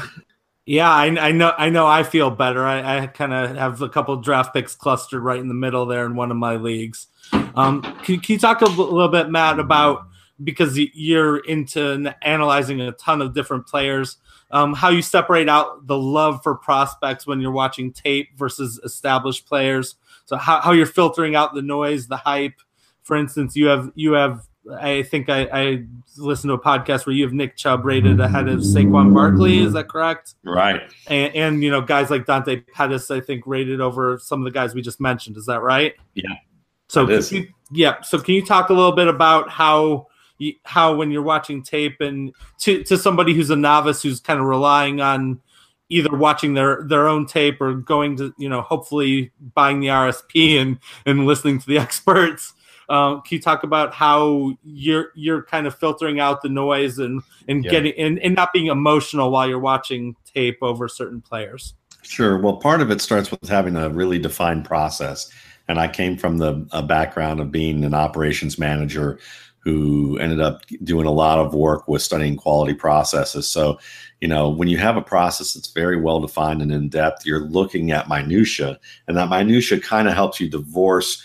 yeah, 0.71 0.91
I, 0.91 1.07
I, 1.07 1.33
know. 1.33 1.53
I 1.57 1.69
know. 1.69 1.87
I 1.87 2.03
feel 2.03 2.31
better. 2.31 2.65
I, 2.65 2.99
I 3.03 3.07
kind 3.09 3.33
of 3.33 3.57
have 3.57 3.83
a 3.83 3.89
couple 3.89 4.17
draft 4.17 4.55
picks 4.55 4.75
clustered 4.75 5.23
right 5.23 5.41
in 5.41 5.49
the 5.49 5.55
middle 5.55 5.87
there 5.87 6.07
in 6.07 6.15
one 6.15 6.31
of 6.31 6.37
my 6.37 6.57
leagues. 6.57 7.09
Um, 7.55 7.83
can, 7.83 8.21
can 8.21 8.35
you 8.35 8.39
talk 8.39 8.61
a 8.61 8.67
little 8.67 9.09
bit, 9.09 9.31
Matt, 9.31 9.59
about 9.59 10.07
because 10.43 10.79
you're 10.79 11.39
into 11.39 12.15
analyzing 12.23 12.81
a 12.81 12.93
ton 12.93 13.21
of 13.21 13.35
different 13.35 13.67
players? 13.67 14.19
Um, 14.53 14.75
how 14.75 14.89
you 14.91 15.03
separate 15.03 15.49
out 15.49 15.87
the 15.87 15.99
love 15.99 16.43
for 16.43 16.57
prospects 16.57 17.27
when 17.27 17.41
you're 17.41 17.53
watching 17.53 17.93
tape 17.93 18.37
versus 18.37 18.81
established 18.85 19.47
players 19.47 19.97
so 20.31 20.37
how, 20.37 20.61
how 20.61 20.71
you're 20.71 20.87
filtering 20.87 21.35
out 21.35 21.55
the 21.55 21.63
noise, 21.63 22.07
the 22.07 22.17
hype. 22.17 22.55
For 23.03 23.17
instance, 23.17 23.57
you 23.57 23.67
have 23.67 23.91
you 23.97 24.13
have 24.13 24.47
I 24.79 25.03
think 25.03 25.29
I, 25.29 25.49
I 25.53 25.85
listened 26.17 26.51
to 26.51 26.55
a 26.55 26.61
podcast 26.61 27.07
where 27.07 27.15
you 27.15 27.25
have 27.25 27.33
Nick 27.33 27.57
Chubb 27.57 27.85
rated 27.85 28.21
ahead 28.21 28.49
of 28.49 28.61
Saquon 28.61 29.15
Barkley. 29.15 29.59
Is 29.59 29.73
that 29.73 29.89
correct? 29.89 30.35
Right. 30.45 30.83
And, 31.07 31.35
and 31.35 31.63
you 31.63 31.71
know 31.71 31.81
guys 31.81 32.11
like 32.11 32.27
Dante 32.27 32.61
Pettis, 32.61 33.11
I 33.11 33.21
think 33.21 33.45
rated 33.47 33.81
over 33.81 34.19
some 34.19 34.41
of 34.41 34.45
the 34.45 34.51
guys 34.51 34.75
we 34.75 34.83
just 34.83 35.01
mentioned. 35.01 35.37
Is 35.37 35.47
that 35.47 35.63
right? 35.63 35.95
Yeah. 36.15 36.35
So 36.89 37.09
you, 37.09 37.47
yeah. 37.71 38.01
So 38.03 38.19
can 38.19 38.35
you 38.35 38.45
talk 38.45 38.71
a 38.71 38.75
little 38.75 38.93
bit 38.93 39.07
about 39.07 39.49
how 39.49 40.09
you, 40.39 40.55
how 40.65 40.95
when 40.97 41.11
you're 41.11 41.23
watching 41.23 41.63
tape 41.63 42.01
and 42.01 42.35
to 42.61 42.83
to 42.85 42.99
somebody 42.99 43.35
who's 43.35 43.51
a 43.51 43.57
novice 43.57 44.03
who's 44.03 44.21
kind 44.21 44.41
of 44.41 44.47
relying 44.47 45.01
on 45.01 45.41
either 45.89 46.17
watching 46.17 46.55
their 46.55 46.83
their 46.85 47.07
own 47.07 47.27
tape 47.27 47.61
or 47.61 47.75
going 47.75 48.17
to 48.17 48.35
you 48.39 48.49
know 48.49 48.63
hopefully 48.63 49.31
buying 49.55 49.81
the 49.81 49.89
RSP 49.89 50.61
and 50.61 50.79
and 51.07 51.27
listening 51.27 51.61
to 51.61 51.67
the 51.67 51.79
experts. 51.87 52.55
Um, 52.91 53.23
can 53.23 53.37
you 53.37 53.41
talk 53.41 53.63
about 53.63 53.95
how 53.95 54.53
you're 54.65 55.13
you're 55.15 55.43
kind 55.45 55.67
of 55.67 55.75
filtering 55.75 56.21
out 56.21 56.43
the 56.43 56.49
noise 56.49 56.99
and 56.99 57.23
and 57.49 57.65
yeah. 57.65 57.71
getting 57.71 57.93
and, 57.97 58.19
and 58.19 58.35
not 58.35 58.53
being 58.53 58.67
emotional 58.67 59.31
while 59.31 59.49
you're 59.49 59.61
watching 59.61 60.17
tape 60.25 60.59
over 60.61 60.89
certain 60.89 61.21
players? 61.21 61.75
Sure. 62.03 62.39
Well, 62.39 62.57
part 62.57 62.81
of 62.81 62.91
it 62.91 63.01
starts 63.01 63.31
with 63.31 63.49
having 63.49 63.77
a 63.77 63.89
really 63.89 64.19
defined 64.19 64.65
process. 64.65 65.31
And 65.69 65.79
I 65.79 65.87
came 65.87 66.17
from 66.17 66.39
the 66.39 66.53
background 66.89 67.39
of 67.39 67.53
being 67.53 67.85
an 67.85 67.95
operations 67.95 68.59
manager 68.59 69.21
who 69.61 70.19
ended 70.19 70.41
up 70.41 70.63
doing 70.83 71.07
a 71.07 71.13
lot 71.13 71.39
of 71.39 71.55
work 71.55 71.87
with 71.87 72.03
studying 72.03 72.35
quality 72.35 72.75
processes. 72.75 73.47
So, 73.47 73.79
you 74.21 74.27
know, 74.27 74.49
when 74.49 74.69
you 74.69 74.79
have 74.79 74.97
a 74.97 75.03
process 75.03 75.53
that's 75.53 75.71
very 75.71 76.01
well 76.01 76.19
defined 76.19 76.63
and 76.63 76.73
in 76.73 76.89
depth, 76.89 77.25
you're 77.25 77.45
looking 77.45 77.93
at 77.93 78.09
minutia, 78.09 78.81
and 79.07 79.17
that 79.17 79.29
minutia 79.29 79.79
kind 79.79 80.09
of 80.09 80.15
helps 80.15 80.41
you 80.41 80.49
divorce 80.49 81.23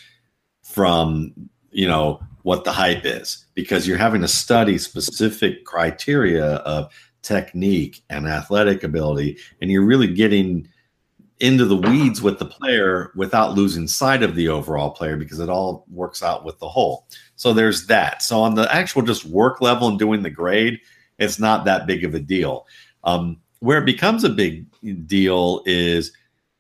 from, 0.64 1.34
you 1.76 1.88
know, 1.88 2.22
what 2.44 2.64
the 2.64 2.72
hype 2.72 3.06
is 3.06 3.46
because 3.54 3.86
you're 3.86 3.98
having 3.98 4.22
to 4.22 4.28
study 4.28 4.78
specific 4.78 5.66
criteria 5.66 6.56
of 6.58 6.90
technique 7.22 8.02
and 8.10 8.28
athletic 8.28 8.84
ability, 8.84 9.38
and 9.62 9.70
you're 9.70 9.86
really 9.86 10.08
getting 10.08 10.68
into 11.42 11.66
the 11.66 11.76
weeds 11.76 12.22
with 12.22 12.40
the 12.40 12.46
player 12.46 13.12
without 13.16 13.56
losing 13.56 13.90
sight 13.90 14.24
of 14.24 14.36
the 14.36 14.48
overall 14.48 14.90
player 14.90 15.18
because 15.18 15.40
it 15.40 15.50
all 15.50 15.86
works 15.90 16.24
out 16.24 16.46
with 16.46 16.58
the 16.60 16.70
whole. 16.70 17.08
So 17.36 17.52
there's 17.52 17.88
that. 17.88 18.22
So 18.22 18.40
on 18.40 18.56
the 18.56 18.74
actual 18.74 19.02
just 19.02 19.26
work 19.26 19.60
level 19.60 19.90
and 19.90 20.00
doing 20.00 20.24
the 20.24 20.30
grade, 20.30 20.80
it's 21.20 21.40
not 21.40 21.66
that 21.66 21.88
big 21.88 22.06
of 22.06 22.16
a 22.16 22.20
deal. 22.20 22.68
Um, 23.04 23.42
where 23.60 23.80
it 23.80 23.86
becomes 23.86 24.24
a 24.24 24.30
big 24.30 24.66
deal 25.08 25.62
is 25.66 26.14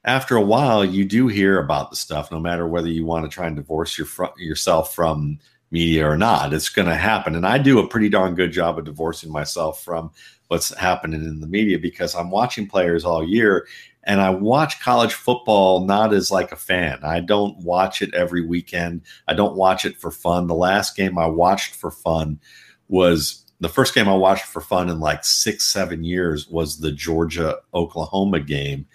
after 0.05 0.35
a 0.35 0.41
while, 0.41 0.85
you 0.85 1.03
do 1.03 1.27
hear 1.27 1.59
about 1.59 1.89
the 1.89 1.95
stuff, 1.95 2.31
no 2.31 2.39
matter 2.39 2.67
whether 2.67 2.87
you 2.87 3.05
want 3.05 3.25
to 3.25 3.33
try 3.33 3.47
and 3.47 3.55
divorce 3.55 3.97
your 3.97 4.05
fr- 4.05 4.37
yourself 4.37 4.93
from 4.93 5.39
media 5.71 6.07
or 6.07 6.15
not. 6.15 6.53
It's 6.53 6.69
going 6.69 6.87
to 6.87 6.95
happen. 6.95 7.35
And 7.35 7.45
I 7.45 7.57
do 7.57 7.79
a 7.79 7.87
pretty 7.87 8.07
darn 8.07 8.35
good 8.35 8.51
job 8.51 8.77
of 8.77 8.85
divorcing 8.85 9.31
myself 9.31 9.83
from 9.83 10.11
what's 10.47 10.73
happening 10.75 11.23
in 11.23 11.39
the 11.39 11.47
media 11.47 11.79
because 11.79 12.13
I'm 12.13 12.29
watching 12.29 12.67
players 12.67 13.03
all 13.03 13.27
year 13.27 13.67
and 14.03 14.21
I 14.21 14.29
watch 14.29 14.79
college 14.79 15.15
football 15.15 15.83
not 15.83 16.13
as 16.13 16.29
like 16.29 16.51
a 16.51 16.55
fan. 16.55 16.99
I 17.03 17.19
don't 17.19 17.57
watch 17.57 18.03
it 18.03 18.13
every 18.13 18.45
weekend. 18.45 19.01
I 19.27 19.33
don't 19.33 19.55
watch 19.55 19.85
it 19.85 19.97
for 19.97 20.11
fun. 20.11 20.45
The 20.45 20.53
last 20.53 20.95
game 20.95 21.17
I 21.17 21.25
watched 21.25 21.73
for 21.73 21.89
fun 21.89 22.39
was 22.87 23.43
the 23.59 23.69
first 23.69 23.95
game 23.95 24.07
I 24.07 24.13
watched 24.13 24.45
for 24.45 24.61
fun 24.61 24.89
in 24.89 24.99
like 24.99 25.25
six, 25.25 25.63
seven 25.63 26.03
years 26.03 26.47
was 26.47 26.79
the 26.79 26.91
Georgia 26.91 27.57
Oklahoma 27.73 28.39
game 28.39 28.85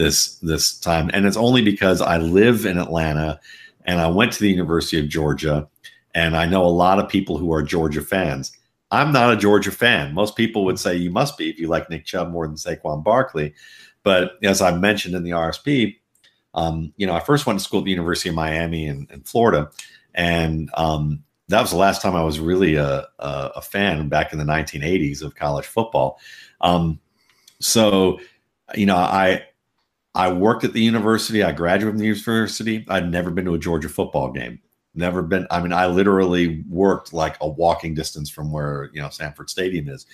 this 0.00 0.36
this 0.36 0.78
time. 0.78 1.10
And 1.12 1.26
it's 1.26 1.36
only 1.36 1.62
because 1.62 2.00
I 2.00 2.16
live 2.16 2.64
in 2.64 2.78
Atlanta 2.78 3.38
and 3.84 4.00
I 4.00 4.08
went 4.08 4.32
to 4.32 4.40
the 4.40 4.50
University 4.50 4.98
of 4.98 5.08
Georgia 5.08 5.68
and 6.14 6.36
I 6.36 6.46
know 6.46 6.64
a 6.64 6.68
lot 6.68 6.98
of 6.98 7.08
people 7.08 7.36
who 7.36 7.52
are 7.52 7.62
Georgia 7.62 8.00
fans. 8.00 8.56
I'm 8.90 9.12
not 9.12 9.32
a 9.32 9.36
Georgia 9.36 9.70
fan. 9.70 10.14
Most 10.14 10.36
people 10.36 10.64
would 10.64 10.78
say 10.78 10.96
you 10.96 11.10
must 11.10 11.36
be 11.38 11.50
if 11.50 11.58
you 11.58 11.68
like 11.68 11.90
Nick 11.90 12.06
Chubb 12.06 12.30
more 12.30 12.46
than 12.46 12.56
Saquon 12.56 13.04
Barkley. 13.04 13.54
But 14.02 14.32
as 14.42 14.62
I 14.62 14.76
mentioned 14.76 15.14
in 15.14 15.22
the 15.22 15.30
RSP, 15.30 15.96
um, 16.54 16.92
you 16.96 17.06
know, 17.06 17.14
I 17.14 17.20
first 17.20 17.46
went 17.46 17.58
to 17.58 17.64
school 17.64 17.80
at 17.80 17.84
the 17.84 17.92
University 17.92 18.30
of 18.30 18.34
Miami 18.34 18.86
in, 18.86 19.06
in 19.12 19.20
Florida, 19.20 19.70
and 20.14 20.68
um, 20.74 21.22
that 21.46 21.60
was 21.60 21.70
the 21.70 21.76
last 21.76 22.02
time 22.02 22.16
I 22.16 22.24
was 22.24 22.40
really 22.40 22.74
a, 22.74 23.06
a, 23.20 23.50
a 23.56 23.62
fan 23.62 24.08
back 24.08 24.32
in 24.32 24.38
the 24.40 24.44
1980s 24.44 25.22
of 25.22 25.36
college 25.36 25.66
football. 25.66 26.18
Um, 26.60 26.98
so, 27.60 28.18
you 28.74 28.86
know, 28.86 28.96
I 28.96 29.44
I 30.14 30.32
worked 30.32 30.64
at 30.64 30.72
the 30.72 30.82
university. 30.82 31.42
I 31.42 31.52
graduated 31.52 31.92
from 31.92 31.98
the 31.98 32.06
university. 32.06 32.84
I'd 32.88 33.10
never 33.10 33.30
been 33.30 33.44
to 33.44 33.54
a 33.54 33.58
Georgia 33.58 33.88
football 33.88 34.32
game. 34.32 34.60
Never 34.94 35.22
been. 35.22 35.46
I 35.50 35.60
mean, 35.60 35.72
I 35.72 35.86
literally 35.86 36.64
worked 36.68 37.12
like 37.12 37.36
a 37.40 37.48
walking 37.48 37.94
distance 37.94 38.28
from 38.28 38.50
where 38.50 38.90
you 38.92 39.00
know 39.00 39.08
Sanford 39.08 39.48
Stadium 39.48 39.88
is. 39.88 40.06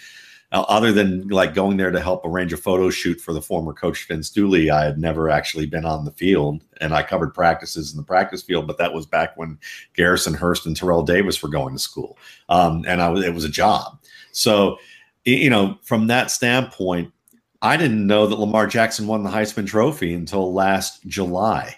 Uh, 0.52 0.64
other 0.68 0.92
than 0.92 1.26
like 1.28 1.54
going 1.54 1.76
there 1.76 1.90
to 1.90 1.98
help 1.98 2.24
arrange 2.24 2.52
a 2.52 2.56
photo 2.56 2.88
shoot 2.88 3.20
for 3.20 3.32
the 3.32 3.42
former 3.42 3.72
coach 3.72 4.06
Vince 4.06 4.30
Dooley, 4.30 4.70
I 4.70 4.85
had 4.85 4.96
never 4.96 5.28
actually 5.28 5.66
been 5.66 5.85
on 5.85 6.04
the 6.04 6.12
field, 6.12 6.62
and 6.80 6.94
I 6.94 7.02
covered 7.02 7.35
practices 7.35 7.90
in 7.90 7.96
the 7.96 8.04
practice 8.04 8.42
field. 8.42 8.66
But 8.66 8.78
that 8.78 8.92
was 8.92 9.06
back 9.06 9.37
when 9.37 9.59
Garrison 9.94 10.35
Hearst 10.35 10.66
and 10.66 10.76
Terrell 10.76 11.02
Davis 11.02 11.42
were 11.42 11.48
going 11.48 11.74
to 11.74 11.80
school, 11.80 12.18
um, 12.48 12.85
and 12.87 13.02
I 13.02 13.09
was 13.09 13.24
it 13.24 13.35
was 13.35 13.44
a 13.44 13.48
job. 13.48 13.98
So, 14.32 14.78
you 15.24 15.48
know, 15.48 15.78
from 15.82 16.06
that 16.09 16.30
standpoint, 16.30 17.12
I 17.66 17.76
didn't 17.76 18.07
know 18.07 18.29
that 18.29 18.38
Lamar 18.38 18.68
Jackson 18.68 19.09
won 19.09 19.24
the 19.24 19.31
Heisman 19.31 19.66
Trophy 19.66 20.14
until 20.14 20.55
last 20.55 21.05
July 21.07 21.74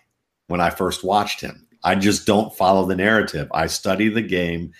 when 0.48 0.60
I 0.60 0.68
first 0.68 1.02
watched 1.02 1.40
him. 1.40 1.66
I 1.82 1.94
just 1.94 2.26
don't 2.26 2.54
follow 2.54 2.84
the 2.84 2.94
narrative. 2.94 3.48
I 3.54 3.68
study 3.68 4.10
the 4.10 4.20
game 4.20 4.72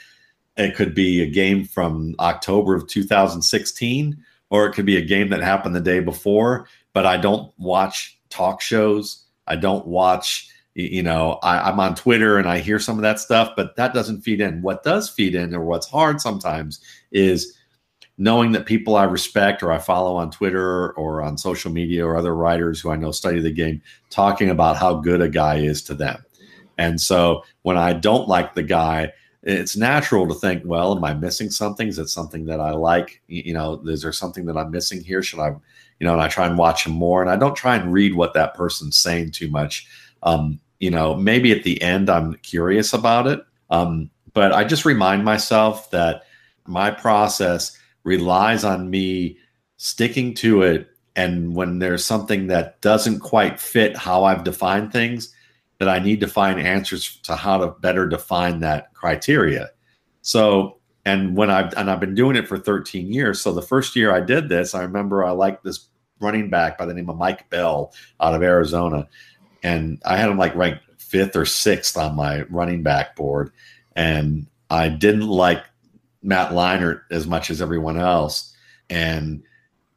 it 0.58 0.74
could 0.74 0.94
be 0.94 1.22
a 1.22 1.30
game 1.30 1.64
from 1.64 2.14
October 2.18 2.74
of 2.74 2.88
2016, 2.88 4.22
or 4.50 4.66
it 4.66 4.72
could 4.72 4.84
be 4.84 4.96
a 4.96 5.02
game 5.02 5.30
that 5.30 5.40
happened 5.40 5.74
the 5.74 5.80
day 5.80 6.00
before. 6.00 6.68
But 6.92 7.06
I 7.06 7.16
don't 7.16 7.52
watch 7.58 8.18
talk 8.28 8.60
shows. 8.60 9.24
I 9.46 9.56
don't 9.56 9.86
watch, 9.86 10.50
you 10.74 11.02
know, 11.02 11.38
I, 11.42 11.70
I'm 11.70 11.80
on 11.80 11.94
Twitter 11.94 12.36
and 12.36 12.48
I 12.48 12.58
hear 12.58 12.80
some 12.80 12.96
of 12.96 13.02
that 13.02 13.20
stuff, 13.20 13.52
but 13.56 13.76
that 13.76 13.94
doesn't 13.94 14.22
feed 14.22 14.40
in. 14.40 14.60
What 14.60 14.82
does 14.82 15.08
feed 15.08 15.34
in, 15.34 15.54
or 15.54 15.64
what's 15.64 15.88
hard 15.88 16.20
sometimes, 16.20 16.80
is 17.12 17.56
knowing 18.18 18.50
that 18.52 18.66
people 18.66 18.96
I 18.96 19.04
respect 19.04 19.62
or 19.62 19.70
I 19.70 19.78
follow 19.78 20.16
on 20.16 20.30
Twitter 20.30 20.92
or 20.92 21.22
on 21.22 21.38
social 21.38 21.70
media 21.70 22.04
or 22.04 22.16
other 22.16 22.34
writers 22.34 22.80
who 22.80 22.90
I 22.90 22.96
know 22.96 23.12
study 23.12 23.40
the 23.40 23.52
game 23.52 23.80
talking 24.10 24.50
about 24.50 24.76
how 24.76 24.94
good 24.94 25.20
a 25.20 25.28
guy 25.28 25.58
is 25.58 25.82
to 25.84 25.94
them. 25.94 26.24
And 26.78 27.00
so 27.00 27.44
when 27.62 27.76
I 27.76 27.92
don't 27.92 28.28
like 28.28 28.54
the 28.54 28.64
guy, 28.64 29.12
it's 29.44 29.76
natural 29.76 30.26
to 30.26 30.34
think, 30.34 30.64
well, 30.66 30.96
am 30.96 31.04
I 31.04 31.14
missing 31.14 31.48
something? 31.48 31.86
Is 31.86 31.98
it 31.98 32.08
something 32.08 32.44
that 32.46 32.60
I 32.60 32.72
like? 32.72 33.22
You 33.28 33.54
know, 33.54 33.80
is 33.86 34.02
there 34.02 34.12
something 34.12 34.46
that 34.46 34.56
I'm 34.56 34.72
missing 34.72 35.02
here? 35.02 35.22
Should 35.22 35.38
I, 35.38 35.50
you 36.00 36.06
know, 36.06 36.12
and 36.12 36.22
I 36.22 36.28
try 36.28 36.46
and 36.46 36.58
watch 36.58 36.86
him 36.86 36.92
more 36.92 37.22
and 37.22 37.30
I 37.30 37.36
don't 37.36 37.56
try 37.56 37.76
and 37.76 37.92
read 37.92 38.14
what 38.14 38.34
that 38.34 38.54
person's 38.54 38.98
saying 38.98 39.30
too 39.30 39.48
much. 39.48 39.86
Um, 40.24 40.60
you 40.80 40.90
know, 40.90 41.14
maybe 41.14 41.52
at 41.52 41.62
the 41.62 41.80
end 41.80 42.10
I'm 42.10 42.34
curious 42.34 42.92
about 42.92 43.28
it. 43.28 43.40
Um, 43.70 44.10
but 44.32 44.52
I 44.52 44.64
just 44.64 44.84
remind 44.84 45.24
myself 45.24 45.90
that 45.92 46.24
my 46.66 46.90
process 46.90 47.76
relies 48.04 48.64
on 48.64 48.90
me 48.90 49.38
sticking 49.76 50.34
to 50.34 50.62
it. 50.62 50.88
And 51.16 51.54
when 51.54 51.78
there's 51.78 52.04
something 52.04 52.46
that 52.46 52.80
doesn't 52.80 53.20
quite 53.20 53.58
fit 53.58 53.96
how 53.96 54.24
I've 54.24 54.44
defined 54.44 54.92
things, 54.92 55.34
that 55.78 55.88
I 55.88 55.98
need 55.98 56.20
to 56.20 56.28
find 56.28 56.60
answers 56.60 57.16
to 57.22 57.36
how 57.36 57.58
to 57.58 57.68
better 57.68 58.06
define 58.06 58.60
that 58.60 58.92
criteria. 58.94 59.70
So, 60.22 60.78
and 61.04 61.36
when 61.36 61.50
I've 61.50 61.72
and 61.74 61.90
I've 61.90 62.00
been 62.00 62.14
doing 62.14 62.36
it 62.36 62.48
for 62.48 62.58
13 62.58 63.12
years. 63.12 63.40
So 63.40 63.52
the 63.52 63.62
first 63.62 63.96
year 63.96 64.12
I 64.12 64.20
did 64.20 64.48
this, 64.48 64.74
I 64.74 64.82
remember 64.82 65.24
I 65.24 65.30
liked 65.30 65.64
this 65.64 65.88
running 66.20 66.50
back 66.50 66.76
by 66.76 66.84
the 66.84 66.94
name 66.94 67.08
of 67.08 67.16
Mike 67.16 67.48
Bell 67.48 67.94
out 68.20 68.34
of 68.34 68.42
Arizona, 68.42 69.08
and 69.62 70.02
I 70.04 70.16
had 70.16 70.28
him 70.28 70.36
like 70.36 70.54
ranked 70.54 70.82
fifth 70.98 71.36
or 71.36 71.46
sixth 71.46 71.96
on 71.96 72.16
my 72.16 72.42
running 72.42 72.82
back 72.82 73.16
board, 73.16 73.52
and 73.94 74.46
I 74.68 74.88
didn't 74.88 75.28
like 75.28 75.64
Matt 76.22 76.52
Leinart 76.52 77.02
as 77.10 77.26
much 77.26 77.50
as 77.50 77.62
everyone 77.62 77.98
else, 77.98 78.54
and 78.90 79.42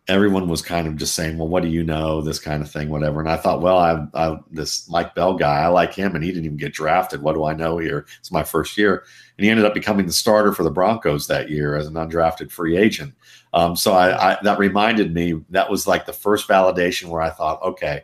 everyone 0.07 0.47
was 0.47 0.61
kind 0.61 0.87
of 0.87 0.97
just 0.97 1.15
saying, 1.15 1.37
"Well, 1.37 1.47
what 1.47 1.63
do 1.63 1.69
you 1.69 1.83
know?" 1.83 2.21
This 2.21 2.39
kind 2.39 2.61
of 2.61 2.69
thing, 2.69 2.89
whatever. 2.89 3.19
And 3.19 3.29
I 3.29 3.37
thought, 3.37 3.61
well, 3.61 3.77
I, 3.77 4.05
I 4.13 4.37
this 4.51 4.89
Mike 4.89 5.15
Bell 5.15 5.35
guy, 5.35 5.59
I 5.59 5.67
like 5.67 5.93
him, 5.93 6.15
and 6.15 6.23
he 6.23 6.31
didn't 6.31 6.45
even 6.45 6.57
get 6.57 6.73
drafted. 6.73 7.21
What 7.21 7.33
do 7.33 7.45
I 7.45 7.53
know 7.53 7.77
here? 7.77 8.05
It's 8.19 8.31
my 8.31 8.43
first 8.43 8.77
year, 8.77 9.03
and 9.37 9.45
he 9.45 9.49
ended 9.49 9.65
up 9.65 9.73
becoming 9.73 10.05
the 10.05 10.11
starter 10.11 10.53
for 10.53 10.63
the 10.63 10.71
Broncos 10.71 11.27
that 11.27 11.49
year 11.49 11.75
as 11.75 11.87
an 11.87 11.93
undrafted 11.93 12.51
free 12.51 12.77
agent. 12.77 13.13
Um, 13.53 13.75
so 13.75 13.93
I, 13.93 14.33
I 14.33 14.37
that 14.43 14.59
reminded 14.59 15.13
me 15.13 15.41
that 15.49 15.69
was 15.69 15.87
like 15.87 16.05
the 16.05 16.13
first 16.13 16.47
validation 16.47 17.09
where 17.09 17.21
I 17.21 17.29
thought, 17.29 17.61
okay, 17.63 18.03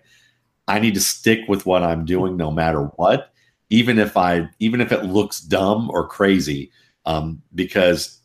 I 0.68 0.80
need 0.80 0.94
to 0.96 1.02
stick 1.02 1.48
with 1.48 1.66
what 1.66 1.84
I'm 1.84 2.06
doing 2.06 2.36
no 2.36 2.52
matter 2.52 2.84
what, 2.98 3.32
even 3.70 3.98
if 4.00 4.18
I 4.18 4.50
even 4.60 4.82
if 4.82 4.92
it 4.92 5.06
looks 5.06 5.40
dumb 5.40 5.90
or 5.92 6.08
crazy, 6.08 6.72
um, 7.08 7.42
because 7.56 8.20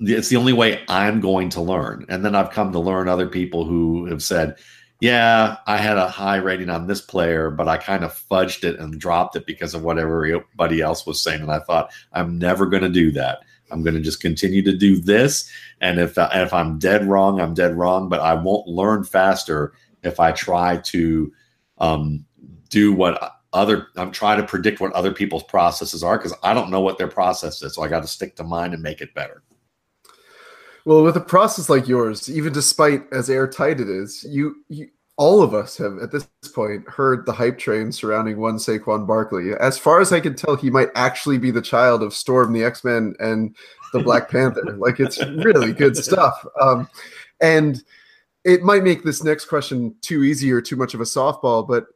it's 0.00 0.28
the 0.28 0.36
only 0.36 0.54
way 0.54 0.82
I'm 0.88 1.20
going 1.20 1.50
to 1.50 1.60
learn. 1.60 2.06
And 2.08 2.24
then 2.24 2.34
I've 2.34 2.50
come 2.50 2.72
to 2.72 2.80
learn 2.80 3.08
other 3.08 3.28
people 3.28 3.64
who 3.64 4.06
have 4.06 4.22
said, 4.22 4.56
yeah, 5.00 5.58
I 5.66 5.76
had 5.76 5.98
a 5.98 6.08
high 6.08 6.36
rating 6.36 6.70
on 6.70 6.86
this 6.86 7.02
player, 7.02 7.50
but 7.50 7.68
I 7.68 7.76
kind 7.76 8.02
of 8.02 8.12
fudged 8.12 8.64
it 8.64 8.80
and 8.80 8.98
dropped 8.98 9.36
it 9.36 9.46
because 9.46 9.74
of 9.74 9.82
what 9.82 9.98
everybody 9.98 10.80
else 10.80 11.06
was 11.06 11.22
saying. 11.22 11.42
And 11.42 11.52
I 11.52 11.58
thought, 11.58 11.92
I'm 12.14 12.38
never 12.38 12.64
going 12.64 12.82
to 12.82 12.88
do 12.88 13.10
that. 13.12 13.40
I'm 13.70 13.82
going 13.82 13.94
to 13.94 14.00
just 14.00 14.22
continue 14.22 14.62
to 14.62 14.74
do 14.74 14.98
this. 14.98 15.50
And 15.82 16.00
if, 16.00 16.14
if 16.16 16.54
I'm 16.54 16.78
dead 16.78 17.06
wrong, 17.06 17.38
I'm 17.38 17.52
dead 17.52 17.76
wrong, 17.76 18.08
but 18.08 18.20
I 18.20 18.32
won't 18.32 18.66
learn 18.66 19.04
faster 19.04 19.74
if 20.02 20.20
I 20.20 20.32
try 20.32 20.78
to 20.78 21.32
um, 21.78 22.24
do 22.70 22.94
what 22.94 23.35
other, 23.56 23.88
I'm 23.96 24.12
trying 24.12 24.40
to 24.40 24.46
predict 24.46 24.80
what 24.80 24.92
other 24.92 25.12
people's 25.12 25.44
processes 25.44 26.02
are 26.02 26.18
because 26.18 26.34
I 26.42 26.54
don't 26.54 26.70
know 26.70 26.80
what 26.80 26.98
their 26.98 27.08
process 27.08 27.62
is. 27.62 27.74
So 27.74 27.82
I 27.82 27.88
got 27.88 28.02
to 28.02 28.06
stick 28.06 28.36
to 28.36 28.44
mine 28.44 28.72
and 28.72 28.82
make 28.82 29.00
it 29.00 29.14
better. 29.14 29.42
Well, 30.84 31.02
with 31.02 31.16
a 31.16 31.20
process 31.20 31.68
like 31.68 31.88
yours, 31.88 32.30
even 32.30 32.52
despite 32.52 33.12
as 33.12 33.28
airtight 33.28 33.80
it 33.80 33.88
is, 33.88 34.24
you, 34.28 34.56
you 34.68 34.88
all 35.18 35.42
of 35.42 35.54
us 35.54 35.76
have 35.78 35.98
at 35.98 36.12
this 36.12 36.28
point 36.54 36.86
heard 36.88 37.24
the 37.24 37.32
hype 37.32 37.58
train 37.58 37.90
surrounding 37.90 38.38
one 38.38 38.56
Saquon 38.56 39.06
Barkley. 39.06 39.52
As 39.58 39.78
far 39.78 40.00
as 40.00 40.12
I 40.12 40.20
can 40.20 40.34
tell, 40.34 40.56
he 40.56 40.70
might 40.70 40.90
actually 40.94 41.38
be 41.38 41.50
the 41.50 41.62
child 41.62 42.02
of 42.02 42.14
Storm, 42.14 42.52
the 42.52 42.62
X 42.62 42.84
Men, 42.84 43.14
and 43.18 43.56
the 43.92 44.02
Black 44.02 44.30
Panther. 44.30 44.76
Like 44.78 45.00
it's 45.00 45.24
really 45.24 45.72
good 45.72 45.96
stuff. 45.96 46.44
Um, 46.60 46.88
and 47.40 47.82
it 48.44 48.62
might 48.62 48.84
make 48.84 49.02
this 49.02 49.24
next 49.24 49.46
question 49.46 49.94
too 50.02 50.22
easy 50.22 50.52
or 50.52 50.60
too 50.60 50.76
much 50.76 50.94
of 50.94 51.00
a 51.00 51.04
softball, 51.04 51.66
but 51.66 51.86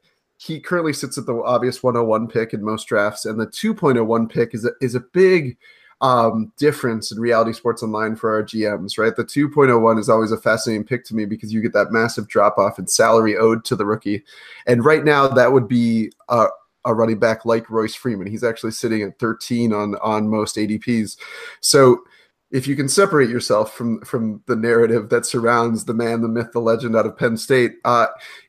he 0.41 0.59
currently 0.59 0.95
sits 0.95 1.19
at 1.19 1.27
the 1.27 1.35
obvious 1.43 1.83
101 1.83 2.27
pick 2.27 2.55
in 2.55 2.65
most 2.65 2.85
drafts, 2.85 3.27
and 3.27 3.39
the 3.39 3.47
2.01 3.47 4.33
pick 4.33 4.55
is 4.55 4.65
a, 4.65 4.71
is 4.81 4.95
a 4.95 5.01
big 5.01 5.59
um, 6.01 6.51
difference 6.57 7.13
in 7.13 7.21
reality 7.21 7.53
sports 7.53 7.83
online 7.83 8.17
for 8.17 8.35
our 8.35 8.43
GMs, 8.43 8.97
right? 8.97 9.15
The 9.15 9.23
2.01 9.23 9.99
is 9.99 10.09
always 10.09 10.33
a 10.33 10.39
fascinating 10.39 10.85
pick 10.85 11.05
to 11.05 11.15
me 11.15 11.27
because 11.27 11.53
you 11.53 11.61
get 11.61 11.75
that 11.75 11.93
massive 11.93 12.27
drop 12.27 12.57
off 12.57 12.79
in 12.79 12.87
salary 12.87 13.37
owed 13.37 13.67
to 13.67 13.77
the 13.77 13.85
rookie. 13.85 14.25
And 14.67 14.83
right 14.83 15.05
now, 15.05 15.29
that 15.29 15.53
would 15.53 15.69
be 15.69 16.11
a, 16.31 16.47
a 16.87 16.95
running 16.95 17.19
back 17.19 17.45
like 17.45 17.69
Royce 17.69 17.95
Freeman. 17.95 18.27
He's 18.27 18.45
actually 18.45 18.73
sitting 18.73 19.03
at 19.03 19.19
13 19.19 19.75
on, 19.75 19.97
on 19.97 20.27
most 20.27 20.57
ADPs. 20.57 21.19
So 21.61 22.03
if 22.51 22.67
you 22.67 22.77
can 22.77 22.89
separate 22.89 23.29
yourself 23.29 23.75
from, 23.75 24.01
from 24.07 24.43
the 24.47 24.57
narrative 24.57 25.11
that 25.11 25.27
surrounds 25.27 25.85
the 25.85 25.93
man, 25.93 26.23
the 26.23 26.29
myth, 26.29 26.53
the 26.53 26.61
legend 26.61 26.97
out 26.97 27.05
of 27.05 27.19
Penn 27.19 27.37
State, 27.37 27.75
uh, 27.85 28.07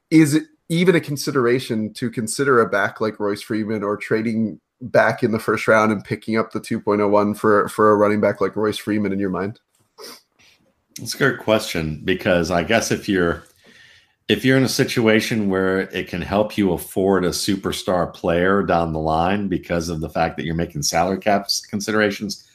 is 0.10 0.36
it 0.36 0.44
even 0.72 0.96
a 0.96 1.02
consideration 1.02 1.94
to 1.94 2.10
consider 2.10 2.62
a 2.62 2.70
back 2.70 3.02
like 3.02 3.20
Royce 3.20 3.42
Freeman 3.42 3.84
or 3.84 3.98
trading 3.98 4.58
back 4.80 5.22
in 5.22 5.32
the 5.32 5.38
first 5.38 5.68
round 5.68 5.92
and 5.92 6.02
picking 6.02 6.38
up 6.38 6.54
the 6.54 6.62
2.01 6.62 7.38
for 7.38 7.68
for 7.68 7.92
a 7.92 7.96
running 7.96 8.22
back 8.22 8.40
like 8.40 8.56
Royce 8.56 8.78
Freeman 8.78 9.12
in 9.12 9.20
your 9.20 9.30
mind? 9.30 9.60
It's 10.98 11.14
a 11.14 11.18
good 11.18 11.40
question 11.40 12.02
because 12.06 12.52
I 12.52 12.64
guess 12.64 12.90
if 12.90 13.10
you're 13.10 13.44
if 14.30 14.46
you're 14.46 14.58
in 14.58 14.64
a 14.64 14.70
situation 14.70 15.50
where 15.50 15.82
it 15.82 16.08
can 16.08 16.22
help 16.22 16.58
you 16.58 16.72
afford 16.72 17.26
a 17.26 17.30
superstar 17.30 18.12
player 18.14 18.64
down 18.64 18.94
the 18.94 19.00
line 19.00 19.50
because 19.50 19.90
of 19.90 20.00
the 20.00 20.10
fact 20.10 20.38
that 20.38 20.46
you're 20.46 20.56
making 20.56 20.84
salary 20.84 21.20
caps 21.20 21.66
considerations, 21.66 22.48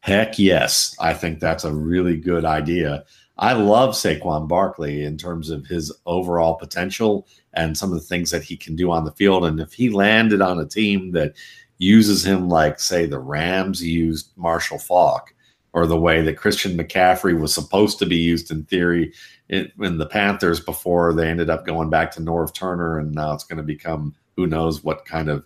heck 0.00 0.38
yes, 0.38 0.94
I 1.00 1.14
think 1.14 1.40
that's 1.40 1.64
a 1.64 1.72
really 1.72 2.18
good 2.18 2.44
idea. 2.44 3.04
I 3.36 3.54
love 3.54 3.94
Saquon 3.94 4.46
Barkley 4.46 5.02
in 5.02 5.18
terms 5.18 5.50
of 5.50 5.66
his 5.66 5.92
overall 6.06 6.54
potential 6.54 7.26
and 7.56 7.76
some 7.76 7.92
of 7.92 7.98
the 7.98 8.06
things 8.06 8.30
that 8.30 8.42
he 8.42 8.56
can 8.56 8.76
do 8.76 8.90
on 8.90 9.04
the 9.04 9.12
field. 9.12 9.44
And 9.44 9.60
if 9.60 9.72
he 9.72 9.90
landed 9.90 10.40
on 10.40 10.58
a 10.58 10.66
team 10.66 11.12
that 11.12 11.34
uses 11.78 12.24
him 12.24 12.48
like, 12.48 12.78
say, 12.78 13.06
the 13.06 13.18
Rams 13.18 13.82
used 13.82 14.30
Marshall 14.36 14.78
Faulk, 14.78 15.34
or 15.72 15.86
the 15.86 16.00
way 16.00 16.22
that 16.22 16.36
Christian 16.36 16.78
McCaffrey 16.78 17.38
was 17.38 17.52
supposed 17.52 17.98
to 17.98 18.06
be 18.06 18.16
used 18.16 18.50
in 18.50 18.64
theory 18.64 19.12
in, 19.48 19.70
in 19.80 19.98
the 19.98 20.06
Panthers 20.06 20.60
before 20.60 21.12
they 21.12 21.28
ended 21.28 21.50
up 21.50 21.66
going 21.66 21.90
back 21.90 22.12
to 22.12 22.20
Norv 22.20 22.54
Turner, 22.54 22.98
and 22.98 23.12
now 23.12 23.32
it's 23.32 23.44
going 23.44 23.56
to 23.56 23.62
become 23.62 24.14
who 24.36 24.46
knows 24.46 24.84
what 24.84 25.04
kind 25.04 25.28
of 25.28 25.44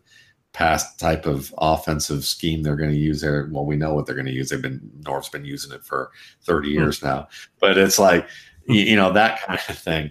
past 0.53 0.99
type 0.99 1.27
of 1.27 1.53
offensive 1.59 2.25
scheme 2.25 2.62
they're 2.62 2.77
going 2.77 2.90
to 2.90 2.97
use 2.97 3.21
there. 3.21 3.49
Well, 3.51 3.64
we 3.64 3.77
know 3.77 3.94
what 3.94 4.07
they're 4.07 4.14
going 4.14 4.27
to 4.27 4.33
use. 4.33 4.51
They've 4.51 4.61
been 4.61 4.90
Norv's 5.07 5.29
been 5.29 5.44
using 5.44 5.73
it 5.73 5.85
for 5.85 6.11
30 6.44 6.68
hmm. 6.68 6.75
years 6.75 7.03
now, 7.03 7.29
but 7.59 7.79
it's 7.79 7.99
like 7.99 8.29
you 8.66 8.97
know 8.97 9.12
that 9.12 9.40
kind 9.42 9.61
of 9.68 9.79
thing. 9.79 10.11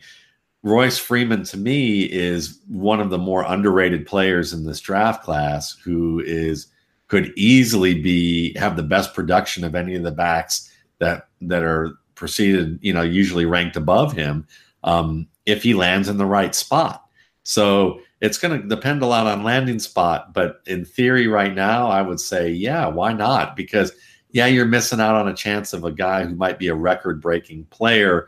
Royce 0.63 0.97
Freeman 0.97 1.43
to 1.43 1.57
me 1.57 2.03
is 2.03 2.59
one 2.67 2.99
of 2.99 3.09
the 3.09 3.17
more 3.17 3.43
underrated 3.47 4.05
players 4.05 4.53
in 4.53 4.65
this 4.65 4.79
draft 4.79 5.23
class 5.23 5.71
who 5.83 6.21
is 6.25 6.67
could 7.07 7.31
easily 7.37 8.01
be 8.01 8.57
have 8.57 8.75
the 8.75 8.83
best 8.83 9.13
production 9.13 9.63
of 9.63 9.75
any 9.75 9.95
of 9.95 10.03
the 10.03 10.11
backs 10.11 10.69
that 10.99 11.27
that 11.41 11.63
are 11.63 11.97
preceded, 12.15 12.79
you 12.81 12.91
know, 12.91 13.03
usually 13.03 13.45
ranked 13.45 13.77
above 13.77 14.11
him 14.11 14.45
um, 14.83 15.27
if 15.45 15.63
he 15.63 15.73
lands 15.73 16.09
in 16.09 16.17
the 16.17 16.25
right 16.25 16.55
spot. 16.55 17.05
So 17.43 18.01
it's 18.19 18.39
going 18.39 18.59
to 18.59 18.67
depend 18.67 19.03
a 19.03 19.05
lot 19.05 19.27
on 19.27 19.43
landing 19.43 19.79
spot, 19.79 20.33
but 20.33 20.61
in 20.65 20.83
theory, 20.83 21.27
right 21.27 21.53
now, 21.53 21.87
I 21.87 22.01
would 22.01 22.19
say, 22.19 22.49
yeah, 22.49 22.87
why 22.87 23.13
not? 23.13 23.55
Because 23.55 23.91
yeah, 24.31 24.47
you're 24.47 24.65
missing 24.65 24.99
out 24.99 25.15
on 25.15 25.27
a 25.27 25.35
chance 25.35 25.71
of 25.71 25.85
a 25.85 25.91
guy 25.91 26.25
who 26.25 26.35
might 26.35 26.59
be 26.59 26.67
a 26.67 26.75
record-breaking 26.75 27.65
player 27.65 28.27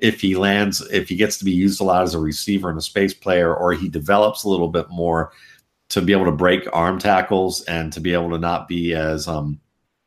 if 0.00 0.20
he 0.20 0.34
lands, 0.34 0.80
if 0.90 1.08
he 1.08 1.16
gets 1.16 1.38
to 1.38 1.44
be 1.44 1.52
used 1.52 1.80
a 1.80 1.84
lot 1.84 2.02
as 2.02 2.14
a 2.14 2.18
receiver 2.18 2.68
and 2.68 2.78
a 2.78 2.82
space 2.82 3.14
player, 3.14 3.54
or 3.54 3.72
he 3.72 3.88
develops 3.88 4.44
a 4.44 4.48
little 4.48 4.68
bit 4.68 4.88
more 4.90 5.32
to 5.90 6.00
be 6.00 6.12
able 6.12 6.24
to 6.24 6.32
break 6.32 6.66
arm 6.72 6.98
tackles 6.98 7.62
and 7.62 7.92
to 7.92 8.00
be 8.00 8.12
able 8.12 8.30
to 8.30 8.38
not 8.38 8.68
be 8.68 8.94
as, 8.94 9.26
um, 9.28 9.60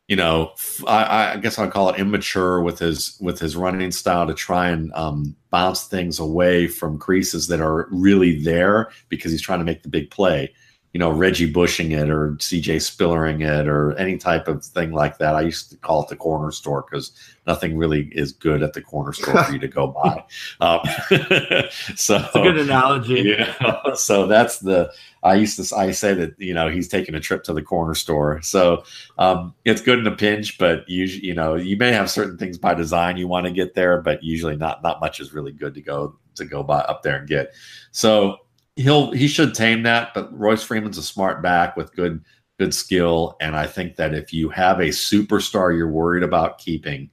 you 0.08 0.16
know, 0.16 0.52
I, 0.86 1.32
I 1.32 1.36
guess 1.38 1.58
I'd 1.58 1.70
call 1.70 1.88
it 1.90 1.98
immature 1.98 2.60
with 2.60 2.78
his 2.78 3.16
with 3.20 3.38
his 3.38 3.56
running 3.56 3.90
style 3.90 4.26
to 4.26 4.34
try 4.34 4.68
and 4.68 4.92
um, 4.94 5.34
bounce 5.50 5.84
things 5.84 6.18
away 6.18 6.66
from 6.66 6.98
creases 6.98 7.46
that 7.48 7.60
are 7.60 7.88
really 7.90 8.38
there 8.40 8.90
because 9.08 9.30
he's 9.30 9.42
trying 9.42 9.60
to 9.60 9.64
make 9.64 9.82
the 9.82 9.88
big 9.88 10.10
play 10.10 10.52
you 10.94 11.00
know, 11.00 11.10
Reggie 11.10 11.50
Bushing 11.50 11.90
it 11.90 12.08
or 12.08 12.36
CJ 12.38 12.76
Spillering 12.76 13.42
it 13.42 13.66
or 13.66 13.98
any 13.98 14.16
type 14.16 14.46
of 14.46 14.64
thing 14.64 14.92
like 14.92 15.18
that. 15.18 15.34
I 15.34 15.40
used 15.40 15.70
to 15.70 15.76
call 15.76 16.04
it 16.04 16.08
the 16.08 16.14
corner 16.14 16.52
store 16.52 16.86
because 16.88 17.10
nothing 17.48 17.76
really 17.76 18.10
is 18.12 18.30
good 18.30 18.62
at 18.62 18.74
the 18.74 18.80
corner 18.80 19.12
store 19.12 19.42
for 19.42 19.52
you 19.52 19.58
to 19.58 19.66
go 19.66 19.88
buy. 20.04 20.24
Um, 20.60 20.80
so 21.96 22.18
that's 22.18 22.36
a 22.36 22.42
good 22.42 22.58
analogy. 22.58 23.22
You 23.34 23.38
know, 23.38 23.94
so 23.94 24.26
that's 24.26 24.58
the 24.60 24.92
I 25.24 25.34
used 25.34 25.56
to 25.56 25.76
I 25.76 25.90
say 25.90 26.14
that 26.14 26.38
you 26.38 26.54
know 26.54 26.68
he's 26.68 26.86
taking 26.86 27.14
a 27.16 27.20
trip 27.20 27.42
to 27.44 27.52
the 27.52 27.62
corner 27.62 27.94
store. 27.94 28.40
So 28.42 28.84
um, 29.18 29.54
it's 29.64 29.80
good 29.80 29.98
in 29.98 30.06
a 30.06 30.14
pinch, 30.14 30.58
but 30.58 30.88
usually 30.88 31.26
you 31.26 31.34
know 31.34 31.56
you 31.56 31.76
may 31.76 31.90
have 31.90 32.10
certain 32.10 32.38
things 32.38 32.58
by 32.58 32.74
design 32.74 33.16
you 33.16 33.26
want 33.26 33.46
to 33.46 33.52
get 33.52 33.74
there, 33.74 34.00
but 34.00 34.22
usually 34.22 34.56
not 34.56 34.82
not 34.82 35.00
much 35.00 35.18
is 35.18 35.32
really 35.32 35.52
good 35.52 35.74
to 35.74 35.80
go 35.80 36.16
to 36.36 36.44
go 36.44 36.62
by 36.62 36.80
up 36.80 37.02
there 37.02 37.16
and 37.16 37.26
get. 37.26 37.52
So 37.90 38.38
he'll 38.76 39.10
he 39.12 39.28
should 39.28 39.54
tame 39.54 39.82
that. 39.84 40.14
But 40.14 40.36
Royce 40.36 40.62
Freeman's 40.62 40.98
a 40.98 41.02
smart 41.02 41.42
back 41.42 41.76
with 41.76 41.94
good 41.94 42.24
good 42.58 42.74
skill, 42.74 43.36
and 43.40 43.56
I 43.56 43.66
think 43.66 43.96
that 43.96 44.14
if 44.14 44.32
you 44.32 44.48
have 44.50 44.80
a 44.80 44.88
superstar 44.88 45.76
you're 45.76 45.90
worried 45.90 46.22
about 46.22 46.58
keeping, 46.58 47.10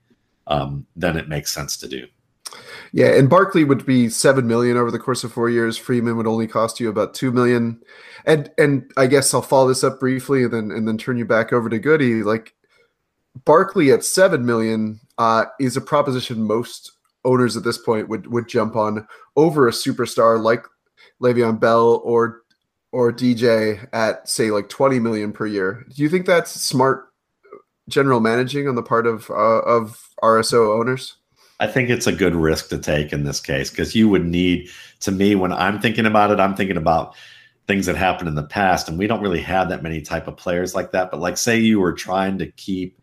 um, 0.47 0.85
then 0.95 1.17
it 1.17 1.29
makes 1.29 1.53
sense 1.53 1.77
to 1.77 1.87
do. 1.87 2.07
Yeah, 2.93 3.13
and 3.13 3.29
Barkley 3.29 3.63
would 3.63 3.85
be 3.85 4.09
seven 4.09 4.47
million 4.47 4.75
over 4.75 4.91
the 4.91 4.99
course 4.99 5.23
of 5.23 5.31
four 5.31 5.49
years. 5.49 5.77
Freeman 5.77 6.17
would 6.17 6.27
only 6.27 6.47
cost 6.47 6.79
you 6.79 6.89
about 6.89 7.13
two 7.13 7.31
million. 7.31 7.81
And 8.25 8.51
and 8.57 8.91
I 8.97 9.07
guess 9.07 9.33
I'll 9.33 9.41
follow 9.41 9.69
this 9.69 9.83
up 9.83 9.99
briefly 9.99 10.43
and 10.43 10.53
then 10.53 10.71
and 10.71 10.87
then 10.87 10.97
turn 10.97 11.17
you 11.17 11.25
back 11.25 11.53
over 11.53 11.69
to 11.69 11.79
Goody. 11.79 12.23
Like 12.23 12.53
Barkley 13.45 13.91
at 13.91 14.03
seven 14.03 14.45
million 14.45 14.99
uh, 15.17 15.45
is 15.59 15.77
a 15.77 15.81
proposition 15.81 16.43
most 16.43 16.91
owners 17.23 17.55
at 17.55 17.63
this 17.63 17.77
point 17.77 18.09
would 18.09 18.27
would 18.27 18.47
jump 18.47 18.75
on 18.75 19.07
over 19.35 19.67
a 19.67 19.71
superstar 19.71 20.41
like 20.41 20.65
Le'Veon 21.21 21.59
Bell 21.59 22.01
or 22.03 22.41
or 22.91 23.13
DJ 23.13 23.87
at 23.93 24.27
say 24.27 24.51
like 24.51 24.67
20 24.67 24.99
million 24.99 25.31
per 25.31 25.45
year. 25.45 25.85
Do 25.95 26.03
you 26.03 26.09
think 26.09 26.25
that's 26.25 26.51
smart 26.51 27.07
general 27.87 28.19
managing 28.19 28.67
on 28.67 28.75
the 28.75 28.83
part 28.83 29.07
of 29.07 29.29
uh, 29.29 29.61
of 29.61 30.09
RSO 30.23 30.79
owners? 30.79 31.15
I 31.59 31.67
think 31.67 31.89
it's 31.89 32.07
a 32.07 32.11
good 32.11 32.35
risk 32.35 32.69
to 32.69 32.79
take 32.79 33.13
in 33.13 33.23
this 33.23 33.39
case 33.39 33.69
because 33.69 33.95
you 33.95 34.09
would 34.09 34.25
need 34.25 34.69
to 35.01 35.11
me 35.11 35.35
when 35.35 35.53
I'm 35.53 35.79
thinking 35.79 36.07
about 36.07 36.31
it, 36.31 36.39
I'm 36.39 36.55
thinking 36.55 36.77
about 36.77 37.15
things 37.67 37.85
that 37.85 37.95
happened 37.95 38.27
in 38.27 38.35
the 38.35 38.43
past 38.43 38.89
and 38.89 38.97
we 38.97 39.07
don't 39.07 39.21
really 39.21 39.41
have 39.41 39.69
that 39.69 39.83
many 39.83 40.01
type 40.01 40.27
of 40.27 40.35
players 40.35 40.73
like 40.75 40.91
that 40.91 41.11
but 41.11 41.19
like 41.19 41.37
say 41.37 41.57
you 41.57 41.79
were 41.79 41.93
trying 41.93 42.37
to 42.39 42.51
keep 42.53 42.97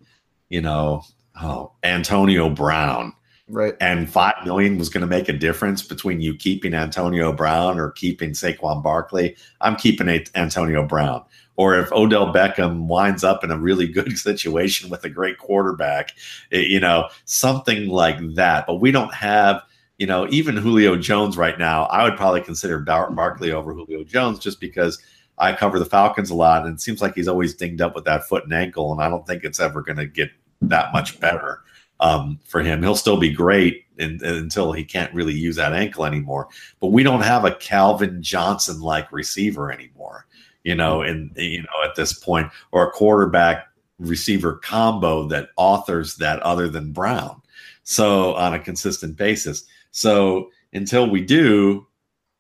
you 0.49 0.61
know 0.61 1.03
oh 1.41 1.73
Antonio 1.85 2.51
Brown 2.51 3.15
Right. 3.49 3.75
And 3.81 4.11
five 4.11 4.35
million 4.45 4.77
was 4.77 4.91
going 4.91 5.01
to 5.01 5.07
make 5.07 5.29
a 5.29 5.33
difference 5.33 5.83
between 5.83 6.21
you 6.21 6.35
keeping 6.35 6.75
Antonio 6.75 7.33
Brown 7.33 7.79
or 7.79 7.91
keeping 7.93 8.31
Saquon 8.33 8.83
Barkley. 8.83 9.37
I'm 9.63 9.77
keeping 9.77 10.09
Antonio 10.35 10.87
Brown. 10.87 11.25
Or 11.57 11.79
if 11.79 11.91
Odell 11.91 12.33
Beckham 12.33 12.87
winds 12.87 13.25
up 13.25 13.43
in 13.43 13.51
a 13.51 13.59
really 13.59 13.89
good 13.93 14.19
situation 14.19 14.91
with 14.91 15.03
a 15.05 15.09
great 15.09 15.39
quarterback, 15.39 16.13
you 16.51 16.79
know, 16.79 17.09
something 17.25 17.89
like 17.89 18.19
that. 18.35 18.67
But 18.67 18.77
we 18.77 18.91
don't 18.91 19.15
have, 19.15 19.63
you 19.97 20.07
know, 20.07 20.29
even 20.31 20.57
Julio 20.57 20.97
Jones 20.97 21.39
right 21.39 21.59
now. 21.59 21.85
I 21.85 22.05
would 22.05 22.17
probably 22.17 22.43
consider 22.43 22.79
Bar- 22.79 23.11
Barkley 23.13 23.51
over 23.51 23.73
Julio 23.73 24.05
Jones 24.05 24.39
just 24.39 24.61
because 24.61 25.03
I 25.39 25.55
cover 25.55 25.79
the 25.79 25.87
Falcons 25.87 26.31
a 26.31 26.35
lot, 26.35 26.67
and 26.67 26.75
it 26.75 26.81
seems 26.81 27.01
like 27.01 27.15
he's 27.15 27.29
always 27.29 27.55
dinged 27.55 27.81
up 27.81 27.95
with 27.95 28.05
that 28.05 28.25
foot 28.25 28.45
and 28.45 28.53
ankle, 28.53 28.93
and 28.93 29.01
I 29.01 29.09
don't 29.09 29.27
think 29.27 29.45
it's 29.45 29.61
ever 29.61 29.83
going 29.83 29.99
to 29.99 30.07
get 30.07 30.31
that 30.63 30.93
much 30.93 31.19
better 31.21 31.63
um, 32.01 32.39
for 32.45 32.61
him. 32.61 32.83
He'll 32.83 32.95
still 32.95 33.17
be 33.17 33.33
great 33.33 33.85
in, 33.99 34.25
in, 34.25 34.37
until 34.37 34.73
he 34.73 34.85
can't 34.85 35.13
really 35.13 35.35
use 35.35 35.57
that 35.57 35.73
ankle 35.73 36.05
anymore. 36.05 36.49
But 36.81 36.89
we 36.89 37.03
don't 37.03 37.23
have 37.23 37.45
a 37.45 37.55
Calvin 37.55 38.23
Johnson 38.23 38.81
like 38.81 39.13
receiver 39.13 39.73
anymore, 39.73 40.27
you 40.65 40.75
know, 40.75 41.03
and 41.03 41.31
you 41.37 41.63
know 41.63 41.85
at 41.85 41.97
this 41.97 42.13
point, 42.13 42.51
or 42.73 42.87
a 42.87 42.91
quarterback 42.91 43.69
receiver 43.99 44.55
combo 44.55 45.27
that 45.29 45.51
authors 45.57 46.17
that 46.17 46.41
other 46.41 46.69
than 46.69 46.93
Brown. 46.93 47.43
So 47.83 48.35
on 48.35 48.55
a 48.55 48.59
consistent 48.59 49.17
basis. 49.17 49.65
So 49.91 50.51
until 50.73 51.09
we 51.09 51.23
do, 51.23 51.87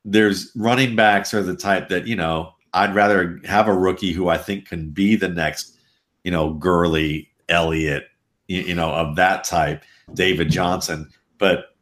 there's 0.04 0.52
running 0.54 0.94
backs 0.94 1.34
are 1.34 1.42
the 1.42 1.56
type 1.56 1.88
that, 1.88 2.06
you 2.06 2.16
know, 2.16 2.54
I'd 2.74 2.94
rather 2.94 3.40
have 3.44 3.66
a 3.66 3.72
rookie 3.72 4.12
who 4.12 4.28
I 4.28 4.38
think 4.38 4.68
can 4.68 4.90
be 4.90 5.16
the 5.16 5.28
next, 5.28 5.76
you 6.22 6.30
know, 6.30 6.52
Gurley, 6.52 7.30
Elliott, 7.48 8.04
you 8.48 8.74
know, 8.74 8.90
of 8.90 9.14
that 9.16 9.44
type, 9.44 9.84
David 10.12 10.50
Johnson. 10.50 11.10
But 11.38 11.76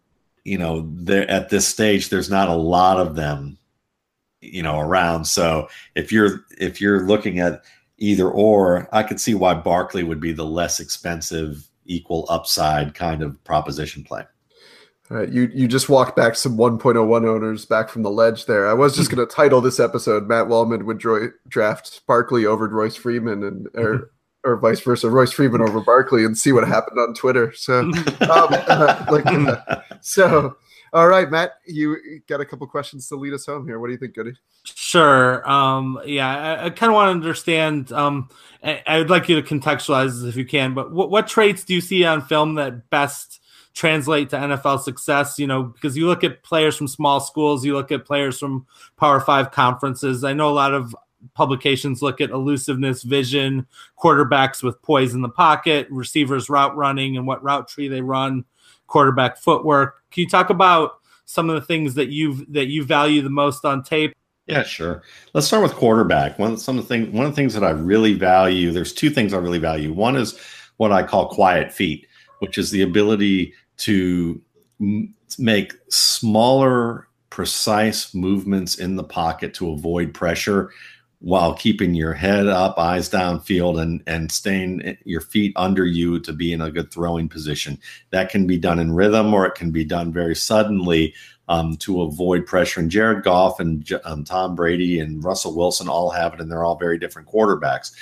you 0.45 0.59
know, 0.59 0.89
there 0.95 1.29
at 1.31 1.49
this 1.49 1.67
stage, 1.67 2.11
there's 2.11 2.31
not 2.31 2.49
a 2.49 2.55
lot 2.55 2.99
of 2.99 3.17
them, 3.17 3.59
you 4.41 4.63
know, 4.63 4.79
around. 4.79 5.25
So 5.25 5.69
if 5.95 6.13
you're 6.13 6.45
if 6.59 6.81
you're 6.81 7.07
looking 7.07 7.41
at 7.41 7.65
either 7.99 8.29
or, 8.29 8.89
I 8.93 9.03
could 9.03 9.21
see 9.21 9.35
why 9.35 9.55
Barkley 9.55 10.03
would 10.03 10.21
be 10.21 10.33
the 10.33 10.45
less 10.45 10.81
expensive, 10.81 11.67
equal 11.87 12.27
upside 12.29 12.95
kind 12.95 13.23
of 13.23 13.43
proposition 13.45 14.05
play. 14.05 14.25
All 15.11 15.19
right, 15.19 15.29
you 15.29 15.51
you 15.55 15.69
just 15.69 15.89
walked 15.89 16.17
back 16.17 16.35
some 16.35 16.57
1.01 16.57 17.27
owners 17.27 17.65
back 17.65 17.89
from 17.89 18.03
the 18.03 18.11
ledge 18.11 18.47
there. 18.47 18.69
I 18.69 18.75
was 18.75 18.97
just 18.97 19.09
going 19.09 19.27
to 19.27 19.33
title 19.33 19.61
this 19.61 19.79
episode 19.79 20.27
"Matt 20.27 20.49
Waldman 20.49 20.85
would 20.85 20.99
draft 21.49 22.05
Barkley 22.09 22.45
over 22.45 22.69
Royce 22.69 22.97
Freeman," 22.97 23.45
and 23.45 23.69
or 23.75 24.11
or 24.47 24.57
vice 24.57 24.81
versa, 24.81 25.11
Royce 25.11 25.33
Freeman 25.33 25.61
over 25.61 25.81
Barkley, 25.81 26.25
and 26.25 26.39
see 26.39 26.53
what 26.53 26.67
happened 26.67 26.99
on 26.99 27.15
Twitter. 27.15 27.53
So, 27.53 27.81
um, 27.81 27.93
uh, 28.21 29.07
like, 29.11 29.27
uh, 29.27 29.81
so, 30.01 30.57
all 30.93 31.09
right, 31.09 31.29
Matt, 31.29 31.55
you 31.67 32.21
got 32.29 32.41
a 32.41 32.45
couple 32.45 32.67
questions 32.69 33.09
to 33.09 33.17
lead 33.17 33.33
us 33.33 33.45
home 33.45 33.67
here. 33.67 33.81
What 33.81 33.89
do 33.89 33.93
you 33.93 33.99
think, 33.99 34.15
Goody? 34.15 34.35
Sure. 34.63 35.49
Um, 35.51 36.01
yeah, 36.07 36.61
I, 36.61 36.67
I 36.67 36.71
kind 36.71 36.91
of 36.91 36.95
want 36.95 37.09
to 37.09 37.11
understand. 37.11 37.93
Um, 37.93 38.29
I, 38.63 38.83
I, 38.87 38.99
would 38.99 39.11
like 39.11 39.29
you 39.29 39.41
to 39.41 39.43
contextualize 39.43 40.21
this 40.21 40.29
if 40.29 40.37
you 40.37 40.47
can, 40.47 40.75
but 40.75 40.93
what, 40.93 41.11
what 41.11 41.27
traits 41.27 41.65
do 41.65 41.75
you 41.75 41.81
see 41.81 42.05
on 42.05 42.23
film 42.23 42.55
that 42.55 42.89
best 42.89 43.41
translate 43.75 44.31
to 44.31 44.37
NFL 44.37 44.81
success? 44.81 45.41
You 45.41 45.49
know, 45.49 45.65
because 45.65 45.97
you 45.97 46.07
look 46.07 46.23
at 46.23 46.45
players 46.45 46.77
from 46.77 46.87
small 46.87 47.19
schools, 47.19 47.65
you 47.65 47.75
look 47.75 47.91
at 47.91 48.05
players 48.05 48.39
from 48.39 48.67
Power 48.97 49.19
Five 49.19 49.51
conferences. 49.51 50.23
I 50.23 50.35
know 50.35 50.49
a 50.49 50.55
lot 50.55 50.73
of 50.73 50.95
publications 51.35 52.03
look 52.03 52.21
at 52.21 52.31
elusiveness, 52.31 53.03
vision, 53.03 53.67
quarterbacks 53.99 54.63
with 54.63 54.81
poise 54.83 55.15
in 55.15 55.23
the 55.23 55.29
pocket, 55.29 55.87
receivers 55.91 56.49
route 56.49 56.77
running 56.77 57.17
and 57.17 57.27
what 57.27 57.43
route 57.43 57.69
tree 57.69 57.89
they 57.89 58.01
run, 58.01 58.45
quarterback 58.87 59.39
footwork. 59.39 60.03
Can 60.11 60.23
you 60.23 60.29
talk 60.29 60.51
about 60.51 61.01
some 61.27 61.51
of 61.51 61.57
the 61.57 61.67
things 61.67 61.95
that 61.95 62.09
you 62.09 62.47
that 62.47 62.67
you 62.67 62.85
value 62.85 63.21
the 63.21 63.29
most 63.31 63.65
on 63.65 63.83
tape. 63.83 64.15
Yeah, 64.47 64.63
sure. 64.63 65.03
Let's 65.35 65.49
start 65.49 65.65
with 65.65 65.75
quarterback. 65.75 66.39
One 66.39 66.57
some 66.57 66.79
of 66.79 66.85
the 66.85 66.89
things 66.89 67.13
one 67.13 67.27
of 67.27 67.33
the 67.33 67.37
things 67.37 67.53
that 67.55 67.65
I 67.65 67.71
really 67.71 68.15
value. 68.15 68.71
There's 68.71 68.95
two 68.95 69.11
things 69.11 69.35
I 69.35 69.39
really 69.39 69.59
value. 69.59 69.93
One 69.93 70.17
is 70.17 70.39
what 70.79 70.93
I 70.93 71.03
call 71.03 71.29
quiet 71.29 71.73
feet, 71.73 72.07
which 72.39 72.57
is 72.57 72.71
the 72.71 72.83
ability 72.83 73.53
to 73.79 74.41
make 75.39 75.75
smaller, 75.89 77.09
precise 77.31 78.15
movements 78.15 78.77
in 78.77 78.95
the 78.95 79.05
pocket 79.05 79.53
to 79.55 79.73
avoid 79.73 80.15
pressure 80.15 80.71
while 81.21 81.55
keeping 81.55 81.95
your 81.95 82.13
head 82.13 82.47
up, 82.47 82.79
eyes 82.79 83.09
downfield, 83.09 83.81
and 83.81 84.03
and 84.07 84.31
staying 84.31 84.97
your 85.05 85.21
feet 85.21 85.53
under 85.57 85.85
you 85.85 86.21
to 86.21 86.33
be 86.33 86.53
in 86.53 86.61
a 86.61 86.71
good 86.71 86.91
throwing 86.93 87.29
position. 87.29 87.79
That 88.11 88.31
can 88.31 88.47
be 88.47 88.59
done 88.59 88.79
in 88.79 88.93
rhythm, 88.93 89.33
or 89.33 89.47
it 89.47 89.55
can 89.55 89.71
be 89.71 89.85
done 89.85 90.13
very 90.13 90.37
suddenly 90.37 91.15
um, 91.49 91.77
to 91.79 92.03
avoid 92.03 92.47
pressure. 92.47 92.81
And 92.81 92.91
Jared 92.91 93.25
Goff 93.25 93.61
and 93.61 93.89
um, 94.05 94.25
Tom 94.25 94.55
Brady 94.55 95.01
and 95.01 95.23
Russell 95.25 95.57
Wilson 95.57 95.89
all 95.89 96.11
have 96.11 96.35
it, 96.35 96.41
and 96.41 96.51
they're 96.51 96.65
all 96.65 96.79
very 96.79 96.99
different 96.99 97.29
quarterbacks. 97.29 97.93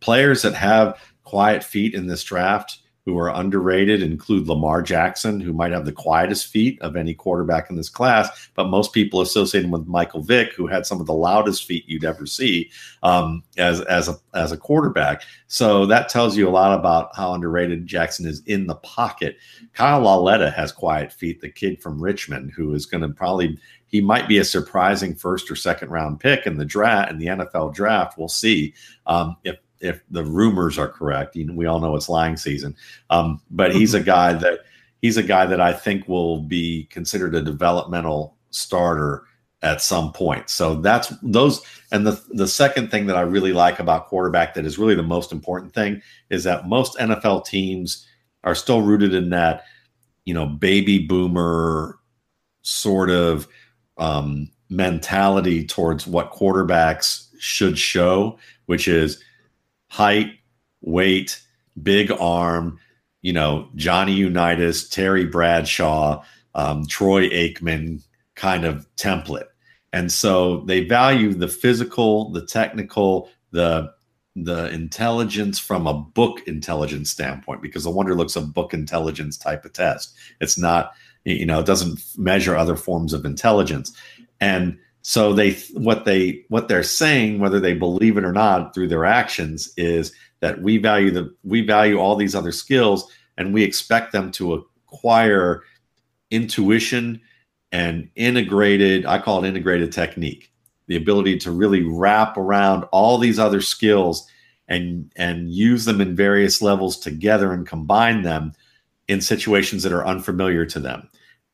Players 0.00 0.42
that 0.42 0.54
have 0.54 1.00
quiet 1.24 1.62
feet 1.62 1.94
in 1.94 2.06
this 2.06 2.24
draft 2.24 2.78
who 3.04 3.18
are 3.18 3.34
underrated 3.34 4.02
include 4.02 4.46
Lamar 4.46 4.80
Jackson, 4.80 5.40
who 5.40 5.52
might 5.52 5.72
have 5.72 5.84
the 5.84 5.92
quietest 5.92 6.46
feet 6.46 6.80
of 6.82 6.94
any 6.94 7.14
quarterback 7.14 7.68
in 7.68 7.76
this 7.76 7.88
class, 7.88 8.48
but 8.54 8.68
most 8.68 8.92
people 8.92 9.20
associate 9.20 9.64
him 9.64 9.72
with 9.72 9.88
Michael 9.88 10.22
Vick, 10.22 10.52
who 10.52 10.68
had 10.68 10.86
some 10.86 11.00
of 11.00 11.06
the 11.06 11.12
loudest 11.12 11.64
feet 11.64 11.84
you'd 11.88 12.04
ever 12.04 12.26
see 12.26 12.70
um, 13.02 13.42
as 13.58 13.80
as 13.82 14.08
a 14.08 14.16
as 14.34 14.52
a 14.52 14.56
quarterback. 14.56 15.22
So 15.48 15.84
that 15.86 16.08
tells 16.08 16.36
you 16.36 16.48
a 16.48 16.50
lot 16.50 16.78
about 16.78 17.14
how 17.16 17.34
underrated 17.34 17.86
Jackson 17.86 18.26
is 18.26 18.42
in 18.46 18.66
the 18.66 18.76
pocket. 18.76 19.36
Kyle 19.72 20.00
Lauletta 20.00 20.50
has 20.50 20.70
quiet 20.70 21.12
feet, 21.12 21.40
the 21.40 21.50
kid 21.50 21.82
from 21.82 22.00
Richmond, 22.00 22.52
who 22.52 22.72
is 22.72 22.86
going 22.86 23.02
to 23.02 23.08
probably 23.08 23.58
he 23.88 24.00
might 24.00 24.26
be 24.26 24.38
a 24.38 24.44
surprising 24.44 25.14
first 25.14 25.50
or 25.50 25.56
second 25.56 25.90
round 25.90 26.18
pick 26.18 26.46
in 26.46 26.56
the 26.56 26.64
draft 26.64 27.10
in 27.10 27.18
the 27.18 27.26
NFL 27.26 27.74
draft. 27.74 28.16
We'll 28.16 28.28
see 28.28 28.74
um, 29.06 29.36
if 29.44 29.56
if 29.82 30.02
the 30.10 30.24
rumors 30.24 30.78
are 30.78 30.88
correct. 30.88 31.36
You 31.36 31.46
know, 31.46 31.54
we 31.54 31.66
all 31.66 31.80
know 31.80 31.96
it's 31.96 32.08
lying 32.08 32.36
season, 32.36 32.74
um, 33.10 33.40
but 33.50 33.74
he's 33.74 33.94
a 33.94 34.00
guy 34.14 34.32
that 34.32 34.60
he's 35.02 35.16
a 35.16 35.22
guy 35.22 35.44
that 35.46 35.60
I 35.60 35.72
think 35.72 36.08
will 36.08 36.40
be 36.40 36.84
considered 36.90 37.34
a 37.34 37.42
developmental 37.42 38.36
starter 38.50 39.24
at 39.62 39.80
some 39.80 40.12
point. 40.12 40.50
So 40.50 40.76
that's 40.76 41.08
those. 41.22 41.62
And 41.90 42.06
the 42.06 42.22
the 42.30 42.48
second 42.48 42.90
thing 42.90 43.06
that 43.06 43.16
I 43.16 43.22
really 43.22 43.52
like 43.52 43.78
about 43.78 44.06
quarterback 44.06 44.54
that 44.54 44.64
is 44.64 44.78
really 44.78 44.94
the 44.94 45.02
most 45.02 45.32
important 45.32 45.74
thing 45.74 46.00
is 46.30 46.44
that 46.44 46.68
most 46.68 46.96
NFL 46.98 47.44
teams 47.44 48.06
are 48.44 48.54
still 48.54 48.82
rooted 48.82 49.14
in 49.14 49.30
that 49.30 49.64
you 50.24 50.34
know 50.34 50.46
baby 50.46 50.98
boomer 50.98 51.98
sort 52.62 53.10
of 53.10 53.46
um, 53.98 54.50
mentality 54.70 55.64
towards 55.66 56.06
what 56.06 56.32
quarterbacks 56.32 57.28
should 57.38 57.78
show, 57.78 58.38
which 58.66 58.88
is 58.88 59.22
height, 59.92 60.38
weight, 60.80 61.38
big 61.82 62.10
arm, 62.12 62.78
you 63.20 63.30
know, 63.30 63.68
Johnny 63.76 64.14
Unitas, 64.14 64.88
Terry 64.88 65.26
Bradshaw, 65.26 66.24
um, 66.54 66.86
Troy 66.86 67.28
Aikman 67.28 68.02
kind 68.34 68.64
of 68.64 68.86
template. 68.96 69.48
And 69.92 70.10
so 70.10 70.60
they 70.60 70.82
value 70.82 71.34
the 71.34 71.46
physical, 71.46 72.30
the 72.32 72.44
technical, 72.46 73.28
the 73.50 73.92
the 74.34 74.70
intelligence 74.70 75.58
from 75.58 75.86
a 75.86 75.92
book 75.92 76.40
intelligence 76.46 77.10
standpoint 77.10 77.60
because 77.60 77.84
the 77.84 77.90
Wonderlic's 77.90 78.34
a 78.34 78.40
book 78.40 78.72
intelligence 78.72 79.36
type 79.36 79.66
of 79.66 79.74
test. 79.74 80.14
It's 80.40 80.56
not, 80.56 80.92
you 81.24 81.44
know, 81.44 81.60
it 81.60 81.66
doesn't 81.66 82.02
measure 82.16 82.56
other 82.56 82.76
forms 82.76 83.12
of 83.12 83.26
intelligence. 83.26 83.94
And 84.40 84.78
so 85.02 85.32
they 85.32 85.54
what 85.74 86.04
they 86.04 86.44
what 86.48 86.68
they're 86.68 86.84
saying, 86.84 87.40
whether 87.40 87.58
they 87.58 87.74
believe 87.74 88.16
it 88.16 88.24
or 88.24 88.32
not, 88.32 88.72
through 88.72 88.88
their 88.88 89.04
actions, 89.04 89.72
is 89.76 90.12
that 90.40 90.62
we 90.62 90.78
value 90.78 91.10
the 91.10 91.34
we 91.42 91.60
value 91.66 91.98
all 91.98 92.14
these 92.14 92.36
other 92.36 92.52
skills, 92.52 93.10
and 93.36 93.52
we 93.52 93.64
expect 93.64 94.12
them 94.12 94.30
to 94.32 94.64
acquire 94.86 95.64
intuition 96.30 97.20
and 97.72 98.08
integrated. 98.14 99.04
I 99.04 99.18
call 99.18 99.44
it 99.44 99.48
integrated 99.48 99.90
technique, 99.90 100.52
the 100.86 100.96
ability 100.96 101.36
to 101.38 101.50
really 101.50 101.82
wrap 101.82 102.36
around 102.36 102.84
all 102.92 103.18
these 103.18 103.40
other 103.40 103.60
skills 103.60 104.28
and 104.68 105.12
and 105.16 105.50
use 105.50 105.84
them 105.84 106.00
in 106.00 106.14
various 106.14 106.62
levels 106.62 106.96
together 106.96 107.52
and 107.52 107.66
combine 107.66 108.22
them 108.22 108.52
in 109.08 109.20
situations 109.20 109.82
that 109.82 109.92
are 109.92 110.06
unfamiliar 110.06 110.64
to 110.64 110.78
them 110.78 111.08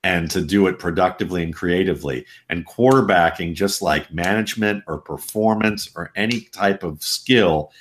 and 0.05 0.31
to 0.31 0.41
do 0.41 0.67
it 0.67 0.79
productively 0.79 1.43
and 1.43 1.55
creatively. 1.55 2.25
And 2.49 2.67
quarterbacking, 2.67 3.55
just 3.55 3.83
like 3.83 4.13
management 4.13 4.85
or 4.87 4.99
performance 4.99 5.91
or 5.97 6.13
any 6.15 6.43
type 6.53 6.83
of 6.83 7.03
skill, 7.03 7.73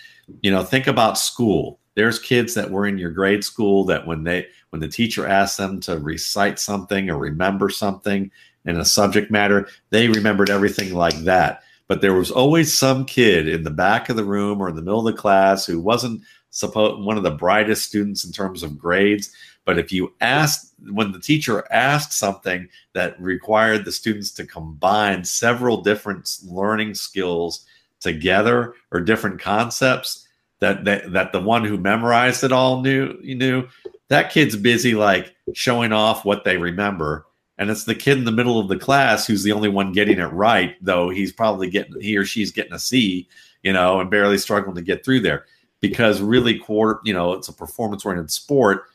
you 0.42 0.52
know, 0.52 0.64
think 0.64 0.88
about 0.88 1.18
school. 1.18 1.80
There's 1.96 2.20
kids 2.20 2.54
that 2.54 2.72
were 2.72 2.86
in 2.86 2.98
your 2.98 3.12
grade 3.12 3.44
school 3.44 3.84
that 3.86 4.06
when 4.06 4.24
they 4.24 4.48
when 4.70 4.82
the 4.82 4.88
teacher 4.88 5.26
asked 5.28 5.58
them 5.58 5.80
to 5.82 5.98
recite 5.98 6.60
something 6.60 7.10
or 7.10 7.18
remember 7.18 7.70
something 7.70 8.30
in 8.66 8.78
a 8.78 8.86
subject 8.86 9.32
matter, 9.32 9.68
they 9.90 10.10
remembered 10.10 10.50
everything 10.50 10.94
like 10.94 11.18
that. 11.20 11.64
But 11.88 12.02
there 12.02 12.14
was 12.14 12.32
always 12.32 12.74
some 12.74 13.06
kid 13.06 13.48
in 13.48 13.64
the 13.64 13.72
back 13.72 14.10
of 14.10 14.18
the 14.18 14.26
room 14.26 14.62
or 14.62 14.68
in 14.68 14.76
the 14.76 14.82
middle 14.82 15.08
of 15.08 15.16
the 15.16 15.20
class 15.20 15.66
who 15.66 15.80
wasn't 15.80 16.22
supposed 16.50 17.04
one 17.04 17.18
of 17.18 17.24
the 17.24 17.32
brightest 17.32 17.84
students 17.84 18.26
in 18.26 18.32
terms 18.32 18.64
of 18.64 18.78
grades, 18.78 19.32
but 19.68 19.78
if 19.78 19.92
you 19.92 20.14
asked, 20.22 20.74
when 20.92 21.12
the 21.12 21.20
teacher 21.20 21.68
asked 21.72 22.14
something 22.14 22.70
that 22.94 23.22
required 23.22 23.84
the 23.84 23.92
students 23.92 24.32
to 24.32 24.46
combine 24.46 25.26
several 25.26 25.82
different 25.82 26.38
learning 26.46 26.94
skills 26.94 27.66
together 28.00 28.76
or 28.92 29.02
different 29.02 29.42
concepts 29.42 30.26
that, 30.62 30.86
that, 30.86 31.12
that 31.12 31.34
the 31.34 31.42
one 31.42 31.66
who 31.66 31.78
memorized 31.78 32.46
it 32.46 32.54
all 32.54 32.82
knew, 32.82 33.20
you 33.22 33.36
knew 33.36 33.68
that 34.08 34.32
kid's 34.32 34.56
busy 34.56 34.96
like 34.96 35.36
showing 35.54 35.92
off 35.92 36.24
what 36.24 36.46
they 36.46 36.56
remember. 36.56 37.26
And 37.58 37.70
it's 37.70 37.84
the 37.84 37.94
kid 37.94 38.18
in 38.18 38.24
the 38.24 38.32
middle 38.32 38.62
of 38.62 38.70
the 38.70 38.80
class 38.80 39.28
who's 39.28 39.44
the 39.44 39.52
only 39.52 39.68
one 39.68 39.92
getting 39.92 40.20
it 40.20 40.28
right, 40.28 40.78
though 40.82 41.10
he's 41.10 41.34
probably 41.34 41.70
getting, 41.70 42.00
he 42.00 42.16
or 42.16 42.24
she's 42.24 42.54
getting 42.54 42.72
a 42.72 42.80
C, 42.80 43.28
you 43.64 43.74
know, 43.74 44.00
and 44.00 44.10
barely 44.10 44.38
struggling 44.38 44.76
to 44.78 44.82
get 44.82 45.04
through 45.04 45.20
there 45.20 45.46
because 45.82 46.22
really 46.22 46.58
quarter, 46.58 47.02
you 47.04 47.14
know, 47.14 47.34
it's 47.34 47.50
a 47.50 47.54
performance 47.54 48.06
oriented 48.06 48.32
sport 48.32 48.86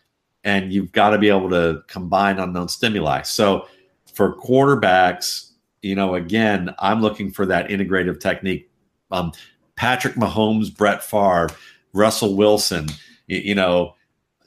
and 0.45 0.73
you've 0.73 0.93
got 0.93 1.11
to 1.11 1.19
be 1.19 1.29
able 1.29 1.51
to 1.51 1.83
combine 1.87 2.39
unknown 2.39 2.69
stimuli. 2.69 3.23
So 3.23 3.67
for 4.13 4.37
quarterbacks, 4.37 5.51
you 5.83 5.95
know, 5.95 6.15
again, 6.15 6.75
I'm 6.79 7.01
looking 7.01 7.31
for 7.31 7.47
that 7.47 7.69
integrative 7.69 8.21
technique. 8.21 8.71
Um, 9.11 9.33
Patrick 9.77 10.15
Mahomes, 10.15 10.75
Brett 10.75 11.03
Favre, 11.03 11.49
Russell 11.93 12.37
Wilson, 12.37 12.89
you, 13.27 13.39
you 13.39 13.55
know, 13.55 13.95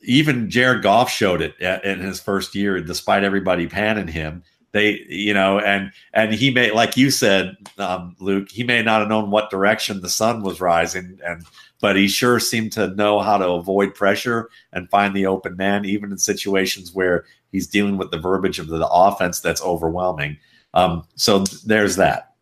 even 0.04 0.50
Jared 0.50 0.84
Goff 0.84 1.10
showed 1.10 1.42
it 1.42 1.60
at, 1.62 1.84
in 1.84 2.00
his 2.00 2.20
first 2.20 2.56
year, 2.56 2.80
despite 2.80 3.24
everybody 3.24 3.68
panning 3.68 4.08
him. 4.08 4.44
They, 4.76 5.06
you 5.08 5.34
know, 5.34 5.58
and 5.58 5.94
and 6.12 6.34
he 6.34 6.52
may, 6.52 6.70
like 6.72 6.98
you 6.98 7.10
said, 7.10 7.56
um, 7.78 8.14
Luke, 8.20 8.52
he 8.52 8.62
may 8.62 8.84
not 8.84 9.00
have 9.00 9.08
known 9.08 9.32
what 9.32 9.50
direction 9.50 10.02
the 10.02 10.10
sun 10.10 10.44
was 10.44 10.60
rising, 10.60 11.18
and 11.26 11.46
but 11.80 11.96
he 11.96 12.10
sure 12.10 12.42
seemed 12.42 12.74
to 12.74 12.94
know 12.96 13.22
how 13.22 13.38
to 13.38 13.48
avoid 13.48 13.96
pressure 13.96 14.50
and 14.74 14.90
find 14.90 15.16
the 15.16 15.28
open 15.28 15.56
man, 15.56 15.86
even 15.86 16.12
in 16.12 16.18
situations 16.18 16.94
where 16.94 17.24
he's 17.54 17.68
dealing 17.68 17.96
with 17.96 18.12
the 18.12 18.20
verbiage 18.20 18.60
of 18.60 18.68
the 18.68 18.86
offense 18.90 19.40
that's 19.40 19.64
overwhelming. 19.64 20.36
Um, 20.74 21.06
so 21.16 21.46
there's 21.66 21.96
that. 21.96 22.34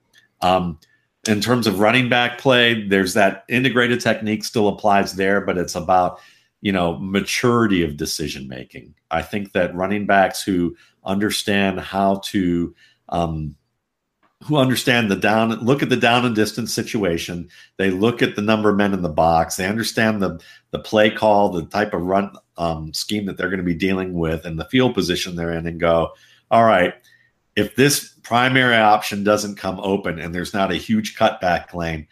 Um, 0.42 0.80
in 1.28 1.40
terms 1.40 1.68
of 1.68 1.80
running 1.80 2.10
back 2.10 2.40
play, 2.40 2.88
there's 2.88 3.14
that 3.14 3.46
integrated 3.48 4.02
technique 4.02 4.44
still 4.44 4.70
applies 4.70 5.14
there, 5.14 5.40
but 5.40 5.60
it's 5.60 5.76
about 5.76 6.20
you 6.62 6.72
know 6.72 6.98
maturity 6.98 7.84
of 7.84 7.96
decision 7.96 8.48
making. 8.48 8.96
I 9.12 9.22
think 9.22 9.52
that 9.52 9.76
running 9.76 10.08
backs 10.08 10.42
who 10.42 10.76
understand 11.06 11.80
how 11.80 12.22
to 12.26 12.74
um, 13.10 13.56
who 14.44 14.58
understand 14.58 15.10
the 15.10 15.16
down 15.16 15.52
look 15.62 15.82
at 15.82 15.90
the 15.90 15.98
down 15.98 16.26
and 16.26 16.36
distance 16.36 16.74
situation. 16.74 17.50
They 17.78 17.92
look 17.92 18.22
at 18.22 18.36
the 18.36 18.42
number 18.42 18.70
of 18.70 18.78
men 18.78 18.94
in 18.94 19.02
the 19.02 19.10
box. 19.10 19.56
They 19.56 19.68
understand 19.68 20.22
the 20.22 20.40
the 20.72 20.80
play 20.80 21.10
call 21.10 21.50
the 21.50 21.66
type 21.66 21.94
of 21.94 22.02
run 22.02 22.32
um, 22.58 22.94
scheme 22.94 23.26
that 23.26 23.38
they're 23.38 23.50
going 23.50 23.58
to 23.60 23.64
be 23.64 23.74
dealing 23.74 24.14
with 24.14 24.46
and 24.46 24.60
the 24.60 24.66
field 24.66 24.94
position 24.94 25.36
they're 25.36 25.54
in 25.54 25.68
and 25.68 25.80
go 25.80 26.12
all 26.52 26.64
right 26.64 26.94
if 27.56 27.76
this 27.76 28.14
primary 28.24 28.76
option 28.76 29.24
doesn't 29.24 29.56
come 29.56 29.80
open 29.82 30.20
and 30.20 30.34
there's 30.34 30.54
not 30.54 30.72
a 30.72 30.76
huge 30.76 31.18
cutback 31.18 31.74
lane 31.74 32.08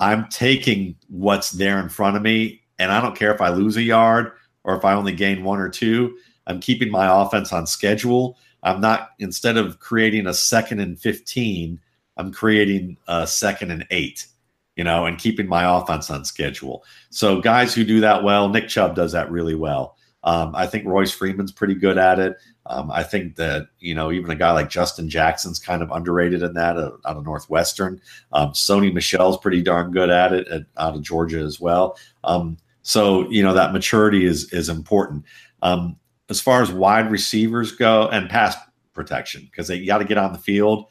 i'm 0.00 0.26
taking 0.28 0.96
what's 1.08 1.50
there 1.52 1.78
in 1.80 1.88
front 1.88 2.16
of 2.16 2.22
me 2.22 2.62
and 2.78 2.90
i 2.90 3.00
don't 3.00 3.16
care 3.16 3.34
if 3.34 3.40
i 3.40 3.48
lose 3.48 3.76
a 3.76 3.82
yard 3.82 4.32
or 4.64 4.76
if 4.76 4.84
i 4.84 4.94
only 4.94 5.12
gain 5.12 5.44
one 5.44 5.60
or 5.60 5.68
two 5.68 6.16
i'm 6.46 6.60
keeping 6.60 6.90
my 6.90 7.22
offense 7.22 7.52
on 7.52 7.66
schedule 7.66 8.36
I'm 8.66 8.80
not 8.80 9.10
instead 9.20 9.56
of 9.56 9.78
creating 9.78 10.26
a 10.26 10.34
second 10.34 10.80
and 10.80 10.98
15, 10.98 11.80
I'm 12.16 12.32
creating 12.32 12.96
a 13.06 13.26
second 13.26 13.70
and 13.70 13.86
eight, 13.90 14.26
you 14.74 14.82
know, 14.82 15.06
and 15.06 15.18
keeping 15.18 15.46
my 15.46 15.78
offense 15.78 16.10
on 16.10 16.24
schedule. 16.24 16.84
So 17.10 17.40
guys 17.40 17.74
who 17.74 17.84
do 17.84 18.00
that 18.00 18.24
well, 18.24 18.48
Nick 18.48 18.68
Chubb 18.68 18.96
does 18.96 19.12
that 19.12 19.30
really 19.30 19.54
well. 19.54 19.96
Um, 20.24 20.56
I 20.56 20.66
think 20.66 20.84
Royce 20.84 21.12
Freeman's 21.12 21.52
pretty 21.52 21.74
good 21.74 21.96
at 21.96 22.18
it. 22.18 22.36
Um, 22.68 22.90
I 22.90 23.04
think 23.04 23.36
that 23.36 23.68
you 23.78 23.94
know 23.94 24.10
even 24.10 24.32
a 24.32 24.34
guy 24.34 24.50
like 24.50 24.68
Justin 24.68 25.08
Jackson's 25.08 25.60
kind 25.60 25.82
of 25.82 25.92
underrated 25.92 26.42
in 26.42 26.54
that 26.54 26.76
uh, 26.76 26.90
out 27.04 27.16
of 27.16 27.24
Northwestern. 27.24 28.00
Um, 28.32 28.50
Sony 28.50 28.92
Michel's 28.92 29.38
pretty 29.38 29.62
darn 29.62 29.92
good 29.92 30.10
at 30.10 30.32
it 30.32 30.48
at, 30.48 30.62
out 30.76 30.96
of 30.96 31.02
Georgia 31.02 31.38
as 31.38 31.60
well. 31.60 31.96
Um, 32.24 32.58
so 32.82 33.30
you 33.30 33.44
know 33.44 33.54
that 33.54 33.72
maturity 33.72 34.24
is 34.24 34.52
is 34.52 34.68
important. 34.68 35.24
Um, 35.62 35.96
as 36.28 36.40
far 36.40 36.62
as 36.62 36.72
wide 36.72 37.10
receivers 37.10 37.72
go 37.72 38.08
and 38.08 38.28
pass 38.28 38.56
protection, 38.92 39.42
because 39.50 39.68
they 39.68 39.84
got 39.84 39.98
to 39.98 40.04
get 40.04 40.18
on 40.18 40.32
the 40.32 40.38
field. 40.38 40.86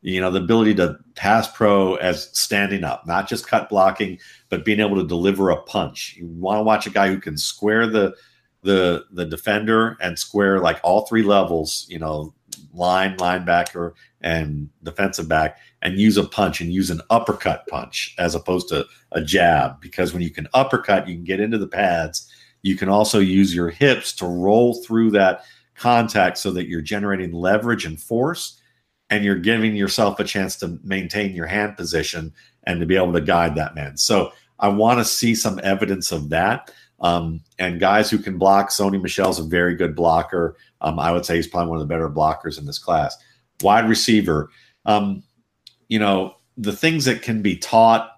You 0.00 0.20
know 0.20 0.30
the 0.30 0.40
ability 0.40 0.76
to 0.76 0.96
pass 1.16 1.50
pro 1.50 1.96
as 1.96 2.30
standing 2.38 2.84
up, 2.84 3.04
not 3.06 3.28
just 3.28 3.48
cut 3.48 3.68
blocking, 3.68 4.18
but 4.48 4.64
being 4.64 4.78
able 4.78 4.94
to 4.96 5.06
deliver 5.06 5.50
a 5.50 5.60
punch. 5.62 6.14
You 6.16 6.28
want 6.28 6.58
to 6.58 6.62
watch 6.62 6.86
a 6.86 6.90
guy 6.90 7.08
who 7.08 7.18
can 7.20 7.36
square 7.36 7.86
the 7.88 8.14
the 8.62 9.06
the 9.10 9.24
defender 9.24 9.96
and 10.00 10.16
square 10.16 10.60
like 10.60 10.78
all 10.84 11.06
three 11.06 11.24
levels, 11.24 11.84
you 11.88 11.98
know, 11.98 12.32
line, 12.72 13.16
linebacker, 13.16 13.92
and 14.20 14.68
defensive 14.84 15.28
back, 15.28 15.58
and 15.82 15.98
use 15.98 16.16
a 16.16 16.24
punch 16.24 16.60
and 16.60 16.72
use 16.72 16.90
an 16.90 17.00
uppercut 17.10 17.66
punch 17.66 18.14
as 18.18 18.36
opposed 18.36 18.68
to 18.68 18.86
a 19.12 19.20
jab. 19.20 19.80
Because 19.80 20.12
when 20.12 20.22
you 20.22 20.30
can 20.30 20.46
uppercut, 20.54 21.08
you 21.08 21.14
can 21.16 21.24
get 21.24 21.40
into 21.40 21.58
the 21.58 21.66
pads. 21.66 22.32
You 22.62 22.76
can 22.76 22.88
also 22.88 23.18
use 23.18 23.54
your 23.54 23.70
hips 23.70 24.12
to 24.14 24.26
roll 24.26 24.82
through 24.82 25.12
that 25.12 25.44
contact 25.74 26.38
so 26.38 26.50
that 26.52 26.68
you're 26.68 26.80
generating 26.80 27.32
leverage 27.32 27.84
and 27.84 28.00
force, 28.00 28.60
and 29.10 29.24
you're 29.24 29.36
giving 29.36 29.76
yourself 29.76 30.20
a 30.20 30.24
chance 30.24 30.56
to 30.56 30.78
maintain 30.82 31.34
your 31.34 31.46
hand 31.46 31.76
position 31.76 32.32
and 32.64 32.80
to 32.80 32.86
be 32.86 32.96
able 32.96 33.12
to 33.12 33.20
guide 33.20 33.54
that 33.54 33.74
man. 33.74 33.96
So 33.96 34.32
I 34.58 34.68
want 34.68 34.98
to 34.98 35.04
see 35.04 35.34
some 35.34 35.60
evidence 35.62 36.12
of 36.12 36.28
that. 36.30 36.72
Um, 37.00 37.40
and 37.58 37.78
guys 37.78 38.10
who 38.10 38.18
can 38.18 38.38
block, 38.38 38.70
Sony 38.70 39.00
Michel's 39.00 39.38
a 39.38 39.44
very 39.44 39.76
good 39.76 39.94
blocker. 39.94 40.56
Um, 40.80 40.98
I 40.98 41.12
would 41.12 41.24
say 41.24 41.36
he's 41.36 41.46
probably 41.46 41.70
one 41.70 41.80
of 41.80 41.86
the 41.86 41.94
better 41.94 42.10
blockers 42.10 42.58
in 42.58 42.66
this 42.66 42.78
class. 42.78 43.16
Wide 43.62 43.88
receiver, 43.88 44.50
um, 44.84 45.22
you 45.88 45.98
know, 45.98 46.34
the 46.56 46.74
things 46.74 47.04
that 47.04 47.22
can 47.22 47.40
be 47.40 47.56
taught 47.56 48.10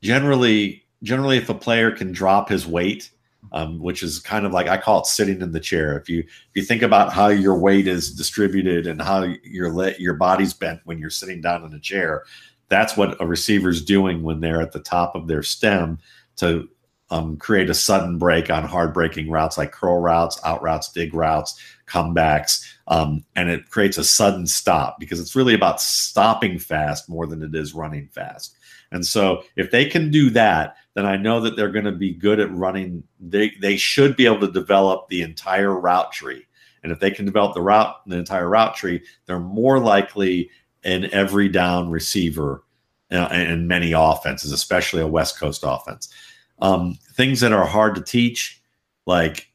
generally, 0.00 0.84
generally, 1.02 1.38
if 1.38 1.48
a 1.48 1.54
player 1.54 1.90
can 1.90 2.12
drop 2.12 2.48
his 2.48 2.66
weight, 2.66 3.10
um, 3.52 3.80
which 3.80 4.02
is 4.02 4.18
kind 4.18 4.46
of 4.46 4.52
like 4.52 4.68
I 4.68 4.76
call 4.76 5.00
it 5.00 5.06
sitting 5.06 5.40
in 5.40 5.52
the 5.52 5.60
chair. 5.60 5.98
If 5.98 6.08
you 6.08 6.20
if 6.20 6.50
you 6.54 6.62
think 6.62 6.82
about 6.82 7.12
how 7.12 7.28
your 7.28 7.58
weight 7.58 7.86
is 7.86 8.14
distributed 8.14 8.86
and 8.86 9.00
how 9.00 9.32
your 9.42 9.72
le- 9.72 9.98
your 9.98 10.14
body's 10.14 10.54
bent 10.54 10.80
when 10.84 10.98
you're 10.98 11.10
sitting 11.10 11.40
down 11.40 11.64
in 11.64 11.74
a 11.74 11.80
chair, 11.80 12.24
that's 12.68 12.96
what 12.96 13.20
a 13.20 13.26
receiver's 13.26 13.84
doing 13.84 14.22
when 14.22 14.40
they're 14.40 14.62
at 14.62 14.72
the 14.72 14.80
top 14.80 15.14
of 15.14 15.26
their 15.26 15.42
stem 15.42 15.98
to 16.36 16.68
um, 17.10 17.36
create 17.36 17.68
a 17.68 17.74
sudden 17.74 18.18
break 18.18 18.50
on 18.50 18.64
hard 18.64 18.94
breaking 18.94 19.30
routes 19.30 19.58
like 19.58 19.72
curl 19.72 20.00
routes, 20.00 20.40
out 20.44 20.62
routes, 20.62 20.92
dig 20.92 21.12
routes, 21.12 21.60
comebacks, 21.86 22.64
um, 22.86 23.24
and 23.34 23.50
it 23.50 23.68
creates 23.68 23.98
a 23.98 24.04
sudden 24.04 24.46
stop 24.46 24.98
because 25.00 25.18
it's 25.18 25.34
really 25.34 25.54
about 25.54 25.80
stopping 25.80 26.58
fast 26.58 27.08
more 27.08 27.26
than 27.26 27.42
it 27.42 27.54
is 27.54 27.74
running 27.74 28.06
fast. 28.08 28.56
And 28.92 29.06
so 29.06 29.44
if 29.56 29.70
they 29.70 29.84
can 29.84 30.10
do 30.10 30.30
that, 30.30 30.76
then 30.94 31.06
I 31.06 31.16
know 31.16 31.40
that 31.40 31.56
they're 31.56 31.70
going 31.70 31.84
to 31.84 31.92
be 31.92 32.12
good 32.12 32.40
at 32.40 32.52
running. 32.52 33.04
They 33.20 33.52
they 33.60 33.76
should 33.76 34.16
be 34.16 34.26
able 34.26 34.40
to 34.40 34.52
develop 34.52 35.08
the 35.08 35.22
entire 35.22 35.78
route 35.78 36.12
tree. 36.12 36.46
And 36.82 36.90
if 36.90 36.98
they 36.98 37.10
can 37.10 37.24
develop 37.24 37.54
the 37.54 37.62
route, 37.62 37.94
the 38.06 38.16
entire 38.16 38.48
route 38.48 38.74
tree, 38.74 39.02
they're 39.26 39.38
more 39.38 39.78
likely 39.78 40.50
an 40.82 41.12
every 41.12 41.48
down 41.48 41.90
receiver 41.90 42.64
uh, 43.12 43.28
in 43.32 43.66
many 43.66 43.92
offenses, 43.92 44.52
especially 44.52 45.02
a 45.02 45.06
West 45.06 45.38
Coast 45.38 45.62
offense. 45.64 46.12
Um, 46.60 46.98
things 47.12 47.40
that 47.40 47.52
are 47.52 47.66
hard 47.66 47.94
to 47.96 48.02
teach, 48.02 48.62
like 49.06 49.48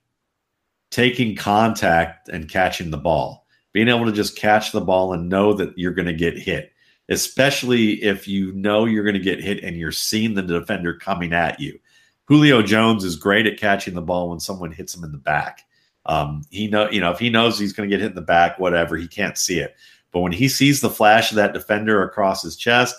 taking 0.91 1.35
contact 1.35 2.29
and 2.29 2.49
catching 2.49 2.91
the 2.91 2.97
ball, 2.97 3.45
being 3.73 3.87
able 3.87 4.05
to 4.05 4.11
just 4.11 4.37
catch 4.37 4.71
the 4.71 4.81
ball 4.81 5.13
and 5.13 5.29
know 5.29 5.53
that 5.53 5.77
you're 5.77 5.93
going 5.93 6.07
to 6.07 6.13
get 6.13 6.37
hit, 6.37 6.71
especially 7.09 8.03
if 8.03 8.27
you 8.27 8.51
know 8.53 8.85
you're 8.85 9.03
going 9.03 9.13
to 9.13 9.19
get 9.19 9.41
hit 9.41 9.63
and 9.63 9.77
you're 9.77 9.91
seeing 9.91 10.33
the 10.33 10.41
defender 10.41 10.93
coming 10.93 11.33
at 11.33 11.59
you. 11.59 11.79
Julio 12.25 12.61
Jones 12.61 13.03
is 13.03 13.15
great 13.15 13.45
at 13.45 13.59
catching 13.59 13.93
the 13.93 14.01
ball 14.01 14.29
when 14.29 14.39
someone 14.39 14.71
hits 14.71 14.95
him 14.95 15.03
in 15.03 15.11
the 15.11 15.17
back. 15.17 15.61
Um, 16.07 16.43
he 16.49 16.67
know, 16.67 16.89
you 16.89 16.99
know, 16.99 17.11
if 17.11 17.19
he 17.19 17.29
knows 17.29 17.57
he's 17.57 17.73
going 17.73 17.89
to 17.89 17.93
get 17.93 18.01
hit 18.01 18.11
in 18.11 18.15
the 18.15 18.21
back, 18.21 18.59
whatever, 18.59 18.95
he 18.95 19.07
can't 19.07 19.37
see 19.37 19.59
it. 19.59 19.75
But 20.11 20.21
when 20.21 20.31
he 20.31 20.47
sees 20.47 20.81
the 20.81 20.89
flash 20.89 21.31
of 21.31 21.35
that 21.35 21.53
defender 21.53 22.03
across 22.03 22.41
his 22.41 22.55
chest, 22.55 22.95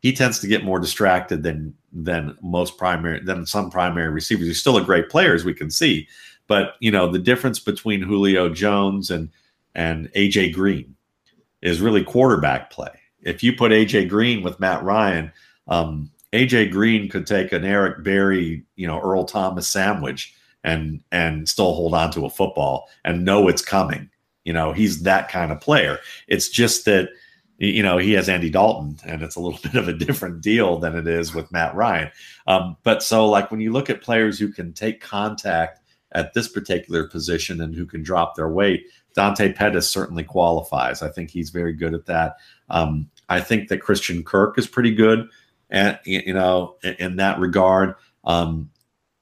he 0.00 0.12
tends 0.12 0.38
to 0.40 0.46
get 0.46 0.64
more 0.64 0.78
distracted 0.78 1.42
than 1.42 1.74
than 1.92 2.36
most 2.42 2.76
primary 2.76 3.20
than 3.20 3.46
some 3.46 3.70
primary 3.70 4.10
receivers. 4.10 4.46
He's 4.46 4.60
still 4.60 4.76
a 4.76 4.84
great 4.84 5.08
player, 5.08 5.34
as 5.34 5.44
we 5.44 5.54
can 5.54 5.70
see, 5.70 6.06
but 6.46 6.74
you 6.80 6.90
know 6.90 7.10
the 7.10 7.18
difference 7.18 7.58
between 7.58 8.02
Julio 8.02 8.50
Jones 8.50 9.10
and 9.10 9.30
and 9.74 10.12
AJ 10.12 10.52
Green 10.52 10.94
is 11.62 11.80
really 11.80 12.04
quarterback 12.04 12.70
play. 12.70 12.90
If 13.24 13.42
you 13.42 13.54
put 13.54 13.72
AJ 13.72 14.08
Green 14.08 14.42
with 14.42 14.60
Matt 14.60 14.82
Ryan, 14.84 15.32
um, 15.66 16.10
AJ 16.32 16.70
Green 16.70 17.08
could 17.08 17.26
take 17.26 17.52
an 17.52 17.64
Eric 17.64 18.02
Berry, 18.04 18.64
you 18.76 18.86
know, 18.86 19.00
Earl 19.00 19.24
Thomas 19.24 19.68
sandwich 19.68 20.34
and 20.64 21.00
and 21.12 21.48
still 21.48 21.74
hold 21.74 21.94
on 21.94 22.10
to 22.12 22.24
a 22.24 22.30
football 22.30 22.88
and 23.04 23.24
know 23.24 23.48
it's 23.48 23.62
coming. 23.62 24.10
You 24.44 24.52
know, 24.52 24.72
he's 24.72 25.02
that 25.02 25.28
kind 25.28 25.52
of 25.52 25.60
player. 25.60 25.98
It's 26.26 26.48
just 26.48 26.84
that 26.86 27.10
you 27.58 27.82
know 27.82 27.98
he 27.98 28.12
has 28.12 28.28
Andy 28.28 28.50
Dalton, 28.50 28.98
and 29.06 29.22
it's 29.22 29.36
a 29.36 29.40
little 29.40 29.60
bit 29.62 29.76
of 29.76 29.88
a 29.88 29.92
different 29.92 30.40
deal 30.40 30.78
than 30.78 30.96
it 30.96 31.06
is 31.06 31.34
with 31.34 31.52
Matt 31.52 31.74
Ryan. 31.74 32.10
Um, 32.46 32.76
but 32.82 33.02
so 33.02 33.28
like 33.28 33.50
when 33.50 33.60
you 33.60 33.72
look 33.72 33.88
at 33.88 34.02
players 34.02 34.38
who 34.38 34.48
can 34.48 34.72
take 34.72 35.00
contact 35.00 35.80
at 36.12 36.32
this 36.34 36.48
particular 36.48 37.08
position 37.08 37.60
and 37.60 37.74
who 37.74 37.86
can 37.86 38.02
drop 38.02 38.34
their 38.34 38.48
weight, 38.48 38.86
Dante 39.14 39.52
Pettis 39.52 39.88
certainly 39.88 40.24
qualifies. 40.24 41.02
I 41.02 41.08
think 41.08 41.30
he's 41.30 41.50
very 41.50 41.72
good 41.72 41.94
at 41.94 42.06
that. 42.06 42.36
Um, 42.70 43.10
I 43.28 43.40
think 43.40 43.68
that 43.68 43.80
Christian 43.80 44.22
Kirk 44.22 44.58
is 44.58 44.66
pretty 44.66 44.94
good, 44.94 45.28
and 45.70 45.98
you 46.04 46.34
know 46.34 46.76
in, 46.82 47.16
that 47.16 47.38
regard. 47.38 47.94
Um, 48.24 48.70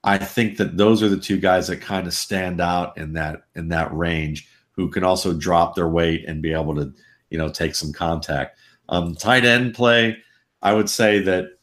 I 0.05 0.19
think 0.19 0.57
that 0.57 0.77
those 0.77 1.03
are 1.03 1.09
the 1.09 1.17
two 1.17 1.39
guys 1.39 1.69
that 1.69 1.81
kind 1.81 2.07
of 2.07 2.15
stand 2.15 2.61
out 2.61 2.97
in 2.99 3.13
that 3.15 3.45
in 3.55 3.69
that 3.69 3.95
range, 3.95 4.49
who 4.73 4.89
can 4.89 5.05
also 5.05 5.33
drop 5.33 5.75
their 5.75 5.89
weight 5.89 6.25
and 6.27 6.43
be 6.43 6.53
able 6.53 6.75
to 6.77 6.93
you 7.31 7.39
know 7.39 7.49
take 7.49 7.75
some 7.75 7.93
contact. 7.93 8.59
Um, 8.89 9.15
tight 9.15 9.45
end 9.45 9.75
play, 9.75 10.19
I 10.61 10.75
would 10.75 10.91
say 10.91 11.21
that 11.21 11.59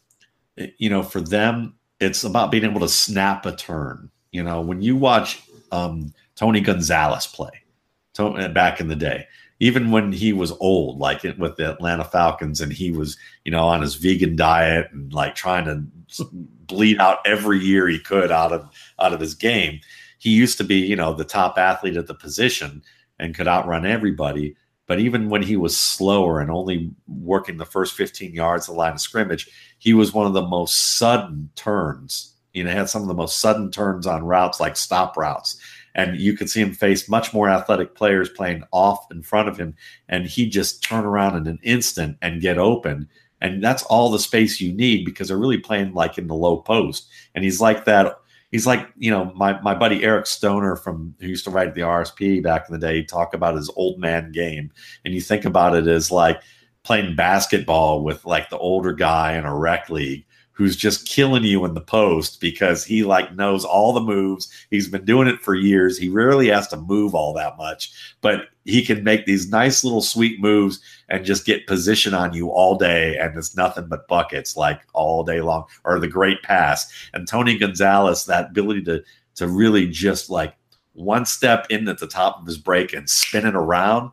you 0.77 0.89
know 0.89 1.03
for 1.03 1.21
them 1.21 1.75
it's 1.99 2.23
about 2.23 2.51
being 2.51 2.63
able 2.63 2.79
to 2.79 2.89
snap 2.89 3.45
a 3.45 3.55
turn. 3.55 4.09
You 4.31 4.43
know 4.43 4.61
when 4.61 4.81
you 4.81 4.95
watch 4.95 5.41
um, 5.71 6.13
Tony 6.35 6.61
Gonzalez 6.61 7.27
play 7.27 7.51
to, 8.13 8.49
back 8.49 8.79
in 8.79 8.87
the 8.87 8.95
day, 8.95 9.27
even 9.59 9.91
when 9.91 10.11
he 10.11 10.31
was 10.31 10.51
old, 10.59 10.99
like 10.99 11.25
it, 11.25 11.37
with 11.37 11.57
the 11.57 11.69
Atlanta 11.69 12.03
Falcons, 12.03 12.61
and 12.61 12.71
he 12.71 12.91
was, 12.91 13.17
you 13.43 13.51
know, 13.51 13.67
on 13.67 13.81
his 13.81 13.95
vegan 13.95 14.35
diet 14.35 14.87
and 14.91 15.11
like 15.13 15.35
trying 15.35 15.65
to 15.65 15.83
bleed 16.65 16.99
out 16.99 17.19
every 17.25 17.59
year 17.59 17.87
he 17.87 17.99
could 17.99 18.31
out 18.31 18.51
of 18.51 18.69
out 18.99 19.13
of 19.13 19.19
his 19.19 19.35
game. 19.35 19.79
He 20.17 20.31
used 20.31 20.57
to 20.57 20.63
be, 20.63 20.75
you 20.75 20.95
know, 20.95 21.13
the 21.13 21.23
top 21.23 21.57
athlete 21.57 21.97
at 21.97 22.07
the 22.07 22.13
position 22.13 22.83
and 23.19 23.35
could 23.35 23.47
outrun 23.47 23.85
everybody. 23.85 24.55
But 24.85 24.99
even 24.99 25.29
when 25.29 25.43
he 25.43 25.55
was 25.55 25.77
slower 25.77 26.39
and 26.39 26.49
only 26.49 26.91
working 27.07 27.57
the 27.57 27.65
first 27.65 27.95
15 27.95 28.33
yards 28.33 28.67
of 28.67 28.73
the 28.73 28.79
line 28.79 28.93
of 28.93 29.01
scrimmage, 29.01 29.47
he 29.77 29.93
was 29.93 30.13
one 30.13 30.25
of 30.25 30.33
the 30.33 30.41
most 30.41 30.97
sudden 30.97 31.49
turns. 31.55 32.33
You 32.53 32.63
know, 32.63 32.71
had 32.71 32.89
some 32.89 33.03
of 33.03 33.07
the 33.07 33.13
most 33.13 33.39
sudden 33.39 33.69
turns 33.69 34.07
on 34.07 34.23
routes 34.23 34.59
like 34.59 34.75
stop 34.75 35.15
routes. 35.15 35.58
And 35.95 36.19
you 36.19 36.35
could 36.35 36.49
see 36.49 36.61
him 36.61 36.73
face 36.73 37.09
much 37.09 37.33
more 37.33 37.49
athletic 37.49 37.95
players 37.95 38.29
playing 38.29 38.63
off 38.71 39.05
in 39.11 39.21
front 39.21 39.49
of 39.49 39.57
him. 39.57 39.75
And 40.07 40.25
he 40.25 40.47
just 40.47 40.83
turn 40.83 41.05
around 41.05 41.35
in 41.37 41.47
an 41.47 41.59
instant 41.63 42.17
and 42.21 42.41
get 42.41 42.57
open. 42.57 43.09
And 43.41 43.63
that's 43.63 43.83
all 43.83 44.11
the 44.11 44.19
space 44.19 44.59
you 44.59 44.73
need 44.73 45.05
because 45.05 45.29
they're 45.29 45.37
really 45.37 45.57
playing 45.57 45.93
like 45.93 46.17
in 46.17 46.27
the 46.27 46.35
low 46.35 46.57
post. 46.57 47.07
And 47.35 47.43
he's 47.43 47.61
like 47.61 47.85
that 47.85 48.19
he's 48.51 48.65
like 48.65 48.89
you 48.97 49.11
know 49.11 49.31
my 49.35 49.59
my 49.61 49.75
buddy 49.75 50.03
Eric 50.03 50.25
Stoner 50.25 50.75
from 50.75 51.15
who 51.19 51.27
used 51.27 51.45
to 51.45 51.51
write 51.51 51.75
the 51.75 51.81
RSP 51.81 52.43
back 52.43 52.65
in 52.67 52.73
the 52.73 52.79
day. 52.79 53.03
Talk 53.03 53.33
about 53.33 53.55
his 53.55 53.69
old 53.75 53.99
man 53.99 54.31
game, 54.31 54.71
and 55.05 55.13
you 55.13 55.21
think 55.21 55.45
about 55.45 55.75
it 55.75 55.87
as 55.87 56.11
like 56.11 56.41
playing 56.83 57.15
basketball 57.15 58.03
with 58.03 58.25
like 58.25 58.49
the 58.49 58.57
older 58.57 58.93
guy 58.93 59.33
in 59.33 59.45
a 59.45 59.55
rec 59.55 59.89
league 59.89 60.25
who's 60.59 60.75
just 60.75 61.07
killing 61.07 61.45
you 61.45 61.63
in 61.63 61.73
the 61.73 61.79
post 61.79 62.41
because 62.41 62.83
he 62.83 63.01
like 63.01 63.33
knows 63.33 63.63
all 63.63 63.93
the 63.93 64.01
moves. 64.01 64.51
He's 64.69 64.89
been 64.89 65.05
doing 65.05 65.29
it 65.29 65.39
for 65.39 65.55
years. 65.55 65.97
He 65.97 66.09
rarely 66.09 66.49
has 66.49 66.67
to 66.67 66.75
move 66.75 67.15
all 67.15 67.33
that 67.35 67.55
much, 67.55 67.93
but 68.19 68.49
he 68.65 68.85
can 68.85 69.01
make 69.01 69.25
these 69.25 69.49
nice 69.49 69.85
little 69.85 70.01
sweet 70.01 70.41
moves 70.41 70.81
and 71.07 71.23
just 71.23 71.45
get 71.45 71.65
position 71.65 72.13
on 72.13 72.33
you 72.33 72.49
all 72.49 72.77
day 72.77 73.17
and 73.17 73.37
it's 73.37 73.55
nothing 73.55 73.87
but 73.87 74.09
buckets 74.09 74.57
like 74.57 74.81
all 74.91 75.23
day 75.23 75.39
long 75.39 75.63
or 75.85 75.97
the 75.97 76.09
great 76.09 76.43
pass. 76.43 76.91
And 77.13 77.25
Tony 77.25 77.57
Gonzalez 77.57 78.25
that 78.25 78.49
ability 78.49 78.83
to 78.83 79.01
to 79.35 79.47
really 79.47 79.87
just 79.87 80.29
like 80.29 80.55
one 80.91 81.25
step 81.25 81.67
in 81.69 81.87
at 81.87 81.99
the 81.99 82.07
top 82.07 82.41
of 82.41 82.45
his 82.45 82.57
break 82.57 82.91
and 82.91 83.09
spin 83.09 83.45
it 83.45 83.55
around, 83.55 84.11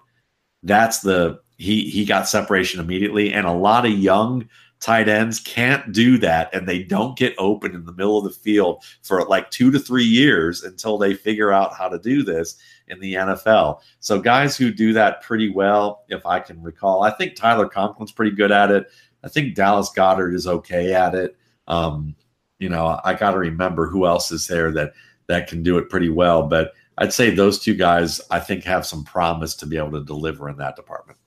that's 0.62 1.00
the 1.00 1.40
he 1.58 1.90
he 1.90 2.04
got 2.04 2.28
separation 2.28 2.78
immediately 2.78 3.32
and 3.32 3.48
a 3.48 3.52
lot 3.52 3.84
of 3.84 3.90
young 3.90 4.48
tight 4.86 5.08
ends 5.08 5.40
can't 5.40 5.90
do 5.90 6.16
that 6.16 6.48
and 6.54 6.68
they 6.68 6.80
don't 6.80 7.18
get 7.18 7.34
open 7.38 7.74
in 7.74 7.84
the 7.84 7.92
middle 7.92 8.18
of 8.18 8.22
the 8.22 8.30
field 8.30 8.84
for 9.02 9.24
like 9.24 9.50
two 9.50 9.72
to 9.72 9.80
three 9.80 10.04
years 10.04 10.62
until 10.62 10.96
they 10.96 11.12
figure 11.12 11.50
out 11.50 11.74
how 11.74 11.88
to 11.88 11.98
do 11.98 12.22
this 12.22 12.56
in 12.86 13.00
the 13.00 13.14
NFL. 13.14 13.80
So 13.98 14.20
guys 14.20 14.56
who 14.56 14.70
do 14.70 14.92
that 14.92 15.22
pretty 15.22 15.50
well, 15.50 16.04
if 16.08 16.24
I 16.24 16.38
can 16.38 16.62
recall, 16.62 17.02
I 17.02 17.10
think 17.10 17.34
Tyler 17.34 17.68
Conklin's 17.68 18.12
pretty 18.12 18.30
good 18.30 18.52
at 18.52 18.70
it. 18.70 18.86
I 19.24 19.28
think 19.28 19.56
Dallas 19.56 19.90
Goedert 19.90 20.36
is 20.36 20.46
okay 20.46 20.94
at 20.94 21.16
it. 21.16 21.36
Um, 21.66 22.14
you 22.60 22.68
know, 22.68 23.00
I 23.02 23.14
got 23.14 23.32
to 23.32 23.38
remember 23.38 23.88
who 23.88 24.06
else 24.06 24.30
is 24.30 24.46
there 24.46 24.70
that 24.70 24.92
that 25.26 25.48
can 25.48 25.64
do 25.64 25.78
it 25.78 25.90
pretty 25.90 26.10
well. 26.10 26.46
But 26.46 26.74
I'd 26.98 27.12
say 27.12 27.30
those 27.30 27.58
two 27.58 27.74
guys, 27.74 28.20
I 28.30 28.38
think, 28.38 28.62
have 28.62 28.86
some 28.86 29.02
promise 29.02 29.56
to 29.56 29.66
be 29.66 29.78
able 29.78 29.98
to 29.98 30.04
deliver 30.04 30.48
in 30.48 30.58
that 30.58 30.76
department. 30.76 31.18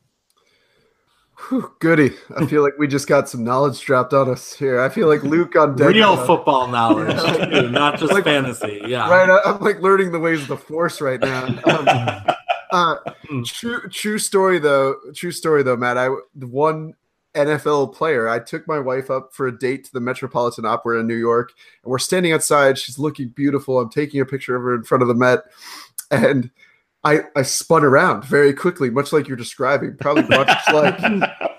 Whew, 1.47 1.71
goody. 1.79 2.15
I 2.35 2.45
feel 2.45 2.63
like 2.63 2.73
we 2.77 2.87
just 2.87 3.07
got 3.07 3.29
some 3.29 3.43
knowledge 3.43 3.79
dropped 3.81 4.13
on 4.13 4.29
us 4.29 4.53
here. 4.53 4.79
I 4.81 4.89
feel 4.89 5.07
like 5.07 5.23
Luke 5.23 5.55
on 5.55 5.75
deck. 5.75 5.89
Real 5.89 6.17
football 6.25 6.67
knowledge, 6.67 7.17
too, 7.49 7.69
not 7.69 7.97
just 7.97 8.11
like, 8.11 8.25
fantasy. 8.25 8.81
Yeah. 8.85 9.09
Right. 9.09 9.41
I'm 9.45 9.59
like 9.61 9.81
learning 9.81 10.11
the 10.11 10.19
ways 10.19 10.41
of 10.41 10.47
the 10.47 10.57
force 10.57 11.01
right 11.01 11.19
now. 11.19 11.45
Um, 11.65 11.87
uh, 12.71 12.95
hmm. 13.27 13.43
true, 13.43 13.87
true 13.89 14.19
story 14.19 14.59
though. 14.59 14.97
True 15.15 15.31
story 15.31 15.63
though, 15.63 15.77
Matt. 15.77 15.97
I 15.97 16.09
one 16.33 16.93
NFL 17.35 17.93
player. 17.93 18.27
I 18.27 18.39
took 18.39 18.67
my 18.67 18.79
wife 18.79 19.09
up 19.09 19.33
for 19.33 19.47
a 19.47 19.57
date 19.57 19.85
to 19.85 19.93
the 19.93 20.01
Metropolitan 20.01 20.65
Opera 20.65 20.99
in 20.99 21.07
New 21.07 21.15
York, 21.15 21.53
and 21.83 21.91
we're 21.91 21.99
standing 21.99 22.33
outside. 22.33 22.77
She's 22.77 22.99
looking 22.99 23.29
beautiful. 23.29 23.79
I'm 23.79 23.89
taking 23.89 24.19
a 24.19 24.25
picture 24.25 24.55
of 24.55 24.63
her 24.63 24.75
in 24.75 24.83
front 24.83 25.01
of 25.01 25.07
the 25.07 25.15
Met, 25.15 25.39
and 26.11 26.51
I, 27.03 27.21
I 27.35 27.43
spun 27.43 27.83
around 27.83 28.25
very 28.25 28.53
quickly, 28.53 28.89
much 28.89 29.13
like 29.13 29.27
you're 29.27 29.37
describing, 29.37 29.95
probably 29.97 30.23
much 30.23 30.49
like, 30.73 30.99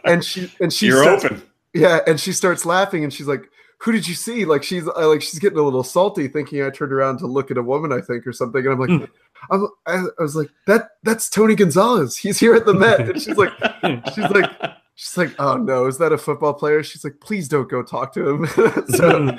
and 0.04 0.24
she 0.24 0.52
and 0.60 0.72
she 0.72 0.86
you're 0.86 1.02
starts, 1.02 1.24
open, 1.24 1.42
yeah, 1.72 2.00
and 2.06 2.20
she 2.20 2.32
starts 2.32 2.66
laughing, 2.66 3.04
and 3.04 3.12
she's 3.12 3.26
like, 3.26 3.44
"Who 3.78 3.92
did 3.92 4.06
you 4.06 4.14
see?" 4.14 4.44
Like 4.44 4.62
she's 4.62 4.86
uh, 4.86 5.08
like 5.08 5.22
she's 5.22 5.38
getting 5.38 5.58
a 5.58 5.62
little 5.62 5.82
salty, 5.82 6.28
thinking 6.28 6.62
I 6.62 6.70
turned 6.70 6.92
around 6.92 7.18
to 7.18 7.26
look 7.26 7.50
at 7.50 7.56
a 7.56 7.62
woman, 7.62 7.92
I 7.92 8.02
think, 8.02 8.26
or 8.26 8.32
something, 8.32 8.64
and 8.66 8.74
I'm 8.74 8.80
like, 8.80 8.90
hmm. 8.90 9.04
I'm, 9.50 9.68
I, 9.86 10.04
I 10.18 10.22
was 10.22 10.36
like, 10.36 10.50
that 10.66 10.90
that's 11.04 11.30
Tony 11.30 11.54
Gonzalez. 11.54 12.16
He's 12.16 12.38
here 12.38 12.54
at 12.54 12.66
the 12.66 12.74
Met, 12.74 13.00
and 13.00 13.20
she's 13.20 13.36
like, 13.36 13.52
she's 14.14 14.30
like. 14.30 14.50
She's 14.96 15.16
like, 15.16 15.34
"Oh 15.38 15.56
no, 15.56 15.86
is 15.86 15.96
that 15.96 16.12
a 16.12 16.18
football 16.18 16.52
player?" 16.52 16.82
She's 16.82 17.04
like, 17.04 17.20
"Please 17.20 17.48
don't 17.48 17.70
go 17.70 17.82
talk 17.82 18.12
to 18.12 18.28
him." 18.28 18.46
so 18.88 19.30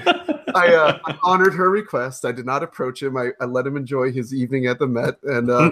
I, 0.56 0.74
uh, 0.74 0.97
I, 1.06 1.20
honored 1.22 1.54
her 1.54 1.70
request. 1.70 2.26
I 2.26 2.32
did 2.32 2.47
not 2.47 2.64
approach 2.64 3.04
him. 3.04 3.16
I, 3.16 3.30
I, 3.39 3.45
let 3.45 3.68
him 3.68 3.78
enjoy 3.78 4.12
his 4.12 4.34
evening 4.34 4.66
at 4.66 4.80
the 4.80 4.88
Met, 4.88 5.22
and 5.22 5.52
uh, 5.52 5.70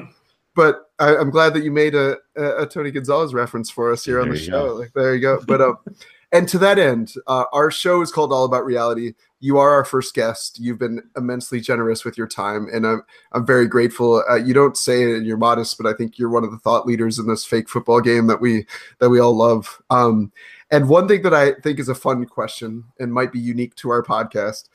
but 0.56 0.89
I, 1.00 1.16
am 1.16 1.30
glad 1.30 1.54
that 1.54 1.64
you 1.64 1.72
made 1.72 1.95
a, 1.95 2.18
a, 2.36 2.66
Tony 2.66 2.91
Gonzalez 2.91 3.34
reference 3.34 3.70
for 3.70 3.91
us 3.91 4.04
here 4.04 4.16
there 4.16 4.24
on 4.24 4.30
the 4.30 4.38
show. 4.38 4.68
Go. 4.68 4.74
Like 4.76 4.93
there 4.93 5.16
you 5.16 5.22
go. 5.22 5.41
But 5.47 5.62
um, 5.62 5.78
and 6.32 6.47
to 6.50 6.58
that 6.60 6.80
end, 6.80 7.14
uh, 7.28 7.45
our 7.54 7.72
show 7.72 8.02
is 8.02 8.12
called 8.12 8.34
All 8.34 8.45
About 8.45 8.66
Reality. 8.66 9.14
You 9.39 9.58
are 9.58 9.70
our 9.70 9.86
first 9.86 10.14
guest. 10.14 10.60
You've 10.60 10.80
been 10.80 11.02
immensely 11.16 11.62
generous 11.62 12.04
with 12.04 12.18
your 12.18 12.28
time, 12.28 12.68
and 12.74 12.86
I'm 12.86 13.04
I'm 13.32 13.45
very 13.45 13.68
grateful. 13.68 14.24
Uh, 14.30 14.36
you 14.36 14.54
don't 14.54 14.76
say 14.76 15.04
it, 15.04 15.16
and 15.16 15.26
you're 15.26 15.38
modest, 15.38 15.78
but 15.78 15.88
I 15.88 15.93
think 15.93 16.20
you're 16.20 16.30
one 16.30 16.43
of 16.43 16.52
the 16.52 16.60
thought 16.60 16.86
leaders 16.86 17.20
in 17.20 17.28
this 17.28 17.45
fake 17.45 17.70
football 17.70 18.02
game 18.02 18.28
that 18.28 18.41
we 18.41 18.66
that 19.00 19.10
we 19.10 19.20
all 19.20 19.36
love. 19.36 19.82
Um, 19.89 20.32
and 20.72 20.89
one 20.89 21.08
thing 21.08 21.24
that 21.24 21.34
I 21.34 21.54
think 21.54 21.80
is 21.80 21.89
a 21.89 21.95
fun 21.95 22.26
question 22.26 22.84
and 23.00 23.14
might 23.14 23.32
be 23.32 23.39
unique 23.39 23.76
to 23.76 23.89
our 23.89 24.04
podcast 24.04 24.70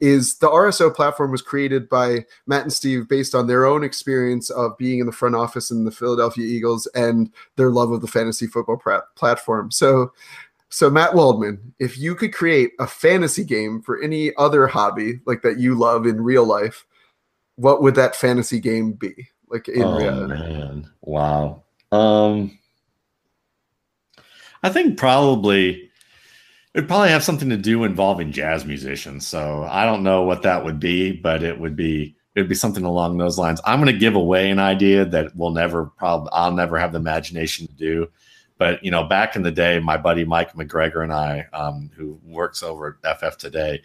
is 0.00 0.36
the 0.36 0.48
RSO 0.48 0.94
platform 0.94 1.30
was 1.30 1.42
created 1.42 1.88
by 1.88 2.24
Matt 2.46 2.62
and 2.62 2.72
Steve 2.72 3.08
based 3.08 3.34
on 3.34 3.46
their 3.46 3.66
own 3.66 3.82
experience 3.82 4.50
of 4.50 4.76
being 4.78 5.00
in 5.00 5.06
the 5.06 5.12
front 5.12 5.34
office 5.34 5.70
in 5.70 5.84
the 5.84 5.90
Philadelphia 5.90 6.44
Eagles 6.44 6.86
and 6.94 7.30
their 7.56 7.70
love 7.70 7.90
of 7.90 8.00
the 8.00 8.06
fantasy 8.06 8.46
football 8.46 8.76
pra- 8.76 9.04
platform. 9.16 9.70
So, 9.70 10.12
so 10.68 10.88
Matt 10.88 11.14
Waldman, 11.14 11.74
if 11.78 11.98
you 11.98 12.14
could 12.14 12.32
create 12.32 12.72
a 12.78 12.86
fantasy 12.86 13.44
game 13.44 13.82
for 13.82 14.00
any 14.00 14.34
other 14.36 14.66
hobby 14.66 15.20
like 15.26 15.42
that 15.42 15.58
you 15.58 15.74
love 15.74 16.06
in 16.06 16.22
real 16.22 16.44
life, 16.44 16.86
what 17.56 17.82
would 17.82 17.96
that 17.96 18.14
fantasy 18.14 18.60
game 18.60 18.92
be? 18.92 19.28
Like 19.48 19.66
in 19.68 19.82
oh, 19.82 19.98
reality? 19.98 20.34
man, 20.34 20.90
wow. 21.00 21.64
Um, 21.90 22.56
I 24.62 24.68
think 24.68 24.98
probably 24.98 25.87
It'd 26.78 26.86
probably 26.86 27.08
have 27.08 27.24
something 27.24 27.50
to 27.50 27.56
do 27.56 27.82
involving 27.82 28.30
jazz 28.30 28.64
musicians. 28.64 29.26
So 29.26 29.66
I 29.68 29.84
don't 29.84 30.04
know 30.04 30.22
what 30.22 30.42
that 30.42 30.64
would 30.64 30.78
be, 30.78 31.10
but 31.10 31.42
it 31.42 31.58
would 31.58 31.74
be 31.74 32.14
it'd 32.36 32.48
be 32.48 32.54
something 32.54 32.84
along 32.84 33.18
those 33.18 33.36
lines. 33.36 33.60
I'm 33.64 33.80
going 33.80 33.92
to 33.92 33.98
give 33.98 34.14
away 34.14 34.48
an 34.48 34.60
idea 34.60 35.04
that 35.06 35.34
we'll 35.34 35.50
never 35.50 35.86
probably 35.86 36.30
I'll 36.32 36.52
never 36.52 36.78
have 36.78 36.92
the 36.92 37.00
imagination 37.00 37.66
to 37.66 37.72
do. 37.72 38.06
But 38.58 38.84
you 38.84 38.92
know, 38.92 39.02
back 39.02 39.34
in 39.34 39.42
the 39.42 39.50
day, 39.50 39.80
my 39.80 39.96
buddy 39.96 40.24
Mike 40.24 40.52
McGregor 40.52 41.02
and 41.02 41.12
I, 41.12 41.46
um, 41.52 41.90
who 41.96 42.20
works 42.22 42.62
over 42.62 42.96
at 43.02 43.18
FF 43.18 43.38
today, 43.38 43.82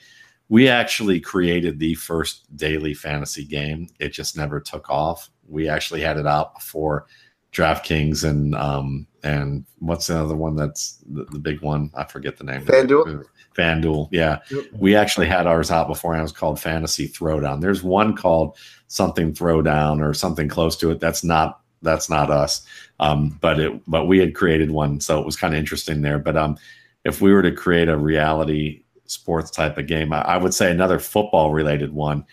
we 0.50 0.70
actually 0.70 1.20
created 1.20 1.80
the 1.80 1.96
first 1.96 2.56
daily 2.56 2.94
fantasy 2.94 3.44
game. 3.44 3.88
It 3.98 4.10
just 4.10 4.38
never 4.38 4.60
took 4.60 4.92
off. 4.92 5.32
We 5.48 5.68
actually 5.68 6.02
had 6.02 6.20
it 6.20 6.28
out 6.28 6.54
before 6.54 7.08
DraftKings 7.54 8.24
and 8.24 8.54
um, 8.54 9.08
and 9.24 9.66
what's 9.80 10.08
the 10.08 10.18
other 10.20 10.36
one 10.36 10.56
that's 10.56 11.00
the, 11.10 11.26
the 11.26 11.40
big 11.40 11.62
one? 11.62 11.90
I 11.96 12.04
forget 12.04 12.38
the 12.38 12.44
name. 12.44 12.66
FanDuel. 12.66 13.26
FanDuel, 13.56 14.10
yeah. 14.12 14.40
Yep. 14.52 14.66
We 14.78 14.96
actually 14.96 15.28
had 15.28 15.48
ours 15.48 15.72
out 15.72 15.88
before, 15.88 16.14
and 16.14 16.20
it 16.20 16.24
was 16.24 16.32
called 16.32 16.60
Fantasy 16.60 17.08
Throwdown. 17.08 17.62
There's 17.62 17.84
one 17.84 18.16
called 18.16 18.58
something 18.88 19.34
Throwdown 19.34 20.02
or 20.02 20.14
something 20.14 20.48
close 20.48 20.76
to 20.78 20.92
it. 20.92 21.00
That's 21.00 21.24
not 21.24 21.62
that's 21.82 22.10
not 22.10 22.30
us, 22.30 22.66
um, 23.00 23.38
but 23.42 23.60
it 23.60 23.82
but 23.88 24.06
we 24.06 24.20
had 24.20 24.36
created 24.36 24.72
one, 24.72 25.00
so 25.00 25.20
it 25.20 25.26
was 25.26 25.36
kind 25.36 25.54
of 25.54 25.60
interesting 25.60 26.02
there. 26.02 26.20
But 26.20 26.38
um, 26.38 26.58
if 27.06 27.22
we 27.22 27.32
were 27.34 27.44
to 27.44 27.52
create 27.52 27.90
a 27.90 27.98
reality 27.98 28.84
sports 29.06 29.52
type 29.52 29.78
of 29.78 29.88
game, 29.88 30.14
I, 30.14 30.22
I 30.22 30.38
would 30.38 30.54
say 30.54 30.72
another 30.72 31.00
football 31.00 31.52
related 31.52 31.94
one 31.94 32.26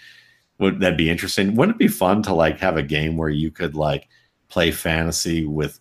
would 0.58 0.80
that 0.80 0.96
be 0.96 1.10
interesting. 1.10 1.56
Wouldn't 1.56 1.76
it 1.76 1.78
be 1.78 1.88
fun 1.88 2.22
to 2.24 2.34
like 2.34 2.60
have 2.60 2.76
a 2.76 2.82
game 2.82 3.16
where 3.16 3.30
you 3.30 3.50
could 3.50 3.74
like 3.74 4.08
play 4.48 4.70
fantasy 4.70 5.46
with 5.46 5.80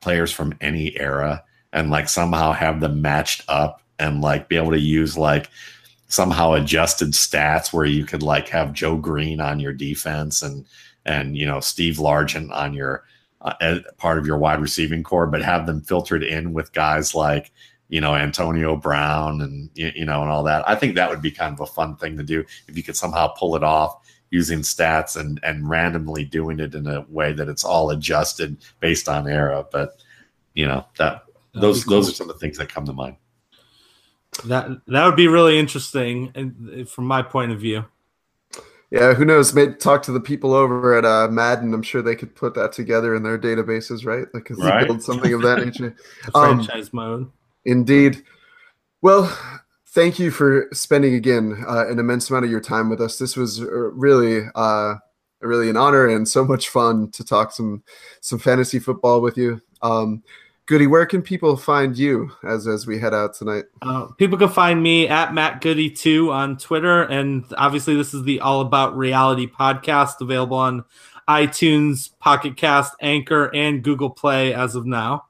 players 0.00 0.32
from 0.32 0.54
any 0.60 0.98
era 0.98 1.44
and 1.72 1.90
like 1.90 2.08
somehow 2.08 2.52
have 2.52 2.80
them 2.80 3.00
matched 3.02 3.44
up 3.48 3.82
and 3.98 4.20
like 4.20 4.48
be 4.48 4.56
able 4.56 4.70
to 4.70 4.80
use 4.80 5.16
like 5.16 5.48
somehow 6.08 6.52
adjusted 6.52 7.10
stats 7.10 7.72
where 7.72 7.84
you 7.84 8.04
could 8.04 8.22
like 8.22 8.48
have 8.48 8.72
Joe 8.72 8.96
Greene 8.96 9.40
on 9.40 9.60
your 9.60 9.72
defense 9.72 10.42
and 10.42 10.66
and 11.06 11.36
you 11.36 11.46
know 11.46 11.60
Steve 11.60 11.96
Largent 11.96 12.50
on 12.52 12.74
your 12.74 13.04
uh, 13.42 13.78
part 13.96 14.18
of 14.18 14.26
your 14.26 14.36
wide 14.36 14.60
receiving 14.60 15.02
core, 15.02 15.26
but 15.26 15.42
have 15.42 15.66
them 15.66 15.80
filtered 15.80 16.22
in 16.22 16.52
with 16.52 16.72
guys 16.72 17.14
like 17.14 17.52
you 17.88 18.00
know 18.00 18.14
Antonio 18.14 18.76
Brown 18.76 19.40
and 19.40 19.70
you 19.74 20.04
know 20.04 20.22
and 20.22 20.30
all 20.30 20.42
that. 20.44 20.68
I 20.68 20.74
think 20.74 20.94
that 20.94 21.10
would 21.10 21.22
be 21.22 21.30
kind 21.30 21.54
of 21.54 21.60
a 21.60 21.66
fun 21.66 21.96
thing 21.96 22.16
to 22.16 22.22
do 22.22 22.44
if 22.68 22.76
you 22.76 22.82
could 22.82 22.96
somehow 22.96 23.28
pull 23.28 23.56
it 23.56 23.62
off 23.62 23.99
using 24.30 24.60
stats 24.60 25.16
and 25.16 25.40
and 25.42 25.68
randomly 25.68 26.24
doing 26.24 26.60
it 26.60 26.74
in 26.74 26.86
a 26.86 27.04
way 27.08 27.32
that 27.32 27.48
it's 27.48 27.64
all 27.64 27.90
adjusted 27.90 28.56
based 28.80 29.08
on 29.08 29.28
era. 29.28 29.64
But 29.70 30.02
you 30.54 30.66
know 30.66 30.86
that 30.98 31.24
That'd 31.52 31.68
those 31.68 31.84
cool. 31.84 31.96
those 31.96 32.10
are 32.10 32.14
some 32.14 32.30
of 32.30 32.36
the 32.36 32.40
things 32.40 32.58
that 32.58 32.68
come 32.68 32.86
to 32.86 32.92
mind. 32.92 33.16
That 34.46 34.68
that 34.86 35.04
would 35.04 35.16
be 35.16 35.28
really 35.28 35.58
interesting, 35.58 36.32
and 36.34 36.88
from 36.88 37.06
my 37.06 37.22
point 37.22 37.52
of 37.52 37.60
view. 37.60 37.84
Yeah, 38.90 39.14
who 39.14 39.24
knows? 39.24 39.54
Maybe 39.54 39.74
talk 39.74 40.02
to 40.04 40.12
the 40.12 40.20
people 40.20 40.52
over 40.52 40.98
at 40.98 41.04
uh, 41.04 41.28
Madden. 41.28 41.72
I'm 41.72 41.82
sure 41.82 42.02
they 42.02 42.16
could 42.16 42.34
put 42.34 42.54
that 42.54 42.72
together 42.72 43.14
in 43.14 43.22
their 43.22 43.38
databases, 43.38 44.04
right? 44.04 44.26
Like, 44.34 44.50
right. 44.50 44.84
build 44.84 45.00
something 45.00 45.32
of 45.32 45.42
that 45.42 45.64
nature. 45.64 45.94
franchise 46.32 46.86
um, 46.86 46.90
mode. 46.92 47.30
Indeed. 47.64 48.24
Well, 49.00 49.32
thank 49.90 50.18
you 50.18 50.30
for 50.30 50.68
spending 50.72 51.14
again 51.14 51.64
uh, 51.66 51.88
an 51.88 51.98
immense 51.98 52.30
amount 52.30 52.44
of 52.44 52.50
your 52.50 52.60
time 52.60 52.88
with 52.88 53.00
us. 53.00 53.18
This 53.18 53.36
was 53.36 53.60
uh, 53.60 53.66
really, 53.66 54.46
uh, 54.54 54.94
really 55.40 55.68
an 55.68 55.76
honor 55.76 56.06
and 56.06 56.28
so 56.28 56.44
much 56.44 56.68
fun 56.68 57.10
to 57.12 57.24
talk 57.24 57.52
some 57.52 57.82
some 58.20 58.38
fantasy 58.38 58.78
football 58.78 59.20
with 59.20 59.36
you. 59.36 59.60
Um, 59.82 60.22
Goody, 60.66 60.86
where 60.86 61.06
can 61.06 61.22
people 61.22 61.56
find 61.56 61.98
you 61.98 62.30
as 62.44 62.68
as 62.68 62.86
we 62.86 62.98
head 62.98 63.14
out 63.14 63.34
tonight? 63.34 63.64
Uh, 63.82 64.06
people 64.18 64.38
can 64.38 64.48
find 64.48 64.82
me 64.82 65.08
at 65.08 65.34
Matt 65.34 65.60
Goody 65.60 65.90
two 65.90 66.30
on 66.30 66.56
Twitter, 66.56 67.02
and 67.02 67.44
obviously 67.56 67.96
this 67.96 68.14
is 68.14 68.22
the 68.22 68.40
All 68.40 68.60
About 68.60 68.96
Reality 68.96 69.48
podcast 69.48 70.20
available 70.20 70.56
on 70.56 70.84
iTunes, 71.28 72.10
Pocket 72.18 72.56
Cast, 72.56 72.94
Anchor, 73.00 73.54
and 73.54 73.82
Google 73.82 74.10
Play 74.10 74.52
as 74.54 74.74
of 74.74 74.86
now 74.86 75.24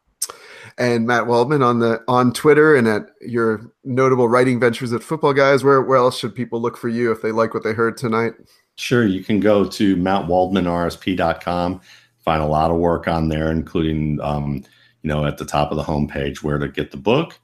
and 0.81 1.07
Matt 1.07 1.27
Waldman 1.27 1.63
on 1.63 1.79
the 1.79 2.03
on 2.09 2.33
Twitter 2.33 2.75
and 2.75 2.89
at 2.89 3.11
your 3.21 3.71
notable 3.85 4.29
writing 4.29 4.59
ventures 4.59 4.95
at 4.95 5.03
Football 5.03 5.35
Guys. 5.35 5.63
Where 5.63 5.83
where 5.83 5.99
else 5.99 6.19
should 6.19 6.35
people 6.35 6.61
look 6.61 6.77
for 6.77 6.89
you 6.89 7.13
if 7.13 7.21
they 7.21 7.31
like 7.31 7.53
what 7.53 7.63
they 7.63 7.75
heard 7.75 7.99
tonight? 7.99 8.33
Sure, 8.77 9.07
you 9.07 9.23
can 9.23 9.41
go 9.41 9.67
to 9.67 9.95
mattwaldmanrsp.com. 9.97 11.81
Find 12.25 12.43
a 12.43 12.47
lot 12.47 12.71
of 12.71 12.79
work 12.79 13.07
on 13.07 13.29
there, 13.29 13.51
including 13.51 14.19
um, 14.23 14.65
you 15.03 15.09
know 15.09 15.27
at 15.27 15.37
the 15.37 15.45
top 15.45 15.71
of 15.71 15.77
the 15.77 15.83
homepage 15.83 16.43
where 16.43 16.59
to 16.59 16.69
get 16.69 16.91
the 16.91 16.97
book. 16.97 17.39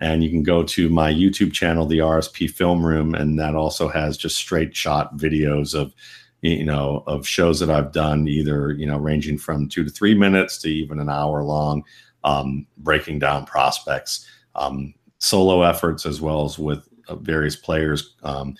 And 0.00 0.24
you 0.24 0.30
can 0.30 0.42
go 0.42 0.62
to 0.64 0.88
my 0.88 1.12
YouTube 1.12 1.52
channel, 1.52 1.86
the 1.86 1.98
RSP 1.98 2.50
Film 2.50 2.84
Room, 2.84 3.14
and 3.14 3.38
that 3.38 3.54
also 3.54 3.86
has 3.86 4.16
just 4.16 4.36
straight 4.36 4.74
shot 4.74 5.16
videos 5.16 5.74
of 5.74 5.94
you 6.42 6.64
know 6.64 7.04
of 7.06 7.24
shows 7.24 7.60
that 7.60 7.70
I've 7.70 7.92
done, 7.92 8.26
either 8.26 8.72
you 8.72 8.86
know 8.86 8.98
ranging 8.98 9.38
from 9.38 9.68
two 9.68 9.84
to 9.84 9.90
three 9.90 10.14
minutes 10.14 10.58
to 10.62 10.68
even 10.68 10.98
an 10.98 11.08
hour 11.08 11.44
long 11.44 11.84
um, 12.24 12.66
breaking 12.78 13.18
down 13.18 13.46
prospects. 13.46 14.26
Um, 14.54 14.94
solo 15.18 15.62
efforts 15.62 16.06
as 16.06 16.20
well 16.20 16.44
as 16.44 16.58
with 16.58 16.88
uh, 17.08 17.14
various 17.16 17.56
players, 17.56 18.14
um, 18.22 18.56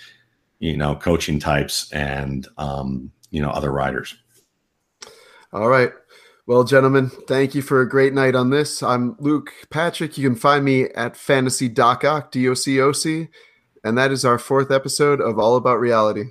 you 0.59 0.77
know, 0.77 0.95
coaching 0.95 1.41
types 1.41 1.91
and 1.93 2.47
um, 2.59 3.11
you 3.31 3.41
know 3.43 3.51
other 3.51 3.73
riders. 3.73 4.15
All 5.53 5.69
right. 5.69 5.91
Well, 6.47 6.65
gentlemen, 6.65 7.11
thank 7.29 7.55
you 7.55 7.63
for 7.63 7.81
a 7.81 7.89
great 7.89 8.13
night 8.13 8.35
on 8.35 8.51
this. 8.51 8.83
I'm 8.83 9.17
Luke 9.21 9.53
Patrick. 9.71 10.19
You 10.19 10.29
can 10.29 10.37
find 10.37 10.65
me 10.65 10.85
at 10.97 11.17
Fantasy 11.17 11.69
Doc 11.69 12.03
D 12.31 12.49
O 12.49 12.55
C 12.55 12.81
O 12.81 12.93
C, 12.93 13.29
and 13.85 13.97
that 13.97 14.11
is 14.11 14.25
our 14.25 14.39
fourth 14.39 14.71
episode 14.71 15.21
of 15.21 15.39
All 15.39 15.57
About 15.57 15.81
Reality. 15.81 16.25